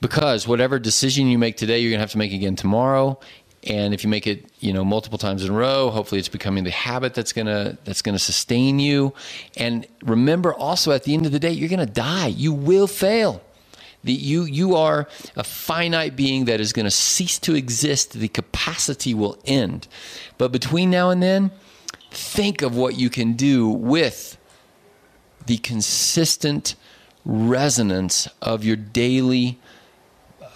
because 0.00 0.48
whatever 0.48 0.78
decision 0.78 1.26
you 1.28 1.38
make 1.38 1.56
today, 1.56 1.78
you're 1.80 1.90
gonna 1.92 2.00
have 2.00 2.10
to 2.12 2.18
make 2.18 2.32
again 2.32 2.56
tomorrow. 2.56 3.20
And 3.64 3.92
if 3.94 4.02
you 4.02 4.10
make 4.10 4.26
it, 4.26 4.46
you 4.58 4.72
know, 4.72 4.84
multiple 4.84 5.18
times 5.18 5.44
in 5.44 5.50
a 5.50 5.56
row, 5.56 5.90
hopefully 5.90 6.18
it's 6.18 6.28
becoming 6.30 6.64
the 6.64 6.70
habit 6.72 7.12
that's 7.14 7.32
gonna 7.32 7.76
that's 7.84 8.00
gonna 8.02 8.18
sustain 8.18 8.78
you. 8.80 9.12
And 9.56 9.86
remember, 10.02 10.52
also 10.54 10.92
at 10.92 11.04
the 11.04 11.12
end 11.14 11.26
of 11.26 11.32
the 11.32 11.38
day, 11.38 11.52
you're 11.52 11.68
gonna 11.68 11.86
die. 11.86 12.28
You 12.28 12.52
will 12.54 12.86
fail. 12.88 13.42
The, 14.04 14.12
you 14.12 14.42
you 14.44 14.74
are 14.74 15.06
a 15.36 15.44
finite 15.44 16.16
being 16.16 16.46
that 16.46 16.58
is 16.58 16.72
going 16.72 16.86
to 16.86 16.90
cease 16.90 17.38
to 17.40 17.54
exist. 17.54 18.14
The 18.14 18.26
capacity 18.26 19.14
will 19.14 19.38
end. 19.44 19.86
But 20.38 20.50
between 20.50 20.90
now 20.90 21.10
and 21.10 21.22
then, 21.22 21.52
think 22.12 22.62
of 22.62 22.76
what 22.76 22.96
you 22.96 23.10
can 23.10 23.32
do 23.34 23.68
with 23.68 24.36
the 25.46 25.58
consistent 25.58 26.74
resonance 27.24 28.28
of 28.40 28.64
your 28.64 28.76
daily 28.76 29.58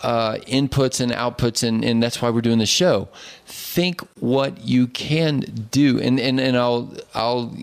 uh, 0.03 0.37
inputs 0.47 1.01
and 1.01 1.11
outputs, 1.13 1.67
and, 1.67 1.85
and 1.85 2.03
that's 2.03 2.21
why 2.21 2.31
we're 2.31 2.41
doing 2.41 2.59
the 2.59 2.67
show. 2.67 3.09
Think 3.47 4.01
what 4.21 4.61
you 4.63 4.87
can 4.87 5.41
do, 5.71 5.99
and 6.01 6.21
and, 6.21 6.39
and 6.39 6.57
I'll 6.57 6.93
I'll 7.15 7.57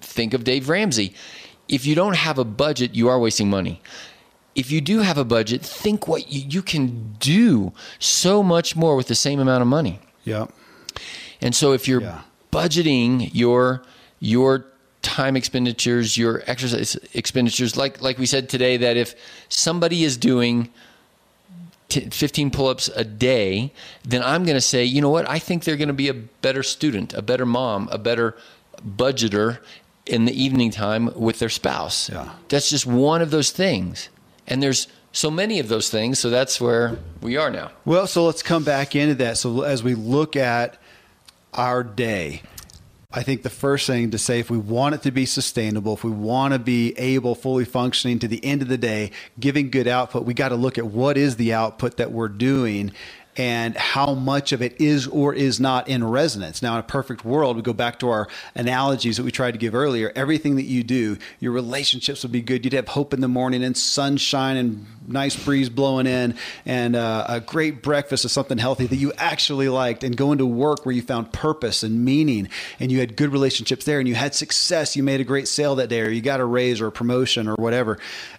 think 0.00 0.34
of 0.34 0.44
Dave 0.44 0.68
Ramsey. 0.68 1.14
If 1.68 1.86
you 1.86 1.94
don't 1.94 2.16
have 2.16 2.38
a 2.38 2.44
budget, 2.44 2.94
you 2.94 3.08
are 3.08 3.18
wasting 3.18 3.50
money. 3.50 3.80
If 4.54 4.70
you 4.70 4.80
do 4.80 5.00
have 5.00 5.18
a 5.18 5.24
budget, 5.24 5.62
think 5.62 6.08
what 6.08 6.30
you, 6.32 6.42
you 6.48 6.62
can 6.62 7.14
do 7.20 7.72
so 7.98 8.42
much 8.42 8.74
more 8.76 8.96
with 8.96 9.06
the 9.08 9.14
same 9.14 9.38
amount 9.40 9.62
of 9.62 9.68
money. 9.68 10.00
Yeah. 10.24 10.46
And 11.40 11.54
so 11.54 11.72
if 11.72 11.86
you're 11.86 12.02
Yeah. 12.02 12.22
Budgeting 12.52 13.30
your 13.32 13.82
your 14.20 14.64
time 15.02 15.36
expenditures, 15.36 16.16
your 16.16 16.42
exercise 16.46 16.96
expenditures, 17.14 17.76
like 17.76 18.00
like 18.02 18.18
we 18.18 18.26
said 18.26 18.48
today, 18.48 18.76
that 18.76 18.96
if 18.96 19.14
somebody 19.48 20.04
is 20.04 20.16
doing 20.16 20.70
t- 21.88 22.08
15 22.10 22.50
pull-ups 22.50 22.88
a 22.88 23.04
day, 23.04 23.72
then 24.04 24.22
I'm 24.22 24.44
going 24.44 24.56
to 24.56 24.60
say, 24.60 24.84
you 24.84 25.00
know 25.00 25.10
what? 25.10 25.28
I 25.28 25.38
think 25.38 25.64
they're 25.64 25.76
going 25.76 25.88
to 25.88 25.94
be 25.94 26.08
a 26.08 26.14
better 26.14 26.62
student, 26.62 27.14
a 27.14 27.22
better 27.22 27.46
mom, 27.46 27.88
a 27.90 27.98
better 27.98 28.36
budgeter 28.84 29.58
in 30.06 30.24
the 30.24 30.42
evening 30.42 30.70
time 30.70 31.10
with 31.14 31.38
their 31.38 31.48
spouse. 31.48 32.08
Yeah. 32.08 32.30
That's 32.48 32.70
just 32.70 32.86
one 32.86 33.22
of 33.22 33.30
those 33.30 33.50
things. 33.50 34.08
And 34.46 34.62
there's 34.62 34.88
so 35.12 35.30
many 35.30 35.58
of 35.58 35.68
those 35.68 35.90
things. 35.90 36.18
So 36.18 36.30
that's 36.30 36.60
where 36.60 36.98
we 37.20 37.36
are 37.36 37.50
now. 37.50 37.70
Well, 37.84 38.06
so 38.06 38.24
let's 38.24 38.42
come 38.42 38.64
back 38.64 38.94
into 38.94 39.14
that. 39.16 39.36
So 39.36 39.62
as 39.62 39.82
we 39.82 39.94
look 39.94 40.36
at 40.36 40.78
our 41.54 41.82
day, 41.82 42.42
I 43.10 43.22
think 43.22 43.42
the 43.42 43.50
first 43.50 43.86
thing 43.86 44.10
to 44.10 44.18
say, 44.18 44.38
if 44.38 44.50
we 44.50 44.58
want 44.58 44.94
it 44.94 45.02
to 45.02 45.10
be 45.10 45.24
sustainable, 45.24 45.94
if 45.94 46.04
we 46.04 46.10
want 46.10 46.52
to 46.52 46.58
be 46.58 46.92
able, 46.98 47.34
fully 47.34 47.64
functioning 47.64 48.18
to 48.18 48.28
the 48.28 48.44
end 48.44 48.60
of 48.60 48.68
the 48.68 48.76
day, 48.76 49.12
giving 49.40 49.70
good 49.70 49.88
output, 49.88 50.24
we 50.24 50.34
got 50.34 50.50
to 50.50 50.56
look 50.56 50.76
at 50.76 50.86
what 50.86 51.16
is 51.16 51.36
the 51.36 51.54
output 51.54 51.96
that 51.96 52.12
we're 52.12 52.28
doing 52.28 52.92
and 53.38 53.76
how 53.76 54.14
much 54.14 54.50
of 54.50 54.60
it 54.60 54.78
is 54.80 55.06
or 55.06 55.32
is 55.32 55.60
not 55.60 55.88
in 55.88 56.02
resonance. 56.02 56.60
Now, 56.60 56.74
in 56.74 56.80
a 56.80 56.82
perfect 56.82 57.24
world, 57.24 57.54
we 57.54 57.62
go 57.62 57.72
back 57.72 58.00
to 58.00 58.08
our 58.08 58.26
analogies 58.56 59.16
that 59.16 59.22
we 59.22 59.30
tried 59.30 59.52
to 59.52 59.58
give 59.58 59.76
earlier. 59.76 60.12
Everything 60.16 60.56
that 60.56 60.64
you 60.64 60.82
do, 60.82 61.16
your 61.38 61.52
relationships 61.52 62.24
would 62.24 62.32
be 62.32 62.42
good. 62.42 62.64
You'd 62.64 62.74
have 62.74 62.88
hope 62.88 63.14
in 63.14 63.20
the 63.20 63.28
morning 63.28 63.62
and 63.62 63.76
sunshine 63.76 64.56
and 64.56 64.86
nice 65.06 65.36
breeze 65.42 65.70
blowing 65.70 66.06
in 66.06 66.34
and 66.66 66.94
uh, 66.94 67.24
a 67.28 67.40
great 67.40 67.82
breakfast 67.82 68.24
of 68.24 68.30
something 68.30 68.58
healthy 68.58 68.86
that 68.86 68.96
you 68.96 69.12
actually 69.16 69.68
liked 69.68 70.04
and 70.04 70.16
going 70.16 70.38
to 70.38 70.44
work 70.44 70.84
where 70.84 70.94
you 70.94 71.00
found 71.00 71.32
purpose 71.32 71.82
and 71.82 72.04
meaning 72.04 72.48
and 72.78 72.92
you 72.92 72.98
had 72.98 73.16
good 73.16 73.32
relationships 73.32 73.84
there 73.84 74.00
and 74.00 74.08
you 74.08 74.14
had 74.14 74.34
success. 74.34 74.96
You 74.96 75.02
made 75.02 75.20
a 75.20 75.24
great 75.24 75.48
sale 75.48 75.76
that 75.76 75.88
day 75.88 76.00
or 76.00 76.10
you 76.10 76.20
got 76.20 76.40
a 76.40 76.44
raise 76.44 76.80
or 76.80 76.88
a 76.88 76.92
promotion 76.92 77.48
or 77.48 77.54
whatever 77.54 77.98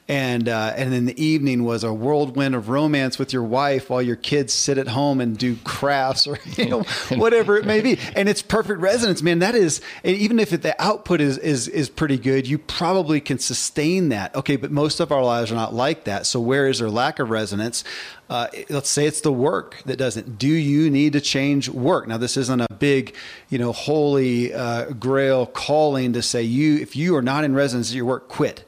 and 0.10 0.50
uh, 0.50 0.74
and 0.76 0.91
then 0.91 1.06
the 1.06 1.24
evening 1.24 1.64
was 1.64 1.84
a 1.84 1.93
whirlwind 1.93 2.56
of 2.56 2.68
romance 2.68 3.20
with 3.20 3.32
your 3.32 3.43
wife 3.43 3.89
while 3.89 4.02
your 4.02 4.16
kids 4.16 4.52
sit 4.54 4.78
at 4.78 4.88
home 4.89 5.21
and 5.21 5.37
do 5.37 5.55
crafts 5.63 6.27
or 6.27 6.37
you 6.57 6.65
know 6.65 6.81
whatever 7.15 7.57
it 7.57 7.65
may 7.65 7.81
be. 7.81 7.97
And 8.15 8.27
it's 8.27 8.41
perfect 8.41 8.79
resonance 8.79 9.21
man. 9.21 9.39
That 9.39 9.55
is 9.55 9.81
even 10.03 10.39
if 10.39 10.49
the 10.49 10.75
output 10.81 11.21
is 11.21 11.37
is 11.37 11.67
is 11.67 11.89
pretty 11.89 12.17
good 12.17 12.47
you 12.47 12.57
probably 12.57 13.21
can 13.21 13.39
sustain 13.39 14.09
that. 14.09 14.35
Okay 14.35 14.55
but 14.55 14.71
most 14.71 14.99
of 14.99 15.11
our 15.11 15.23
lives 15.23 15.51
are 15.51 15.55
not 15.55 15.73
like 15.73 16.03
that. 16.03 16.25
So 16.25 16.39
where 16.39 16.67
is 16.67 16.79
there 16.79 16.89
lack 16.89 17.19
of 17.19 17.29
resonance? 17.29 17.83
Uh, 18.29 18.47
let's 18.69 18.89
say 18.89 19.07
it's 19.07 19.21
the 19.21 19.33
work 19.33 19.81
that 19.85 19.97
doesn't. 19.97 20.37
Do 20.37 20.47
you 20.47 20.89
need 20.91 21.13
to 21.13 21.21
change 21.21 21.67
work? 21.67 22.07
Now, 22.07 22.17
this 22.17 22.37
isn't 22.37 22.61
a 22.61 22.67
big, 22.77 23.15
you 23.49 23.57
know, 23.57 23.71
holy 23.71 24.53
uh, 24.53 24.91
grail 24.91 25.47
calling 25.47 26.13
to 26.13 26.21
say 26.21 26.43
you 26.43 26.77
if 26.77 26.95
you 26.95 27.15
are 27.15 27.23
not 27.23 27.43
in 27.43 27.55
resonance 27.55 27.89
at 27.89 27.95
your 27.95 28.05
work, 28.05 28.27
quit. 28.27 28.65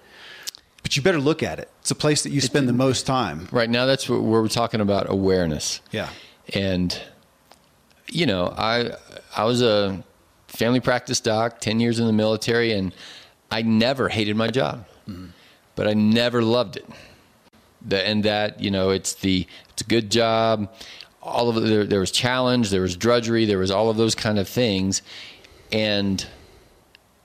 But 0.81 0.95
you 0.95 1.03
better 1.03 1.19
look 1.19 1.43
at 1.43 1.59
it. 1.59 1.69
It's 1.81 1.91
a 1.91 1.95
place 1.95 2.23
that 2.23 2.31
you 2.31 2.41
spend 2.41 2.69
the 2.69 2.73
most 2.73 3.05
time. 3.05 3.47
Right 3.51 3.69
now, 3.69 3.85
that's 3.85 4.07
where 4.07 4.19
we're 4.19 4.47
talking 4.47 4.81
about 4.81 5.09
awareness. 5.09 5.81
Yeah. 5.91 6.09
And, 6.53 6.99
you 8.07 8.25
know, 8.25 8.53
I 8.55 8.91
I 9.35 9.45
was 9.45 9.61
a 9.61 10.03
family 10.47 10.79
practice 10.79 11.19
doc, 11.19 11.59
ten 11.59 11.79
years 11.79 11.99
in 11.99 12.05
the 12.05 12.13
military, 12.13 12.73
and 12.73 12.93
I 13.49 13.63
never 13.63 14.09
hated 14.09 14.35
my 14.35 14.47
job, 14.47 14.85
mm-hmm. 15.07 15.27
but 15.75 15.87
I 15.87 15.93
never 15.93 16.43
loved 16.43 16.77
it. 16.77 16.87
The, 17.83 18.07
and 18.07 18.23
that 18.25 18.61
you 18.61 18.69
know, 18.69 18.91
it's 18.91 19.15
the 19.15 19.47
it's 19.69 19.81
a 19.81 19.85
good 19.85 20.11
job. 20.11 20.71
All 21.23 21.49
of 21.49 21.57
it, 21.57 21.61
there, 21.61 21.83
there 21.85 21.99
was 21.99 22.11
challenge, 22.11 22.69
there 22.69 22.81
was 22.81 22.95
drudgery, 22.95 23.45
there 23.45 23.59
was 23.59 23.71
all 23.71 23.89
of 23.89 23.97
those 23.97 24.15
kind 24.15 24.39
of 24.39 24.47
things, 24.47 25.01
and 25.71 26.25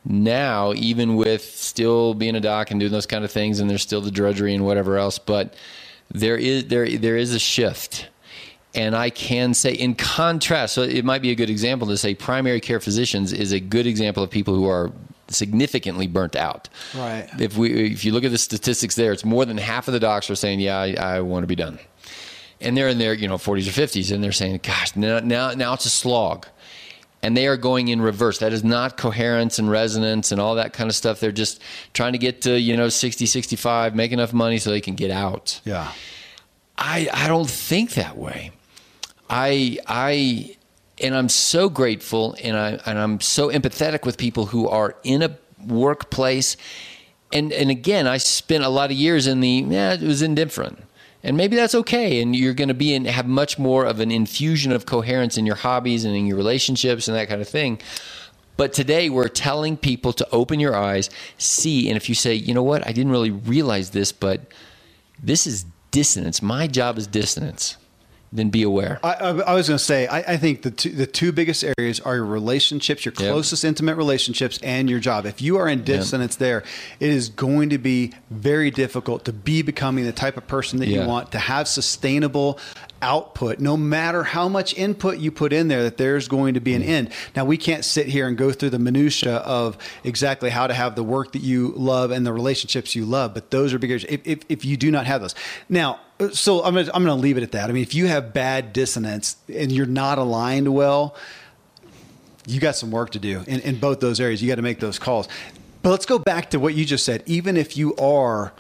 now, 0.09 0.73
even 0.75 1.17
with 1.17 1.43
still 1.43 2.15
being 2.15 2.37
a 2.37 2.41
doc 2.41 2.71
and 2.71 2.79
doing 2.79 2.93
those 2.93 3.07
kind 3.07 3.25
of 3.25 3.33
things, 3.33 3.59
and 3.59 3.69
there's 3.69 3.83
still 3.83 4.01
the 4.01 4.11
drudgery 4.11 4.55
and 4.55 4.65
whatever 4.65 4.97
else, 4.97 5.19
but 5.19 5.55
there 6.11 6.37
is 6.37 6.67
there 6.67 6.89
there 6.97 7.17
is 7.17 7.35
a 7.35 7.39
shift. 7.39 8.09
And 8.75 8.95
I 8.95 9.09
can 9.09 9.55
say, 9.55 9.73
in 9.73 9.95
contrast, 9.95 10.75
so 10.75 10.83
it 10.83 11.03
might 11.03 11.23
be 11.23 11.31
a 11.31 11.35
good 11.35 11.49
example 11.49 11.89
to 11.89 11.97
say 11.97 12.15
primary 12.15 12.61
care 12.61 12.79
physicians 12.79 13.33
is 13.33 13.53
a 13.53 13.59
good 13.59 13.87
example 13.87 14.23
of 14.23 14.31
people 14.31 14.55
who 14.55 14.69
are 14.69 14.93
significantly 15.29 16.07
burnt 16.07 16.37
out. 16.37 16.69
Right. 16.95 17.27
If 17.41 17.57
we 17.57 17.93
if 17.93 18.05
you 18.05 18.13
look 18.13 18.25
at 18.25 18.31
the 18.31 18.39
statistics 18.39 18.95
there, 18.95 19.13
it's 19.13 19.25
more 19.25 19.45
than 19.45 19.57
half 19.57 19.89
of 19.89 19.95
the 19.95 20.01
docs 20.01 20.31
are 20.31 20.37
saying, 20.37 20.61
"Yeah, 20.61 20.79
I, 20.79 20.93
I 20.93 21.21
want 21.21 21.43
to 21.43 21.47
be 21.47 21.57
done," 21.57 21.79
and 22.61 22.77
they're 22.77 22.89
in 22.89 22.99
their 22.99 23.15
you 23.15 23.27
know 23.27 23.39
40s 23.39 23.67
or 23.67 23.73
50s, 23.73 24.13
and 24.13 24.23
they're 24.23 24.31
saying, 24.31 24.61
"Gosh, 24.63 24.95
now 24.95 25.21
now, 25.21 25.53
now 25.53 25.73
it's 25.73 25.87
a 25.87 25.91
slog." 25.91 26.47
And 27.23 27.37
they 27.37 27.47
are 27.47 27.57
going 27.57 27.89
in 27.89 28.01
reverse. 28.01 28.39
That 28.39 28.53
is 28.53 28.63
not 28.63 28.97
coherence 28.97 29.59
and 29.59 29.71
resonance 29.71 30.33
and 30.33 30.41
all 30.41 30.57
that 30.57 30.73
kind 30.73 30.89
of 30.89 30.97
stuff. 30.97 31.21
They're 31.21 31.33
just 31.33 31.61
trying 31.93 32.13
to 32.13 32.19
get 32.19 32.43
to, 32.43 32.59
you 32.59 32.77
know, 32.77 32.89
60, 32.89 33.27
65, 33.27 33.95
make 33.95 34.13
enough 34.13 34.33
money 34.33 34.59
so 34.59 34.71
they 34.71 34.81
can 34.81 34.95
get 34.95 35.11
out. 35.11 35.61
Yeah. 35.65 35.93
I 36.79 37.09
I 37.13 37.29
don't 37.29 37.49
think 37.49 37.95
that 37.95 38.17
way. 38.17 38.53
I 39.31 39.79
I 39.87 40.57
and 41.03 41.15
I'm 41.15 41.29
so 41.29 41.69
grateful 41.69 42.37
and 42.43 42.57
I 42.57 42.79
and 42.87 42.99
I'm 42.99 43.21
so 43.21 43.49
empathetic 43.51 44.05
with 44.05 44.19
people 44.19 44.47
who 44.47 44.69
are 44.69 44.97
in 45.03 45.23
a 45.23 45.37
workplace 45.67 46.57
and 47.33 47.53
and 47.53 47.71
again, 47.71 48.07
I 48.07 48.19
spent 48.19 48.63
a 48.63 48.69
lot 48.69 48.91
of 48.91 48.97
years 48.97 49.27
in 49.27 49.41
the 49.41 49.65
yeah, 49.69 49.95
it 49.95 50.03
was 50.03 50.23
indifferent 50.23 50.86
and 51.23 51.37
maybe 51.37 51.57
that's 51.57 51.75
okay 51.75 52.21
and 52.21 52.35
you're 52.37 52.55
going 52.55 52.69
to 52.69 52.75
be 52.75 52.95
in 52.95 53.05
have 53.05 53.27
much 53.27 53.59
more 53.59 53.85
of 53.85 54.01
an 54.01 54.11
infusion 54.11 54.73
of 54.73 54.87
coherence 54.87 55.37
in 55.37 55.47
your 55.47 55.57
hobbies 55.57 56.05
and 56.05 56.15
in 56.15 56.27
your 56.27 56.37
relationships 56.37 57.09
and 57.09 57.17
that 57.17 57.29
kind 57.29 57.41
of 57.41 57.49
thing. 57.49 57.81
But 58.57 58.73
today 58.73 59.11
we're 59.11 59.29
telling 59.29 59.77
people 59.77 60.13
to 60.15 60.29
open 60.31 60.61
your 60.61 60.75
eyes 60.75 61.11
see 61.39 61.89
and 61.89 61.97
if 61.97 62.09
you 62.09 62.15
say 62.15 62.35
you 62.35 62.55
know 62.55 62.63
what? 62.63 62.87
I 62.87 62.93
didn't 62.93 63.13
really 63.13 63.31
realize 63.31 63.91
this 63.91 64.13
but 64.13 64.41
this 65.23 65.47
is 65.47 65.65
dissonance. 65.91 66.43
My 66.43 66.67
job 66.67 66.99
is 66.99 67.07
dissonance 67.07 67.77
then 68.33 68.51
be 68.51 68.63
aware. 68.63 68.99
I, 69.03 69.13
I, 69.15 69.29
I 69.29 69.55
was 69.55 69.69
going 69.69 69.79
to 69.79 69.85
say, 69.85 70.07
I, 70.07 70.19
I, 70.19 70.37
think 70.37 70.63
the 70.63 70.71
two, 70.71 70.91
the 70.91 71.07
two 71.07 71.33
biggest 71.33 71.65
areas 71.79 72.01
are 72.01 72.17
your 72.17 72.25
relationships, 72.25 73.05
your 73.05 73.13
closest 73.13 73.63
yep. 73.63 73.69
intimate 73.69 73.97
relationships, 73.97 74.59
and 74.63 74.91
your 74.91 74.99
job. 75.01 75.27
If 75.27 75.41
you 75.41 75.57
are 75.59 75.69
in 75.69 75.85
dissonance 75.85 76.35
yep. 76.35 76.39
there, 76.39 76.65
it 77.01 77.11
is 77.11 77.29
going 77.29 77.71
to 77.71 77.79
be 77.79 78.13
very 78.31 78.71
difficult 78.71 79.25
to 79.27 79.33
be 79.33 79.63
becoming 79.63 80.05
the 80.05 80.13
type 80.13 80.37
of 80.37 80.47
person 80.47 80.81
that 80.81 80.89
yeah. 80.89 81.03
you 81.03 81.09
want 81.09 81.33
to 81.33 81.39
have 81.39 81.69
sustainable 81.69 82.59
output 83.07 83.61
no 83.61 83.77
matter 83.77 84.25
how 84.25 84.49
much 84.49 84.75
input 84.75 85.19
you 85.19 85.31
put 85.31 85.53
in 85.53 85.69
there 85.69 85.85
that 85.85 85.97
there's 85.97 86.27
going 86.27 86.55
to 86.55 86.61
be 86.61 86.75
an 86.75 86.83
end 86.83 87.09
now 87.37 87.45
we 87.45 87.57
can't 87.57 87.85
sit 87.85 88.07
here 88.07 88.27
and 88.27 88.37
go 88.37 88.51
through 88.51 88.71
the 88.71 88.79
minutia 88.79 89.37
of 89.37 89.79
exactly 90.03 90.51
how 90.51 90.67
to 90.67 90.75
have 90.75 90.97
the 90.97 91.05
work 91.05 91.33
that 91.33 91.43
you 91.43 91.73
love 91.77 92.11
and 92.11 92.27
the 92.27 92.33
relationships 92.33 92.97
you 92.97 93.05
love 93.05 93.33
but 93.33 93.51
those 93.53 93.73
are 93.73 93.79
bigger 93.79 93.95
if, 93.95 94.27
if, 94.27 94.41
if 94.49 94.65
you 94.65 94.77
do 94.77 94.91
not 94.91 95.07
have 95.07 95.21
those 95.21 95.35
now 95.69 96.01
so 96.33 96.65
I'm 96.65 96.75
gonna, 96.75 96.91
I'm 96.95 97.05
to 97.05 97.15
leave 97.15 97.37
it 97.37 97.43
at 97.43 97.53
that. 97.53 97.69
I 97.69 97.73
mean, 97.73 97.83
if 97.83 97.95
you 97.95 98.07
have 98.07 98.33
bad 98.33 98.73
dissonance 98.73 99.37
and 99.55 99.71
you're 99.71 99.87
not 99.87 100.19
aligned 100.19 100.73
well, 100.73 101.15
you 102.47 102.61
got 102.61 102.77
some 102.77 102.91
work 102.91 103.11
to 103.11 103.19
do 103.19 103.43
in, 103.47 103.61
in 103.61 103.79
both 103.79 104.01
those 104.01 104.21
areas. 104.21 104.43
You 104.43 104.49
got 104.49 104.57
to 104.57 104.63
make 104.63 104.81
those 104.81 104.99
calls. 104.99 105.29
But 105.83 105.91
let's 105.91 106.07
go 106.07 106.19
back 106.19 106.51
to 106.51 106.59
what 106.59 106.75
you 106.75 106.85
just 106.85 107.05
said. 107.05 107.23
Even 107.27 107.57
if 107.57 107.77
you 107.77 107.95
are 107.97 108.53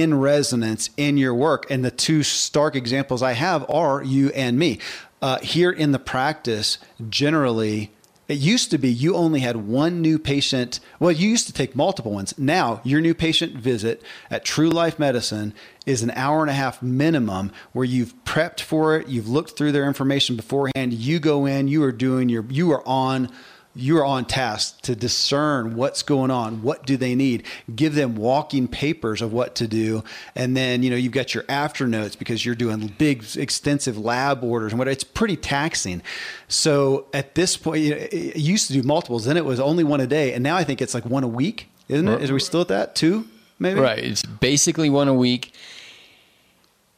in 0.00 0.18
resonance 0.18 0.90
in 0.96 1.16
your 1.16 1.34
work, 1.34 1.70
and 1.70 1.84
the 1.84 1.90
two 1.90 2.22
stark 2.22 2.74
examples 2.74 3.22
I 3.22 3.32
have 3.32 3.68
are 3.70 4.02
you 4.02 4.30
and 4.30 4.58
me. 4.58 4.78
Uh, 5.22 5.38
here 5.40 5.70
in 5.70 5.92
the 5.92 5.98
practice, 5.98 6.78
generally, 7.08 7.90
it 8.26 8.38
used 8.38 8.70
to 8.70 8.78
be 8.78 8.90
you 8.90 9.14
only 9.14 9.40
had 9.40 9.56
one 9.56 10.00
new 10.00 10.18
patient. 10.18 10.80
Well, 10.98 11.12
you 11.12 11.28
used 11.28 11.46
to 11.46 11.52
take 11.52 11.76
multiple 11.76 12.12
ones. 12.12 12.36
Now, 12.38 12.80
your 12.82 13.00
new 13.00 13.14
patient 13.14 13.54
visit 13.54 14.02
at 14.30 14.44
True 14.44 14.70
Life 14.70 14.98
Medicine 14.98 15.52
is 15.84 16.02
an 16.02 16.10
hour 16.12 16.40
and 16.40 16.50
a 16.50 16.54
half 16.54 16.82
minimum 16.82 17.52
where 17.72 17.84
you've 17.84 18.14
prepped 18.24 18.60
for 18.60 18.96
it, 18.96 19.08
you've 19.08 19.28
looked 19.28 19.56
through 19.56 19.72
their 19.72 19.86
information 19.86 20.36
beforehand, 20.36 20.94
you 20.94 21.20
go 21.20 21.44
in, 21.44 21.68
you 21.68 21.82
are 21.84 21.92
doing 21.92 22.28
your 22.28 22.44
you 22.48 22.72
are 22.72 22.86
on 22.86 23.30
you 23.74 23.98
are 23.98 24.04
on 24.04 24.24
task 24.24 24.80
to 24.82 24.94
discern 24.94 25.74
what's 25.76 26.02
going 26.02 26.30
on. 26.30 26.62
What 26.62 26.86
do 26.86 26.96
they 26.96 27.14
need? 27.14 27.44
Give 27.74 27.94
them 27.94 28.16
walking 28.16 28.68
papers 28.68 29.20
of 29.22 29.32
what 29.32 29.54
to 29.56 29.66
do. 29.66 30.04
And 30.34 30.56
then 30.56 30.82
you 30.82 30.90
know 30.90 30.96
you've 30.96 31.12
got 31.12 31.34
your 31.34 31.44
after 31.48 31.86
notes 31.86 32.16
because 32.16 32.44
you're 32.44 32.54
doing 32.54 32.94
big 32.98 33.24
extensive 33.36 33.98
lab 33.98 34.42
orders 34.44 34.72
and 34.72 34.78
what 34.78 34.88
it's 34.88 35.04
pretty 35.04 35.36
taxing. 35.36 36.02
So 36.48 37.06
at 37.12 37.34
this 37.34 37.56
point 37.56 37.82
you 37.82 37.90
know, 37.90 37.96
it 37.96 38.36
used 38.36 38.68
to 38.68 38.72
do 38.72 38.82
multiples 38.82 39.24
then 39.24 39.36
it 39.36 39.44
was 39.44 39.60
only 39.60 39.84
one 39.84 40.00
a 40.00 40.06
day 40.06 40.32
and 40.32 40.42
now 40.42 40.56
i 40.56 40.64
think 40.64 40.80
it's 40.80 40.94
like 40.94 41.04
one 41.04 41.24
a 41.24 41.28
week 41.28 41.68
isn't 41.88 42.08
it? 42.08 42.22
Is 42.22 42.32
we 42.32 42.40
still 42.40 42.62
at 42.62 42.68
that? 42.68 42.94
Two 42.94 43.26
maybe? 43.58 43.80
Right. 43.80 43.98
It's 43.98 44.22
basically 44.22 44.90
one 44.90 45.08
a 45.08 45.14
week 45.14 45.52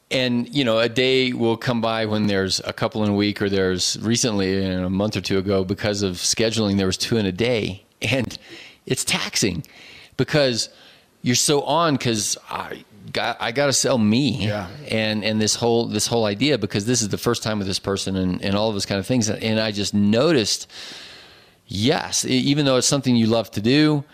and 0.09 0.53
you 0.53 0.63
know 0.63 0.79
a 0.79 0.89
day 0.89 1.33
will 1.33 1.57
come 1.57 1.81
by 1.81 2.05
when 2.05 2.27
there's 2.27 2.59
a 2.61 2.73
couple 2.73 3.03
in 3.03 3.09
a 3.09 3.13
week 3.13 3.41
or 3.41 3.49
there's 3.49 3.97
recently 4.01 4.53
you 4.53 4.69
know, 4.69 4.85
a 4.85 4.89
month 4.89 5.17
or 5.17 5.21
two 5.21 5.37
ago 5.37 5.63
because 5.63 6.01
of 6.01 6.15
scheduling 6.15 6.77
there 6.77 6.85
was 6.85 6.97
two 6.97 7.17
in 7.17 7.25
a 7.25 7.31
day. 7.31 7.83
And 8.01 8.37
it's 8.85 9.03
taxing 9.03 9.63
because 10.17 10.69
you're 11.23 11.35
so 11.35 11.63
on 11.63 11.95
because 11.95 12.37
I 12.49 12.85
got 13.11 13.37
I 13.39 13.51
got 13.51 13.65
to 13.65 13.73
sell 13.73 13.97
me. 13.97 14.45
Yeah. 14.45 14.67
and 14.89 15.23
and 15.23 15.41
this 15.41 15.55
whole 15.55 15.87
this 15.87 16.07
whole 16.07 16.25
idea 16.25 16.57
because 16.57 16.85
this 16.85 17.01
is 17.01 17.09
the 17.09 17.17
first 17.17 17.43
time 17.43 17.57
with 17.57 17.67
this 17.67 17.79
person 17.79 18.15
and 18.15 18.41
and 18.41 18.55
all 18.55 18.69
of 18.69 18.75
those 18.75 18.85
kind 18.85 18.99
of 18.99 19.07
things. 19.07 19.29
And 19.29 19.59
I 19.59 19.71
just 19.71 19.93
noticed 19.93 20.69
yes 21.67 22.23
even 22.23 22.65
though 22.65 22.77
it's 22.77 22.87
something 22.87 23.15
you 23.15 23.27
love 23.27 23.51
to 23.51 23.61
do 23.61 24.05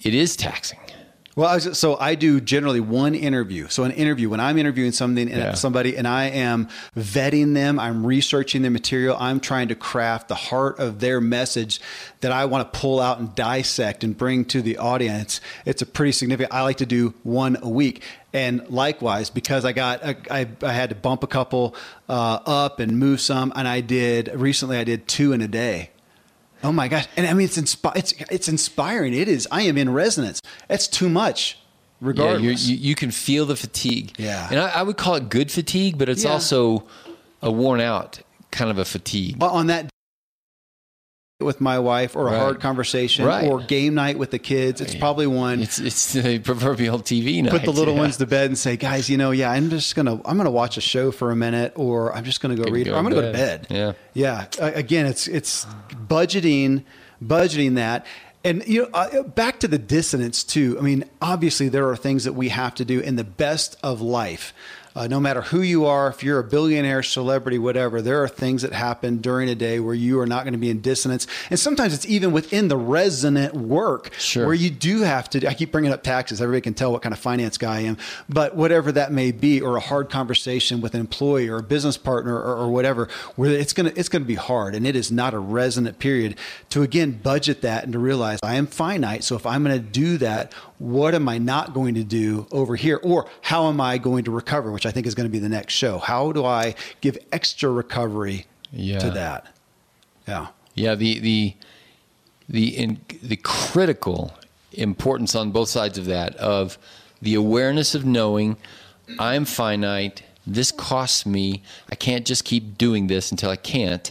it 0.00 0.14
is 0.14 0.34
taxing 0.34 0.80
Well, 1.34 1.48
I 1.48 1.54
was, 1.54 1.78
so 1.78 1.96
I 1.98 2.14
do 2.14 2.42
generally 2.42 2.80
one 2.80 3.14
interview. 3.14 3.68
So 3.68 3.84
an 3.84 3.92
interview 3.92 4.28
when 4.28 4.38
I'm 4.38 4.58
interviewing 4.58 4.92
something 4.92 5.28
and 5.30 5.38
Yeah. 5.38 5.54
somebody 5.54 5.96
and 5.96 6.06
I 6.06 6.24
am 6.26 6.68
vetting 6.94 7.54
them, 7.54 7.80
I'm 7.80 8.04
researching 8.04 8.60
their 8.60 8.70
material, 8.70 9.16
I'm 9.18 9.40
trying 9.40 9.68
to 9.68 9.74
craft 9.74 10.28
the 10.28 10.34
heart 10.34 10.78
of 10.78 11.00
their 11.00 11.22
message 11.22 11.80
that 12.20 12.32
I 12.32 12.44
want 12.44 12.70
to 12.70 12.78
pull 12.78 13.00
out 13.00 13.18
and 13.18 13.34
dissect 13.34 14.04
and 14.04 14.16
bring 14.16 14.44
to 14.46 14.60
the 14.60 14.76
audience. 14.76 15.40
It's 15.64 15.80
a 15.80 15.86
pretty 15.86 16.12
significant. 16.12 16.52
I 16.52 16.62
like 16.62 16.76
to 16.78 16.86
do 16.86 17.14
one 17.22 17.56
a 17.62 17.68
week. 17.68 18.02
And 18.34 18.68
likewise, 18.68 19.30
because 19.30 19.64
I 19.64 19.72
got, 19.72 20.04
I, 20.04 20.16
I, 20.30 20.46
I 20.62 20.72
had 20.72 20.90
to 20.90 20.94
bump 20.96 21.22
a 21.22 21.26
couple 21.26 21.74
uh, 22.10 22.40
up 22.44 22.78
and 22.78 22.98
move 22.98 23.20
some, 23.22 23.52
and 23.56 23.66
I 23.66 23.80
did 23.80 24.30
recently. 24.34 24.76
I 24.76 24.84
did 24.84 25.08
two 25.08 25.32
in 25.32 25.40
a 25.40 25.48
day. 25.48 25.90
Oh 26.64 26.72
my 26.72 26.88
gosh! 26.88 27.06
And 27.16 27.26
I 27.26 27.32
mean, 27.34 27.46
it's 27.46 27.58
inspi- 27.58 27.96
it's 27.96 28.12
it's 28.30 28.48
inspiring. 28.48 29.14
It 29.14 29.28
is. 29.28 29.48
I 29.50 29.62
am 29.62 29.76
in 29.76 29.92
resonance. 29.92 30.40
It's 30.70 30.86
too 30.86 31.08
much. 31.08 31.58
Yeah, 32.00 32.08
Regardless, 32.08 32.66
you, 32.66 32.76
you 32.76 32.94
can 32.96 33.10
feel 33.12 33.46
the 33.46 33.54
fatigue. 33.56 34.12
Yeah. 34.18 34.48
and 34.50 34.58
I, 34.58 34.68
I 34.70 34.82
would 34.82 34.96
call 34.96 35.14
it 35.14 35.28
good 35.28 35.52
fatigue, 35.52 35.98
but 35.98 36.08
it's 36.08 36.24
Yeah. 36.24 36.32
also 36.32 36.84
a 37.40 37.50
worn 37.50 37.80
out 37.80 38.20
kind 38.50 38.70
of 38.72 38.78
a 38.78 38.84
fatigue. 38.84 39.38
But 39.38 39.52
on 39.52 39.68
that 39.68 39.88
with 41.44 41.60
my 41.60 41.78
wife, 41.78 42.14
or 42.16 42.28
a 42.28 42.32
Right. 42.32 42.38
hard 42.38 42.60
conversation, 42.60 43.24
Right. 43.24 43.46
or 43.46 43.60
game 43.60 43.94
night 43.94 44.18
with 44.18 44.30
the 44.30 44.38
kids, 44.38 44.80
it's 44.80 44.94
probably 44.94 45.26
one. 45.26 45.60
It's 45.62 45.78
it's 45.78 46.12
the 46.14 46.38
proverbial 46.38 47.00
TV 47.00 47.42
night. 47.42 47.50
Put 47.50 47.64
the 47.64 47.72
little 47.72 47.94
yeah. 47.94 48.00
ones 48.00 48.16
to 48.18 48.26
bed 48.26 48.46
and 48.46 48.58
say, 48.58 48.76
guys, 48.76 49.08
you 49.10 49.16
know, 49.16 49.30
yeah, 49.30 49.50
I'm 49.50 49.70
just 49.70 49.94
gonna 49.94 50.20
I'm 50.24 50.36
gonna 50.36 50.50
watch 50.50 50.76
a 50.76 50.80
show 50.80 51.10
for 51.10 51.30
a 51.30 51.36
minute, 51.36 51.72
or 51.76 52.14
I'm 52.14 52.24
just 52.24 52.40
gonna 52.40 52.56
go 52.56 52.64
read, 52.70 52.86
go 52.86 52.92
or 52.94 52.96
I'm 52.96 53.04
gonna 53.04 53.16
go 53.16 53.22
to 53.22 53.32
bed. 53.32 53.66
Yeah. 53.70 53.92
yeah. 54.14 54.46
Again, 54.60 55.06
it's 55.06 55.26
it's 55.28 55.66
budgeting, 56.08 56.84
budgeting 57.24 57.74
that. 57.76 58.06
And 58.44 58.66
you 58.66 58.82
know, 58.82 58.88
uh, 58.92 59.22
back 59.22 59.60
to 59.60 59.68
the 59.68 59.78
dissonance 59.78 60.42
too. 60.42 60.76
I 60.78 60.82
mean, 60.82 61.04
obviously 61.20 61.68
there 61.68 61.88
are 61.88 61.96
things 61.96 62.24
that 62.24 62.32
we 62.32 62.48
have 62.48 62.74
to 62.76 62.84
do 62.84 62.98
in 63.00 63.14
the 63.16 63.24
best 63.24 63.76
of 63.82 64.00
life. 64.00 64.52
Uh, 64.94 65.06
no 65.06 65.18
matter 65.18 65.40
who 65.42 65.62
you 65.62 65.86
are, 65.86 66.08
if 66.08 66.22
you're 66.22 66.38
a 66.38 66.44
billionaire, 66.44 67.02
celebrity, 67.02 67.58
whatever, 67.58 68.02
there 68.02 68.22
are 68.22 68.28
things 68.28 68.62
that 68.62 68.72
happen 68.72 69.18
during 69.18 69.48
a 69.48 69.54
day 69.54 69.80
where 69.80 69.94
you 69.94 70.20
are 70.20 70.26
not 70.26 70.44
going 70.44 70.52
to 70.52 70.58
be 70.58 70.68
in 70.70 70.80
dissonance. 70.80 71.26
And 71.50 71.58
sometimes 71.58 71.94
it's 71.94 72.06
even 72.06 72.32
within 72.32 72.68
the 72.68 72.76
resonant 72.76 73.54
work 73.54 74.10
Sure. 74.18 74.44
where 74.46 74.54
you 74.54 74.70
do 74.70 75.00
have 75.02 75.30
to. 75.30 75.46
I 75.48 75.54
keep 75.54 75.72
bringing 75.72 75.92
up 75.92 76.02
taxes. 76.02 76.40
Everybody 76.42 76.60
can 76.62 76.74
tell 76.74 76.92
what 76.92 77.02
kind 77.02 77.12
of 77.12 77.18
finance 77.18 77.56
guy 77.58 77.76
I 77.76 77.80
am. 77.80 77.96
But 78.28 78.54
whatever 78.54 78.92
that 78.92 79.12
may 79.12 79.32
be, 79.32 79.60
or 79.60 79.76
a 79.76 79.80
hard 79.80 80.10
conversation 80.10 80.80
with 80.80 80.94
an 80.94 81.00
employee 81.00 81.48
or 81.48 81.56
a 81.58 81.62
business 81.62 81.96
partner 81.96 82.34
or, 82.36 82.56
or 82.56 82.70
whatever, 82.70 83.08
where 83.36 83.50
it's 83.50 83.72
gonna 83.72 83.92
it's 83.96 84.08
gonna 84.08 84.24
be 84.24 84.34
hard, 84.34 84.74
and 84.74 84.86
it 84.86 84.94
is 84.96 85.10
not 85.10 85.32
a 85.34 85.38
resonant 85.38 85.98
period 85.98 86.36
to 86.70 86.82
again 86.82 87.12
budget 87.22 87.62
that 87.62 87.84
and 87.84 87.92
to 87.94 87.98
realize 87.98 88.38
I 88.42 88.56
am 88.56 88.66
finite. 88.66 89.24
So 89.24 89.36
if 89.36 89.46
I'm 89.46 89.64
going 89.64 89.76
to 89.76 89.82
do 89.88 90.18
that, 90.18 90.52
what 90.82 91.14
am 91.14 91.28
I 91.28 91.38
not 91.38 91.74
going 91.74 91.94
to 91.94 92.02
do 92.02 92.48
over 92.50 92.74
here, 92.74 92.98
or 93.04 93.28
how 93.40 93.68
am 93.68 93.80
I 93.80 93.98
going 93.98 94.24
to 94.24 94.32
recover? 94.32 94.72
Which 94.72 94.84
I 94.84 94.90
think 94.90 95.06
is 95.06 95.14
going 95.14 95.28
to 95.28 95.32
be 95.32 95.38
the 95.38 95.48
next 95.48 95.74
show. 95.74 95.98
How 95.98 96.32
do 96.32 96.44
I 96.44 96.74
give 97.00 97.16
extra 97.30 97.70
recovery 97.70 98.46
Yeah. 98.72 98.98
to 98.98 99.10
that? 99.12 99.54
Yeah. 100.26 100.48
Yeah, 100.74 100.96
the 100.96 101.20
the 101.20 101.54
the 102.48 102.76
in, 102.76 103.00
the 103.22 103.36
critical 103.36 104.34
importance 104.72 105.36
on 105.36 105.52
both 105.52 105.68
sides 105.68 105.98
of 105.98 106.06
that 106.06 106.34
of 106.36 106.78
the 107.20 107.34
awareness 107.36 107.94
of 107.94 108.04
knowing 108.04 108.56
I'm 109.20 109.44
finite. 109.44 110.24
This 110.44 110.72
costs 110.72 111.24
me. 111.24 111.62
I 111.92 111.94
can't 111.94 112.26
just 112.26 112.44
keep 112.44 112.76
doing 112.76 113.06
this 113.06 113.30
until 113.30 113.50
I 113.50 113.56
can't. 113.56 114.10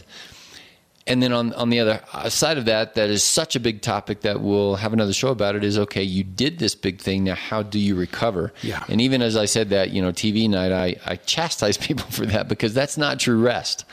And 1.06 1.22
then 1.22 1.32
on 1.32 1.52
on 1.54 1.70
the 1.70 1.80
other 1.80 2.00
uh, 2.12 2.28
side 2.28 2.58
of 2.58 2.66
that, 2.66 2.94
that 2.94 3.10
is 3.10 3.24
such 3.24 3.56
a 3.56 3.60
big 3.60 3.82
topic 3.82 4.20
that 4.20 4.40
we'll 4.40 4.76
have 4.76 4.92
another 4.92 5.12
show 5.12 5.28
about. 5.28 5.56
It 5.56 5.64
is 5.64 5.76
okay. 5.78 6.02
You 6.02 6.22
did 6.22 6.58
this 6.58 6.74
big 6.74 7.00
thing. 7.00 7.24
Now, 7.24 7.34
how 7.34 7.62
do 7.62 7.78
you 7.78 7.96
recover? 7.96 8.52
Yeah. 8.62 8.84
And 8.88 9.00
even 9.00 9.20
as 9.20 9.36
I 9.36 9.46
said 9.46 9.70
that, 9.70 9.90
you 9.90 10.00
know, 10.00 10.12
TV 10.12 10.48
night, 10.48 10.70
I 10.70 10.96
I 11.04 11.16
chastise 11.16 11.76
people 11.88 12.06
for 12.10 12.26
that 12.26 12.48
because 12.48 12.72
that's 12.72 12.96
not 12.96 13.18
true 13.18 13.40
rest. 13.40 13.84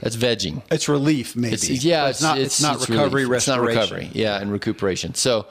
That's 0.00 0.16
vegging. 0.16 0.62
It's 0.70 0.88
relief, 0.88 1.36
maybe. 1.36 1.54
It's, 1.54 1.68
yeah, 1.84 2.04
But 2.04 2.10
it's, 2.10 2.22
not. 2.22 2.38
It's, 2.38 2.60
not 2.62 2.88
recovery. 2.88 3.24
relief. 3.24 3.36
It's 3.36 3.48
not 3.48 3.60
recovery. 3.60 4.10
Yeah, 4.12 4.40
and 4.40 4.50
recuperation. 4.50 5.14
So, 5.14 5.46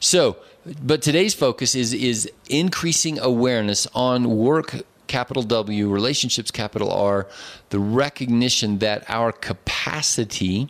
so, 0.00 0.36
but 0.82 1.02
today's 1.02 1.34
focus 1.34 1.74
is 1.74 1.94
is 1.94 2.30
increasing 2.48 3.18
awareness 3.18 3.86
on 3.94 4.36
work, 4.36 4.82
capital 5.08 5.42
W, 5.42 5.90
relationships, 5.90 6.50
capital 6.50 6.92
R, 6.92 7.26
the 7.70 7.78
recognition 7.78 8.78
that 8.78 9.04
our 9.08 9.32
capacity 9.32 10.68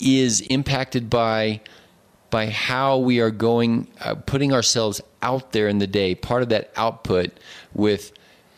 is 0.00 0.40
impacted 0.42 1.08
by 1.08 1.60
by 2.30 2.46
how 2.46 2.96
we 2.96 3.20
are 3.20 3.30
going 3.30 3.88
uh, 4.00 4.14
putting 4.14 4.52
ourselves 4.52 5.00
out 5.20 5.52
there 5.52 5.66
in 5.68 5.78
the 5.78 5.86
day. 5.86 6.14
Part 6.14 6.42
of 6.42 6.48
that 6.48 6.72
output 6.76 7.30
with 7.74 8.12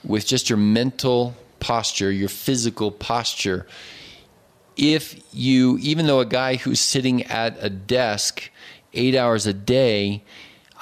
with 0.05 0.27
just 0.27 0.49
your 0.49 0.59
mental 0.59 1.35
posture 1.63 2.11
your 2.11 2.29
physical 2.29 2.91
posture 2.91 3.67
if 4.77 5.23
you 5.33 5.79
even 5.81 6.07
though 6.07 6.19
a 6.19 6.27
guy 6.27 6.57
who's 6.57 6.81
sitting 6.81 7.23
at 7.25 7.57
a 7.61 7.71
desk 7.71 8.51
8 8.95 9.15
hours 9.15 9.47
a 9.47 9.53
day 9.53 10.25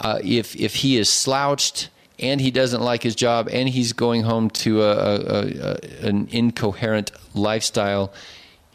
uh, 0.01 0.21
if 0.25 0.57
if 0.57 0.77
he 0.77 0.97
is 0.97 1.11
slouched 1.11 1.91
and 2.21 2.41
he 2.41 2.51
doesn't 2.51 2.83
like 2.83 3.03
his 3.03 3.15
job 3.15 3.49
and 3.51 3.69
he's 3.69 3.93
going 3.93 4.23
home 4.23 4.51
to 4.51 4.83
a, 4.83 4.93
a, 4.93 5.77
a, 6.03 6.07
an 6.07 6.29
incoherent 6.31 7.11
lifestyle 7.35 8.13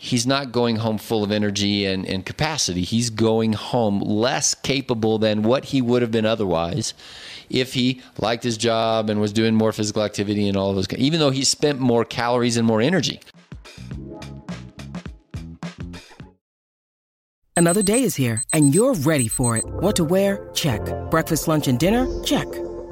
he's 0.06 0.28
not 0.28 0.52
going 0.52 0.78
home 0.78 0.98
full 0.98 1.24
of 1.24 1.32
energy 1.32 1.86
and, 1.86 2.06
and 2.06 2.26
capacity. 2.26 2.84
He's 2.84 3.10
going 3.10 3.54
home 3.54 4.00
less 4.00 4.54
capable 4.54 5.18
than 5.18 5.44
what 5.44 5.66
he 5.66 5.82
would 5.82 6.02
have 6.02 6.12
been 6.12 6.26
otherwise 6.26 6.94
if 7.50 7.74
he 7.74 8.02
liked 8.18 8.44
his 8.44 8.58
job 8.58 9.10
and 9.10 9.22
was 9.22 9.34
doing 9.34 9.56
more 9.56 9.72
physical 9.72 10.04
activity 10.04 10.48
and 10.48 10.58
all 10.58 10.70
of 10.70 10.76
those, 10.76 10.92
even 10.94 11.20
though 11.20 11.32
he 11.32 11.44
spent 11.44 11.80
more 11.80 12.06
calories 12.06 12.58
and 12.58 12.68
more 12.68 12.82
energy. 12.82 13.20
Another 17.58 17.82
day 17.82 18.04
is 18.04 18.16
here, 18.16 18.44
and 18.52 18.76
you're 18.76 18.96
ready 18.96 19.30
for 19.30 19.56
it. 19.56 19.64
What 19.66 19.96
to 19.96 20.04
wear? 20.04 20.50
Check. 20.54 20.82
Breakfast, 21.10 21.48
lunch, 21.48 21.70
and 21.70 21.80
dinner? 21.80 22.06
Check. 22.24 22.48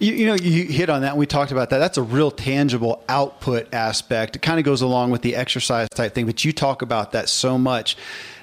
You, 0.00 0.14
you 0.14 0.26
know, 0.26 0.34
you 0.34 0.64
hit 0.64 0.88
on 0.88 1.02
that. 1.02 1.10
And 1.10 1.18
we 1.18 1.26
talked 1.26 1.52
about 1.52 1.70
that. 1.70 1.78
That's 1.78 1.98
a 1.98 2.02
real 2.02 2.30
tangible 2.30 3.04
output 3.08 3.72
aspect. 3.72 4.34
It 4.34 4.42
kind 4.42 4.58
of 4.58 4.64
goes 4.64 4.80
along 4.80 5.10
with 5.10 5.20
the 5.22 5.36
exercise 5.36 5.88
type 5.90 6.14
thing, 6.14 6.24
but 6.26 6.42
you 6.44 6.52
talk 6.52 6.80
about 6.82 7.12
that 7.12 7.28
so 7.28 7.58
much 7.58 7.96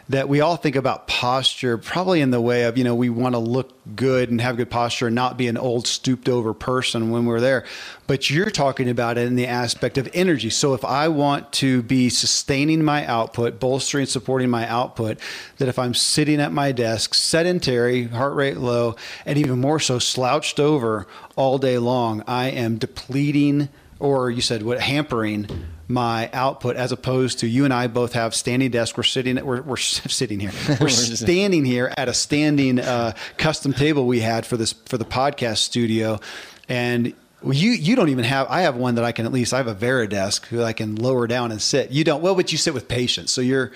that 0.10 0.30
we 0.30 0.40
all 0.40 0.56
think 0.56 0.76
about 0.76 1.08
posture 1.08 1.78
probably 1.78 2.22
in 2.22 2.32
the 2.32 2.40
way 2.40 2.64
of, 2.64 2.78
you 2.78 2.84
know, 2.84 2.96
we 2.96 3.10
want 3.10 3.36
to 3.36 3.40
look 3.40 3.74
good 3.96 4.30
and 4.30 4.40
have 4.40 4.56
good 4.56 4.70
posture 4.70 5.08
and 5.08 5.16
not 5.16 5.38
be 5.38 5.48
an 5.48 5.58
old 5.58 5.86
stooped 5.86 6.30
over 6.30 6.54
person 6.54 7.12
when 7.12 7.26
we're 7.26 7.42
there. 7.42 7.66
But 8.08 8.30
you're 8.30 8.50
talking 8.50 8.90
about 8.90 9.18
it 9.18 9.28
in 9.28 9.36
the 9.36 9.48
aspect 9.48 9.98
of 9.98 10.10
energy. 10.14 10.50
So 10.50 10.74
if 10.74 10.86
I 10.86 11.10
want 11.10 11.52
to 11.54 11.82
be 11.84 12.10
sustaining 12.10 12.84
my 12.84 13.06
output, 13.06 13.60
bolstering, 13.60 14.06
supporting 14.06 14.50
my 14.50 14.68
output, 14.68 15.20
that 15.58 15.68
if 15.68 15.78
I'm 15.78 15.94
sitting 15.94 16.40
at 16.40 16.54
my 16.54 16.72
desk, 16.72 17.14
sedentary, 17.14 18.04
heart 18.06 18.36
rate 18.36 18.58
low, 18.58 18.96
and 19.26 19.38
even 19.38 19.60
more 19.60 19.80
so 19.80 20.00
slouched 20.00 20.60
over 20.60 21.06
all 21.36 21.58
day 21.58 21.78
long, 21.78 22.24
I 22.28 22.50
am 22.50 22.78
depleting 22.78 23.70
or 24.00 24.30
you 24.30 24.42
said 24.42 24.64
what 24.64 24.80
hampering 24.80 25.48
my 25.88 26.30
output 26.34 26.76
as 26.76 26.92
opposed 26.92 27.40
to 27.40 27.48
you 27.48 27.64
and 27.64 27.74
I 27.74 27.88
both 27.88 28.14
have 28.14 28.36
standing 28.36 28.72
desks. 28.72 28.98
We're 28.98 29.04
sitting, 29.04 29.44
we're, 29.46 29.62
we're 29.62 29.78
sitting 29.78 30.40
here. 30.40 30.52
We're 30.82 30.90
standing 30.90 31.66
here 31.66 31.94
at 31.98 32.08
a 32.08 32.14
standing 32.14 32.80
uh, 32.80 33.14
custom 33.38 33.74
table 33.74 34.06
we 34.06 34.20
had 34.20 34.46
for 34.46 34.58
this 34.58 34.74
for 34.74 34.98
the 34.98 35.06
podcast 35.06 35.58
studio, 35.58 36.20
and 36.68 37.14
you 37.44 37.72
you 37.72 37.96
don't 37.96 38.10
even 38.10 38.24
have. 38.24 38.48
I 38.50 38.62
have 38.62 38.76
one 38.76 38.96
that 38.96 39.04
I 39.04 39.12
can 39.12 39.26
at 39.26 39.32
least. 39.32 39.54
I 39.54 39.58
have 39.58 39.68
a 39.68 39.76
Varidesk 39.76 40.46
who 40.48 40.64
I 40.64 40.74
can 40.74 40.96
lower 40.96 41.28
down 41.28 41.52
and 41.52 41.62
sit. 41.62 41.92
You 41.92 42.04
don't. 42.04 42.22
Well, 42.22 42.36
but 42.36 42.52
you 42.52 42.58
sit 42.58 42.74
with 42.74 42.88
patients, 42.88 43.32
so 43.32 43.42
you're 43.42 43.72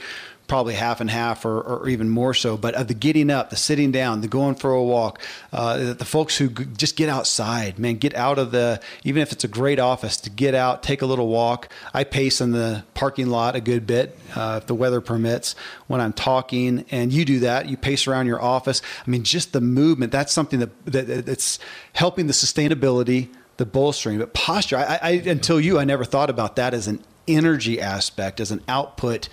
probably 0.51 0.73
half 0.73 0.99
and 0.99 1.09
half 1.09 1.45
or, 1.45 1.61
or 1.61 1.87
even 1.87 2.09
more 2.09 2.33
so. 2.33 2.57
But 2.57 2.75
of 2.75 2.89
the 2.89 2.93
getting 2.93 3.31
up, 3.31 3.51
the 3.51 3.55
sitting 3.55 3.89
down, 3.89 4.19
the 4.19 4.27
going 4.27 4.55
for 4.55 4.73
a 4.73 4.83
walk, 4.83 5.21
uh, 5.53 5.93
the, 5.93 6.03
folks 6.03 6.35
who 6.35 6.49
just 6.49 6.97
get 6.97 7.07
outside, 7.07 7.79
man, 7.79 7.95
get 7.95 8.13
out 8.15 8.37
of 8.37 8.51
the, 8.51 8.81
even 9.05 9.21
if 9.21 9.31
it's 9.31 9.45
a 9.45 9.47
great 9.47 9.79
office, 9.79 10.17
to 10.17 10.29
get 10.29 10.53
out, 10.53 10.83
take 10.83 11.01
a 11.01 11.05
little 11.05 11.29
walk. 11.29 11.69
I 11.93 12.03
pace 12.03 12.41
in 12.41 12.51
the 12.51 12.83
parking 12.95 13.27
lot 13.27 13.55
a 13.55 13.61
good 13.61 13.87
bit 13.87 14.19
uh, 14.35 14.59
if 14.61 14.67
the 14.67 14.75
weather 14.75 14.99
permits 14.99 15.55
when 15.87 16.01
I'm 16.01 16.11
talking. 16.11 16.83
And 16.91 17.13
you 17.13 17.23
do 17.23 17.39
that, 17.39 17.69
you 17.69 17.77
pace 17.77 18.05
around 18.05 18.27
your 18.27 18.41
office. 18.41 18.81
I 19.07 19.09
mean, 19.09 19.23
just 19.23 19.53
the 19.53 19.61
movement, 19.61 20.11
that's 20.11 20.33
something 20.33 20.59
that, 20.59 20.85
that 20.85 21.25
that's 21.27 21.59
helping 21.93 22.27
the 22.27 22.33
sustainability 22.33 23.29
the 23.55 23.65
bolstering. 23.65 24.19
But 24.19 24.33
posture, 24.33 24.75
I, 24.75 24.99
I, 25.01 25.11
until 25.11 25.61
you, 25.61 25.79
I 25.79 25.85
never 25.85 26.03
thought 26.03 26.29
about 26.29 26.57
that 26.57 26.73
as 26.73 26.87
an 26.87 27.01
energy 27.25 27.79
aspect, 27.79 28.41
as 28.41 28.51
an 28.51 28.61
output 28.67 29.29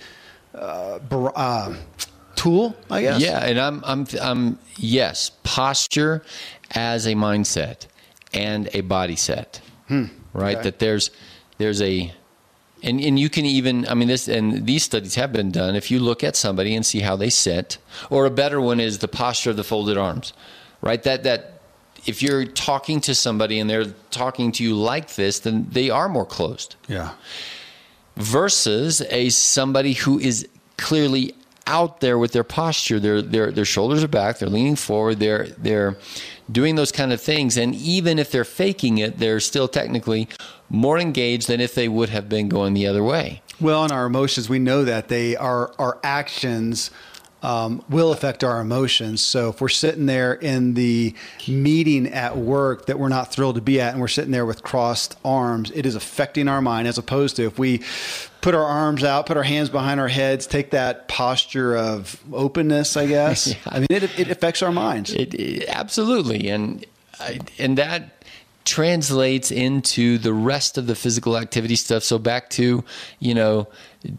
uh, 0.53 0.99
uh, 1.35 1.75
tool. 2.35 2.75
I 2.89 3.01
guess. 3.01 3.21
Yeah, 3.21 3.39
and 3.45 3.59
I'm, 3.59 3.83
I'm, 3.85 4.07
I'm, 4.21 4.59
yes, 4.77 5.31
posture 5.43 6.23
as 6.71 7.05
a 7.05 7.13
mindset 7.13 7.87
and 8.33 8.69
a 8.73 8.81
body 8.81 9.15
set. 9.15 9.61
Hmm. 9.87 10.05
Right. 10.33 10.57
Okay. 10.57 10.63
That 10.63 10.79
there's, 10.79 11.11
there's 11.57 11.81
a, 11.81 12.13
and 12.81 13.01
and 13.01 13.19
you 13.19 13.29
can 13.29 13.45
even 13.45 13.85
I 13.87 13.93
mean 13.93 14.07
this 14.07 14.29
and 14.29 14.65
these 14.65 14.83
studies 14.83 15.15
have 15.15 15.33
been 15.33 15.51
done. 15.51 15.75
If 15.75 15.91
you 15.91 15.99
look 15.99 16.23
at 16.23 16.35
somebody 16.35 16.75
and 16.75 16.85
see 16.85 17.01
how 17.01 17.15
they 17.15 17.29
sit, 17.29 17.77
or 18.09 18.25
a 18.25 18.29
better 18.29 18.61
one 18.61 18.79
is 18.79 18.99
the 18.99 19.07
posture 19.07 19.49
of 19.49 19.57
the 19.57 19.63
folded 19.63 19.97
arms, 19.97 20.31
right? 20.81 21.01
That 21.03 21.23
that 21.23 21.59
if 22.05 22.21
you're 22.21 22.45
talking 22.45 23.01
to 23.01 23.13
somebody 23.13 23.59
and 23.59 23.69
they're 23.69 23.93
talking 24.11 24.51
to 24.53 24.63
you 24.63 24.75
like 24.75 25.15
this, 25.15 25.39
then 25.39 25.67
they 25.71 25.89
are 25.89 26.07
more 26.07 26.25
closed. 26.25 26.75
Yeah. 26.87 27.11
Versus 28.19 29.01
a 29.09 29.29
somebody 29.29 29.93
who 29.93 30.19
is 30.19 30.47
clearly 30.77 31.33
out 31.67 32.01
there 32.01 32.17
with 32.17 32.33
their 32.33 32.43
posture. 32.43 32.99
Their 32.99 33.21
their 33.21 33.51
their 33.51 33.65
shoulders 33.65 34.03
are 34.03 34.07
back. 34.09 34.39
They're 34.39 34.49
leaning 34.49 34.75
forward. 34.75 35.19
They're 35.19 35.47
they're 35.57 35.97
doing 36.51 36.75
those 36.75 36.91
kind 36.91 37.13
of 37.13 37.21
things. 37.21 37.57
And 37.57 37.75
even 37.75 38.19
if 38.19 38.31
they're 38.31 38.43
faking 38.43 38.97
it, 38.97 39.19
they're 39.19 39.39
still 39.39 39.67
technically 39.67 40.27
more 40.69 40.99
engaged 40.99 41.47
than 41.47 41.61
if 41.61 41.75
they 41.75 41.87
would 41.87 42.09
have 42.09 42.27
been 42.27 42.49
going 42.49 42.73
the 42.73 42.87
other 42.87 43.03
way. 43.03 43.41
Well, 43.61 43.85
in 43.85 43.91
our 43.91 44.05
emotions, 44.05 44.49
we 44.49 44.59
know 44.59 44.83
that 44.85 45.09
they 45.09 45.35
are 45.35 45.73
our 45.77 45.99
actions 46.03 46.91
um, 47.41 47.83
will 47.89 48.11
affect 48.11 48.43
our 48.43 48.59
emotions. 48.59 49.21
So 49.23 49.49
if 49.49 49.61
we're 49.61 49.69
sitting 49.69 50.05
there 50.05 50.33
in 50.33 50.73
the 50.73 51.13
meeting 51.47 52.07
at 52.07 52.37
work 52.37 52.87
that 52.87 52.99
we're 52.99 53.09
not 53.09 53.31
thrilled 53.31 53.55
to 53.55 53.61
be 53.61 53.79
at, 53.79 53.93
and 53.93 54.01
we're 54.01 54.07
sitting 54.07 54.31
there 54.31 54.45
with 54.45 54.63
crossed 54.63 55.17
arms, 55.23 55.71
it 55.71 55.85
is 55.85 55.95
affecting 55.95 56.47
our 56.47 56.61
mind. 56.61 56.87
As 56.87 56.97
opposed 56.97 57.35
to 57.37 57.45
if 57.45 57.57
we 57.57 57.81
put 58.41 58.55
our 58.55 58.65
arms 58.65 59.03
out, 59.03 59.25
put 59.25 59.37
our 59.37 59.43
hands 59.43 59.69
behind 59.69 59.99
our 59.99 60.07
heads, 60.07 60.47
take 60.47 60.71
that 60.71 61.07
posture 61.07 61.75
of 61.75 62.21
openness, 62.33 62.97
I 62.97 63.05
guess. 63.07 63.47
yeah. 63.47 63.55
I 63.67 63.79
mean, 63.79 63.87
it, 63.89 64.19
it 64.19 64.29
affects 64.29 64.61
our 64.61 64.71
minds. 64.71 65.13
It, 65.13 65.33
it, 65.33 65.69
absolutely, 65.69 66.49
and 66.49 66.85
and 67.57 67.77
that 67.77 68.18
translates 68.65 69.51
into 69.51 70.17
the 70.17 70.33
rest 70.33 70.77
of 70.77 70.87
the 70.87 70.95
physical 70.95 71.37
activity 71.37 71.75
stuff. 71.75 72.03
So 72.03 72.19
back 72.19 72.49
to, 72.51 72.83
you 73.19 73.33
know, 73.33 73.67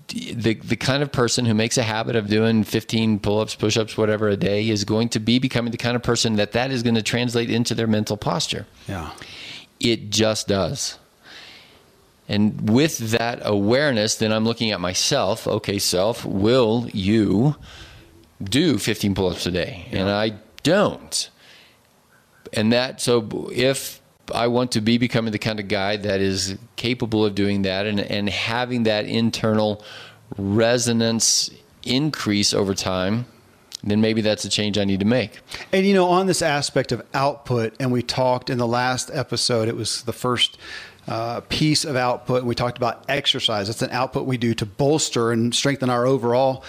the 0.09 0.55
the 0.55 0.77
kind 0.77 1.03
of 1.03 1.13
person 1.13 1.45
who 1.45 1.55
makes 1.55 1.79
a 1.79 1.83
habit 1.83 2.17
of 2.17 2.29
doing 2.29 2.65
15 2.65 3.21
pull-ups, 3.21 3.55
push-ups, 3.55 3.97
whatever 3.97 4.29
a 4.29 4.37
day 4.37 4.69
is 4.69 4.85
going 4.85 5.09
to 5.11 5.21
be 5.21 5.39
becoming 5.39 5.71
the 5.71 5.79
kind 5.79 5.97
of 5.97 6.03
person 6.03 6.37
that 6.37 6.53
that 6.53 6.71
is 6.71 6.83
going 6.83 6.97
to 6.97 7.03
translate 7.03 7.51
into 7.51 7.75
their 7.75 7.87
mental 7.87 8.17
posture. 8.17 8.67
Yeah. 8.89 9.11
It 9.79 10.11
just 10.11 10.49
does. 10.49 10.99
And 12.29 12.71
with 12.71 12.99
that 13.11 13.41
awareness, 13.43 14.17
then 14.17 14.33
I'm 14.33 14.45
looking 14.45 14.71
at 14.71 14.81
myself. 14.81 15.49
Okay, 15.49 15.79
self, 15.79 16.25
will 16.25 16.89
you 16.93 17.57
do 18.43 18.79
15 18.79 19.15
pull-ups 19.15 19.47
a 19.47 19.51
day? 19.51 19.87
Yeah. 19.91 20.01
And 20.01 20.11
I 20.11 20.35
don't. 20.63 21.31
And 22.53 22.73
that 22.73 23.01
so 23.01 23.51
if 23.53 24.00
I 24.35 24.47
want 24.49 24.73
to 24.73 24.81
be 24.81 24.99
becoming 24.99 25.33
the 25.33 25.39
kind 25.39 25.61
of 25.61 25.69
guy 25.69 25.97
that 25.97 26.21
is 26.21 26.57
capable 26.77 27.25
of 27.25 27.35
doing 27.35 27.63
that 27.63 27.87
and, 27.87 28.01
and 28.01 28.29
having 28.29 28.85
that 28.85 29.07
internal 29.07 29.83
resonance 30.37 31.51
increase 31.83 32.55
over 32.55 32.75
time, 32.75 33.27
then 33.83 34.01
maybe 34.01 34.21
that's 34.21 34.45
a 34.45 34.49
change 34.49 34.79
I 34.79 34.85
need 34.85 35.01
to 35.01 35.07
make. 35.07 35.41
And 35.73 35.87
you 35.87 35.95
know, 35.95 36.09
on 36.09 36.27
this 36.27 36.43
aspect 36.43 36.93
of 36.93 37.03
output, 37.15 37.75
and 37.81 37.91
we 37.91 38.03
talked 38.03 38.51
in 38.51 38.59
the 38.59 38.67
last 38.67 39.11
episode, 39.13 39.69
it 39.69 39.77
was 39.77 40.03
the 40.03 40.13
first 40.13 40.59
uh, 41.09 41.41
piece 41.49 41.85
of 41.85 41.97
output, 41.97 42.45
we 42.45 42.55
talked 42.55 42.77
about 42.77 43.05
exercise. 43.09 43.69
It's 43.69 43.83
an 43.83 43.91
output 43.91 44.27
we 44.27 44.37
do 44.37 44.55
to 44.55 44.67
bolster 44.67 45.33
and 45.33 45.55
strengthen 45.55 45.91
our 45.91 46.07
overall 46.07 46.65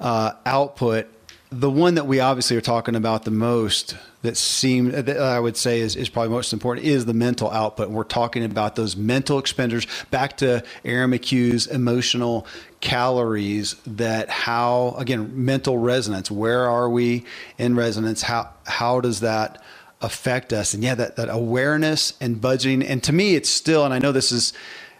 uh, 0.00 0.32
output. 0.46 1.08
The 1.56 1.70
one 1.70 1.94
that 1.94 2.08
we 2.08 2.18
obviously 2.18 2.56
are 2.56 2.60
talking 2.60 2.96
about 2.96 3.24
the 3.24 3.30
most 3.30 3.96
that 4.22 4.36
seem 4.36 4.90
that 4.90 5.08
I 5.08 5.38
would 5.38 5.56
say 5.56 5.78
is, 5.78 5.94
is 5.94 6.08
probably 6.08 6.30
most 6.30 6.52
important 6.52 6.84
is 6.84 7.06
the 7.06 7.14
mental 7.14 7.48
output. 7.48 7.86
And 7.86 7.96
we're 7.96 8.02
talking 8.02 8.42
about 8.42 8.74
those 8.74 8.96
mental 8.96 9.38
expenditures 9.38 9.86
back 10.10 10.36
to 10.38 10.64
Aaron 10.84 11.12
McHugh's 11.12 11.68
emotional 11.68 12.44
calories 12.80 13.76
that 13.86 14.30
how 14.30 14.96
again 14.98 15.44
mental 15.44 15.78
resonance. 15.78 16.28
Where 16.28 16.68
are 16.68 16.90
we 16.90 17.24
in 17.56 17.76
resonance? 17.76 18.22
How 18.22 18.50
how 18.66 19.00
does 19.00 19.20
that 19.20 19.62
affect 20.00 20.52
us? 20.52 20.74
And 20.74 20.82
yeah 20.82 20.96
that, 20.96 21.14
that 21.14 21.28
awareness 21.28 22.14
and 22.20 22.40
budgeting. 22.40 22.84
And 22.84 23.00
to 23.04 23.12
me 23.12 23.36
it's 23.36 23.48
still 23.48 23.84
and 23.84 23.94
i 23.94 24.00
know 24.00 24.10
this 24.10 24.32
is 24.32 24.54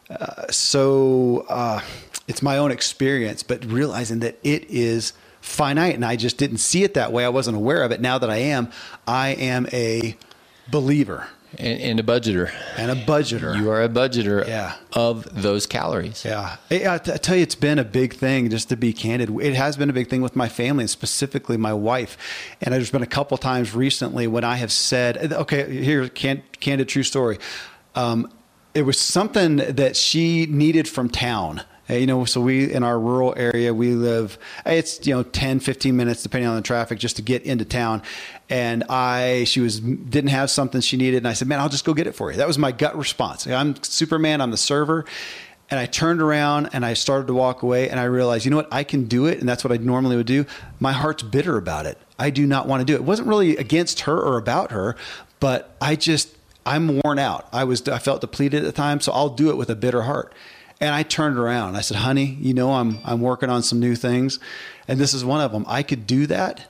uh, 0.08 0.46
so 0.50 1.46
uh, 1.48 1.80
it's 2.28 2.42
my 2.42 2.58
own 2.58 2.70
experience 2.70 3.42
but 3.42 3.64
realizing 3.64 4.20
that 4.20 4.38
it 4.44 4.64
is 4.70 5.14
finite 5.44 5.94
and 5.94 6.04
I 6.04 6.16
just 6.16 6.38
didn't 6.38 6.56
see 6.56 6.84
it 6.84 6.94
that 6.94 7.12
way. 7.12 7.24
I 7.24 7.28
wasn't 7.28 7.56
aware 7.56 7.82
of 7.82 7.92
it. 7.92 8.00
Now 8.00 8.18
that 8.18 8.30
I 8.30 8.36
am, 8.36 8.70
I 9.06 9.28
am 9.30 9.68
a 9.72 10.16
believer. 10.70 11.28
And, 11.58 11.80
and 11.80 12.00
a 12.00 12.02
budgeter. 12.02 12.52
And 12.76 12.90
a 12.90 12.96
budgeter. 12.96 13.56
You 13.56 13.70
are 13.70 13.82
a 13.82 13.88
budgeter 13.88 14.48
yeah. 14.48 14.74
of 14.94 15.42
those 15.42 15.66
calories. 15.66 16.24
Yeah. 16.24 16.56
I, 16.70 16.94
I 16.94 16.98
tell 16.98 17.36
you, 17.36 17.42
it's 17.42 17.54
been 17.54 17.78
a 17.78 17.84
big 17.84 18.14
thing, 18.14 18.50
just 18.50 18.70
to 18.70 18.76
be 18.76 18.92
candid. 18.92 19.30
It 19.40 19.54
has 19.54 19.76
been 19.76 19.90
a 19.90 19.92
big 19.92 20.08
thing 20.08 20.22
with 20.22 20.34
my 20.34 20.48
family 20.48 20.82
and 20.84 20.90
specifically 20.90 21.56
my 21.56 21.74
wife. 21.74 22.16
And 22.60 22.74
there's 22.74 22.90
been 22.90 23.02
a 23.02 23.06
couple 23.06 23.36
times 23.36 23.74
recently 23.74 24.26
when 24.26 24.42
I 24.42 24.56
have 24.56 24.72
said, 24.72 25.32
okay, 25.32 25.70
here's 25.70 26.10
here, 26.16 26.42
candid 26.58 26.88
true 26.88 27.04
story. 27.04 27.38
Um, 27.94 28.32
it 28.74 28.82
was 28.82 28.98
something 28.98 29.56
that 29.56 29.94
she 29.94 30.46
needed 30.46 30.88
from 30.88 31.08
town 31.08 31.62
you 31.88 32.06
know, 32.06 32.24
so 32.24 32.40
we 32.40 32.72
in 32.72 32.82
our 32.82 32.98
rural 32.98 33.34
area, 33.36 33.74
we 33.74 33.90
live. 33.94 34.38
It's 34.64 35.06
you 35.06 35.14
know 35.14 35.22
10, 35.22 35.60
15 35.60 35.96
minutes 35.96 36.22
depending 36.22 36.48
on 36.48 36.56
the 36.56 36.62
traffic 36.62 36.98
just 36.98 37.16
to 37.16 37.22
get 37.22 37.42
into 37.42 37.64
town. 37.64 38.02
And 38.48 38.84
I, 38.88 39.44
she 39.44 39.60
was 39.60 39.80
didn't 39.80 40.30
have 40.30 40.50
something 40.50 40.80
she 40.80 40.96
needed, 40.96 41.18
and 41.18 41.28
I 41.28 41.34
said, 41.34 41.48
"Man, 41.48 41.60
I'll 41.60 41.68
just 41.68 41.84
go 41.84 41.94
get 41.94 42.06
it 42.06 42.14
for 42.14 42.30
you." 42.30 42.38
That 42.38 42.46
was 42.46 42.58
my 42.58 42.72
gut 42.72 42.96
response. 42.96 43.46
I'm 43.46 43.82
Superman. 43.82 44.40
I'm 44.40 44.50
the 44.50 44.56
server. 44.56 45.04
And 45.70 45.80
I 45.80 45.86
turned 45.86 46.20
around 46.20 46.68
and 46.74 46.84
I 46.84 46.92
started 46.92 47.26
to 47.28 47.34
walk 47.34 47.62
away, 47.62 47.88
and 47.88 47.98
I 47.98 48.04
realized, 48.04 48.44
you 48.44 48.50
know 48.50 48.58
what, 48.58 48.68
I 48.70 48.84
can 48.84 49.06
do 49.06 49.24
it, 49.24 49.40
and 49.40 49.48
that's 49.48 49.64
what 49.64 49.72
I 49.72 49.78
normally 49.78 50.14
would 50.14 50.26
do. 50.26 50.44
My 50.78 50.92
heart's 50.92 51.22
bitter 51.22 51.56
about 51.56 51.86
it. 51.86 51.98
I 52.18 52.28
do 52.28 52.46
not 52.46 52.68
want 52.68 52.82
to 52.82 52.84
do 52.84 52.92
it. 52.92 52.96
It 52.96 53.04
wasn't 53.04 53.28
really 53.28 53.56
against 53.56 54.00
her 54.00 54.16
or 54.16 54.36
about 54.36 54.72
her, 54.72 54.94
but 55.40 55.74
I 55.80 55.96
just 55.96 56.36
I'm 56.66 57.00
worn 57.00 57.18
out. 57.18 57.48
I 57.52 57.64
was 57.64 57.86
I 57.88 57.98
felt 57.98 58.20
depleted 58.20 58.62
at 58.62 58.66
the 58.66 58.72
time, 58.72 59.00
so 59.00 59.12
I'll 59.12 59.30
do 59.30 59.50
it 59.50 59.56
with 59.56 59.70
a 59.70 59.76
bitter 59.76 60.02
heart. 60.02 60.32
And 60.80 60.94
I 60.94 61.02
turned 61.02 61.38
around. 61.38 61.76
I 61.76 61.80
said, 61.80 61.98
"Honey, 61.98 62.36
you 62.40 62.54
know 62.54 62.72
I'm 62.72 62.98
I'm 63.04 63.20
working 63.20 63.48
on 63.48 63.62
some 63.62 63.80
new 63.80 63.94
things, 63.94 64.38
and 64.88 64.98
this 64.98 65.14
is 65.14 65.24
one 65.24 65.40
of 65.40 65.52
them. 65.52 65.64
I 65.68 65.82
could 65.82 66.06
do 66.06 66.26
that, 66.26 66.66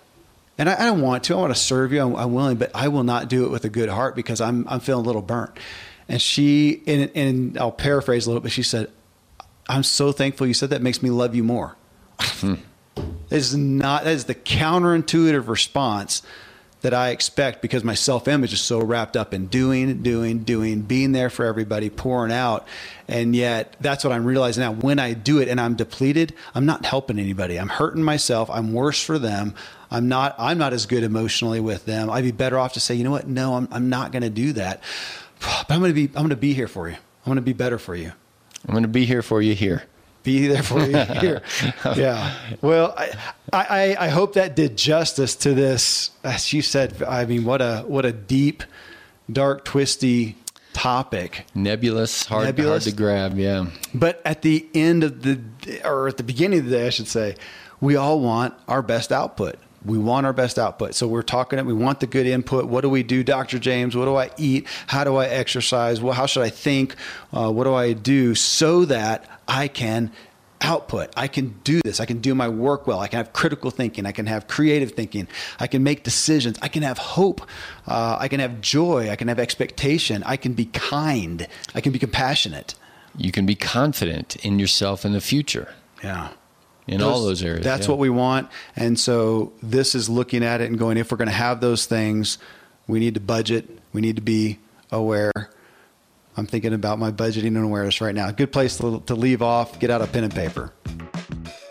and 0.59 0.69
I, 0.69 0.75
I 0.75 0.85
don't 0.87 1.01
want 1.01 1.25
to. 1.25 1.35
I 1.35 1.39
want 1.39 1.55
to 1.55 1.61
serve 1.61 1.93
you. 1.93 2.03
I'm, 2.03 2.15
I'm, 2.15 2.35
willing, 2.35 2.57
but 2.57 2.71
I 2.75 2.89
will 2.89 3.03
not 3.03 3.29
do 3.29 3.45
it 3.47 3.51
with 3.51 3.65
a 3.65 3.69
good 3.69 3.89
heart 3.89 4.15
because 4.15 4.41
I'm 4.41 4.67
I'm 4.69 4.81
feeling 4.81 5.05
a 5.05 5.07
little 5.07 5.23
burnt." 5.23 5.59
And 6.07 6.21
she, 6.21 6.83
and, 6.87 7.11
and 7.15 7.59
I'll 7.59 7.73
paraphrase 7.73 8.27
a 8.27 8.29
little, 8.29 8.43
but 8.43 8.53
she 8.53 8.63
said, 8.63 8.91
"I'm 9.69 9.83
so 9.83 10.13
thankful 10.13 10.47
you 10.47 10.55
said 10.55 10.71
that. 10.71 10.77
It 10.77 10.83
makes 10.83 11.03
me 11.03 11.11
love 11.11 11.35
you 11.35 11.45
more." 11.45 11.77
Hmm. 12.21 12.55
is 13.31 13.57
not 13.57 14.05
that 14.05 14.13
is 14.13 14.27
the 14.27 14.35
counterintuitive 14.35 15.49
response 15.49 16.23
that 16.85 16.93
I 16.93 17.09
expect 17.11 17.63
because 17.63 17.83
my 17.83 17.95
self 17.95 18.29
image 18.29 18.53
is 18.53 18.61
so 18.61 18.79
wrapped 18.79 19.17
up 19.17 19.33
in 19.33 19.47
doing, 19.47 20.03
doing, 20.03 20.41
doing, 20.41 20.83
being 20.83 21.13
there 21.13 21.31
for 21.31 21.47
everybody, 21.47 21.89
pouring 21.89 22.31
out. 22.31 22.69
And 23.09 23.35
yet 23.35 23.75
that's 23.81 24.05
what 24.05 24.13
I'm 24.13 24.27
realizing 24.27 24.61
now. 24.61 24.73
When 24.73 24.99
I 24.99 25.15
do 25.15 25.41
it 25.41 25.49
and 25.49 25.59
I'm 25.59 25.77
depleted, 25.77 26.35
I'm 26.55 26.67
not 26.67 26.85
helping 26.85 27.19
anybody. 27.19 27.59
I'm 27.59 27.71
hurting 27.71 28.03
myself. 28.03 28.51
I'm 28.51 28.75
worse 28.75 29.03
for 29.03 29.19
them. 29.19 29.55
I'm 29.91 30.09
not, 30.09 30.35
I'm 30.39 30.59
not 30.59 30.75
as 30.75 30.85
good 30.85 31.05
emotionally 31.05 31.59
with 31.59 31.87
them. 31.87 32.11
I'd 32.11 32.25
be 32.25 32.33
better 32.33 32.59
off 32.59 32.75
to 32.75 32.81
say, 32.81 32.95
you 32.95 33.05
know 33.05 33.11
what? 33.11 33.27
No, 33.27 33.55
I'm, 33.55 33.67
I'm 33.71 33.89
not 33.89 34.13
going 34.13 34.23
to 34.23 34.31
do 34.31 34.53
that. 34.53 34.83
But 35.41 35.75
I'm 35.75 35.81
going 35.81 35.91
to 35.91 35.95
be, 35.95 36.07
I'm 36.09 36.23
going 36.23 36.31
to 36.31 36.37
be 36.37 36.55
here 36.55 36.69
for 36.69 36.89
you. 36.89 36.95
I'm 36.95 37.27
going 37.27 37.37
to 37.37 37.43
be 37.43 37.53
better 37.53 37.79
for 37.79 37.95
you. 37.95 38.13
I'm 38.67 38.73
going 38.73 38.83
to 38.83 38.89
be 38.89 39.05
here 39.05 39.21
for 39.21 39.43
you 39.43 39.55
here 39.55 39.85
be 40.25 40.49
there 40.49 40.63
for 40.65 40.81
you 40.81 40.97
here. 41.21 41.43
yeah. 41.95 42.35
Well, 42.61 42.93
I, 42.97 43.11
I, 43.53 43.97
I 44.01 44.09
hope 44.09 44.33
that 44.35 44.57
did 44.57 44.77
justice 44.77 45.37
to 45.37 45.55
this. 45.55 46.11
As 46.25 46.53
you 46.53 46.63
said, 46.63 47.01
I 47.05 47.25
mean, 47.27 47.45
what 47.45 47.63
a 47.63 47.85
what 47.87 48.05
a 48.05 48.13
deep, 48.13 48.65
dark, 49.31 49.65
twisty 49.65 50.37
topic. 50.73 51.47
Nebulous, 51.55 52.27
hard, 52.27 52.47
Nebulous. 52.47 52.85
hard 52.85 52.97
to 52.97 53.01
grab. 53.01 53.39
Yeah. 53.39 53.67
But 53.95 54.21
at 54.25 54.43
the 54.43 54.67
end 54.75 55.05
of 55.05 55.23
the, 55.23 55.41
or 55.85 56.09
at 56.09 56.17
the 56.17 56.25
beginning 56.25 56.59
of 56.61 56.65
the 56.67 56.71
day, 56.73 56.87
I 56.87 56.91
should 56.91 57.07
say, 57.07 57.37
we 57.81 57.95
all 57.97 58.19
want 58.21 58.55
our 58.67 58.83
best 58.83 59.13
output. 59.13 59.57
We 59.85 59.99
want 59.99 60.27
our 60.27 60.33
best 60.33 60.59
output. 60.59 60.95
So 60.95 61.07
we're 61.07 61.23
talking, 61.23 61.65
we 61.67 61.73
want 61.73 62.01
the 62.01 62.07
good 62.07 62.27
input. 62.27 62.67
What 62.67 62.81
do 62.81 62.89
we 62.89 63.03
do, 63.03 63.23
Dr. 63.23 63.59
James? 63.59 63.95
What 63.95 64.07
do 64.07 64.17
I 64.17 64.31
eat? 64.39 64.67
How 64.87 65.05
do 65.05 65.17
I 65.17 65.27
exercise? 65.27 66.01
Well, 66.01 66.15
how 66.15 66.27
should 66.27 66.43
I 66.43 66.51
think? 66.51 66.97
Uh, 67.33 67.51
what 67.51 67.65
do 67.65 67.75
I 67.75 67.93
do 67.93 68.35
so 68.35 68.85
that 68.87 69.29
I 69.47 69.69
can 69.69 70.11
output. 70.65 71.13
I 71.17 71.29
can 71.29 71.61
do 71.63 71.81
this. 71.83 72.01
I 72.01 72.07
can 72.07 72.21
do 72.21 72.35
my 72.35 72.49
work 72.49 72.87
well. 72.87 73.01
I 73.01 73.09
can 73.09 73.19
have 73.19 73.33
critical 73.33 73.71
thinking. 73.71 74.07
I 74.07 74.13
can 74.13 74.27
have 74.27 74.49
creative 74.49 74.93
thinking. 74.93 75.29
I 75.61 75.67
can 75.67 75.83
make 75.83 76.03
decisions. 76.03 76.59
I 76.63 76.69
can 76.69 76.83
have 76.83 76.99
hope. 76.99 77.43
Uh, 77.87 78.17
I 78.19 78.29
can 78.29 78.41
have 78.41 78.61
joy. 78.61 79.11
I 79.11 79.17
can 79.17 79.29
have 79.29 79.39
expectation. 79.39 80.23
I 80.25 80.37
can 80.37 80.55
be 80.55 80.67
kind. 80.67 81.47
I 81.75 81.81
can 81.81 81.93
be 81.93 81.99
compassionate. 81.99 82.75
You 83.17 83.31
can 83.31 83.47
be 83.47 83.55
confident 83.55 84.37
in 84.37 84.59
yourself 84.59 85.05
in 85.05 85.13
the 85.13 85.21
future. 85.21 85.75
Yeah. 86.03 86.31
In 86.87 86.99
those, 86.99 87.13
all 87.13 87.23
those 87.25 87.43
areas. 87.43 87.65
That's 87.65 87.87
yeah. 87.87 87.91
what 87.91 87.99
we 87.99 88.11
want. 88.11 88.51
And 88.77 88.99
so 88.99 89.53
this 89.63 89.95
is 89.95 90.09
looking 90.09 90.45
at 90.45 90.61
it 90.61 90.69
and 90.69 90.79
going, 90.79 90.99
if 90.99 91.11
we're 91.11 91.17
going 91.17 91.29
to 91.29 91.33
have 91.33 91.61
those 91.61 91.87
things, 91.87 92.39
we 92.87 92.99
need 92.99 93.15
to 93.15 93.21
budget. 93.21 93.79
We 93.93 94.01
need 94.01 94.17
to 94.17 94.23
be 94.23 94.59
aware. 94.93 95.33
I'm 96.37 96.47
thinking 96.47 96.75
about 96.75 96.99
my 96.99 97.11
budgeting 97.11 97.49
and 97.49 97.65
awareness 97.65 98.01
right 98.01 98.15
now. 98.15 98.31
Good 98.33 98.53
place 98.53 98.77
to, 98.79 99.03
to 99.07 99.15
leave 99.15 99.41
off. 99.41 99.79
Get 99.79 99.91
out 99.91 100.03
a 100.03 100.07
pen 100.07 100.25
and 100.25 100.35
paper. 100.35 100.73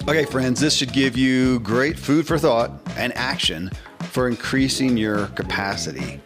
Okay, 0.07 0.25
friends, 0.25 0.59
this 0.59 0.75
should 0.75 0.93
give 0.93 1.15
you 1.17 1.59
great 1.59 1.97
food 1.97 2.27
for 2.27 2.37
thought 2.37 2.71
and 2.97 3.15
action 3.15 3.71
for 4.09 4.27
increasing 4.27 4.97
your 4.97 5.27
capacity. 5.27 6.19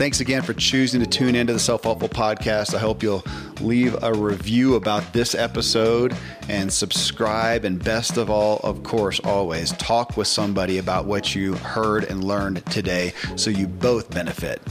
Thanks 0.00 0.20
again 0.20 0.40
for 0.40 0.54
choosing 0.54 1.00
to 1.00 1.06
tune 1.06 1.34
into 1.34 1.52
the 1.52 1.58
Self 1.58 1.84
Helpful 1.84 2.08
Podcast. 2.08 2.74
I 2.74 2.78
hope 2.78 3.02
you'll 3.02 3.22
leave 3.60 4.02
a 4.02 4.14
review 4.14 4.76
about 4.76 5.12
this 5.12 5.34
episode 5.34 6.16
and 6.48 6.72
subscribe. 6.72 7.66
And 7.66 7.84
best 7.84 8.16
of 8.16 8.30
all, 8.30 8.60
of 8.64 8.82
course, 8.82 9.20
always 9.20 9.72
talk 9.72 10.16
with 10.16 10.26
somebody 10.26 10.78
about 10.78 11.04
what 11.04 11.34
you 11.34 11.52
heard 11.56 12.04
and 12.04 12.24
learned 12.24 12.64
today 12.70 13.12
so 13.36 13.50
you 13.50 13.66
both 13.66 14.08
benefit. 14.08 14.62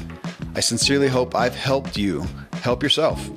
I 0.56 0.62
sincerely 0.62 1.10
hope 1.10 1.36
I've 1.36 1.54
helped 1.54 1.96
you 1.96 2.26
help 2.54 2.82
yourself. 2.82 3.30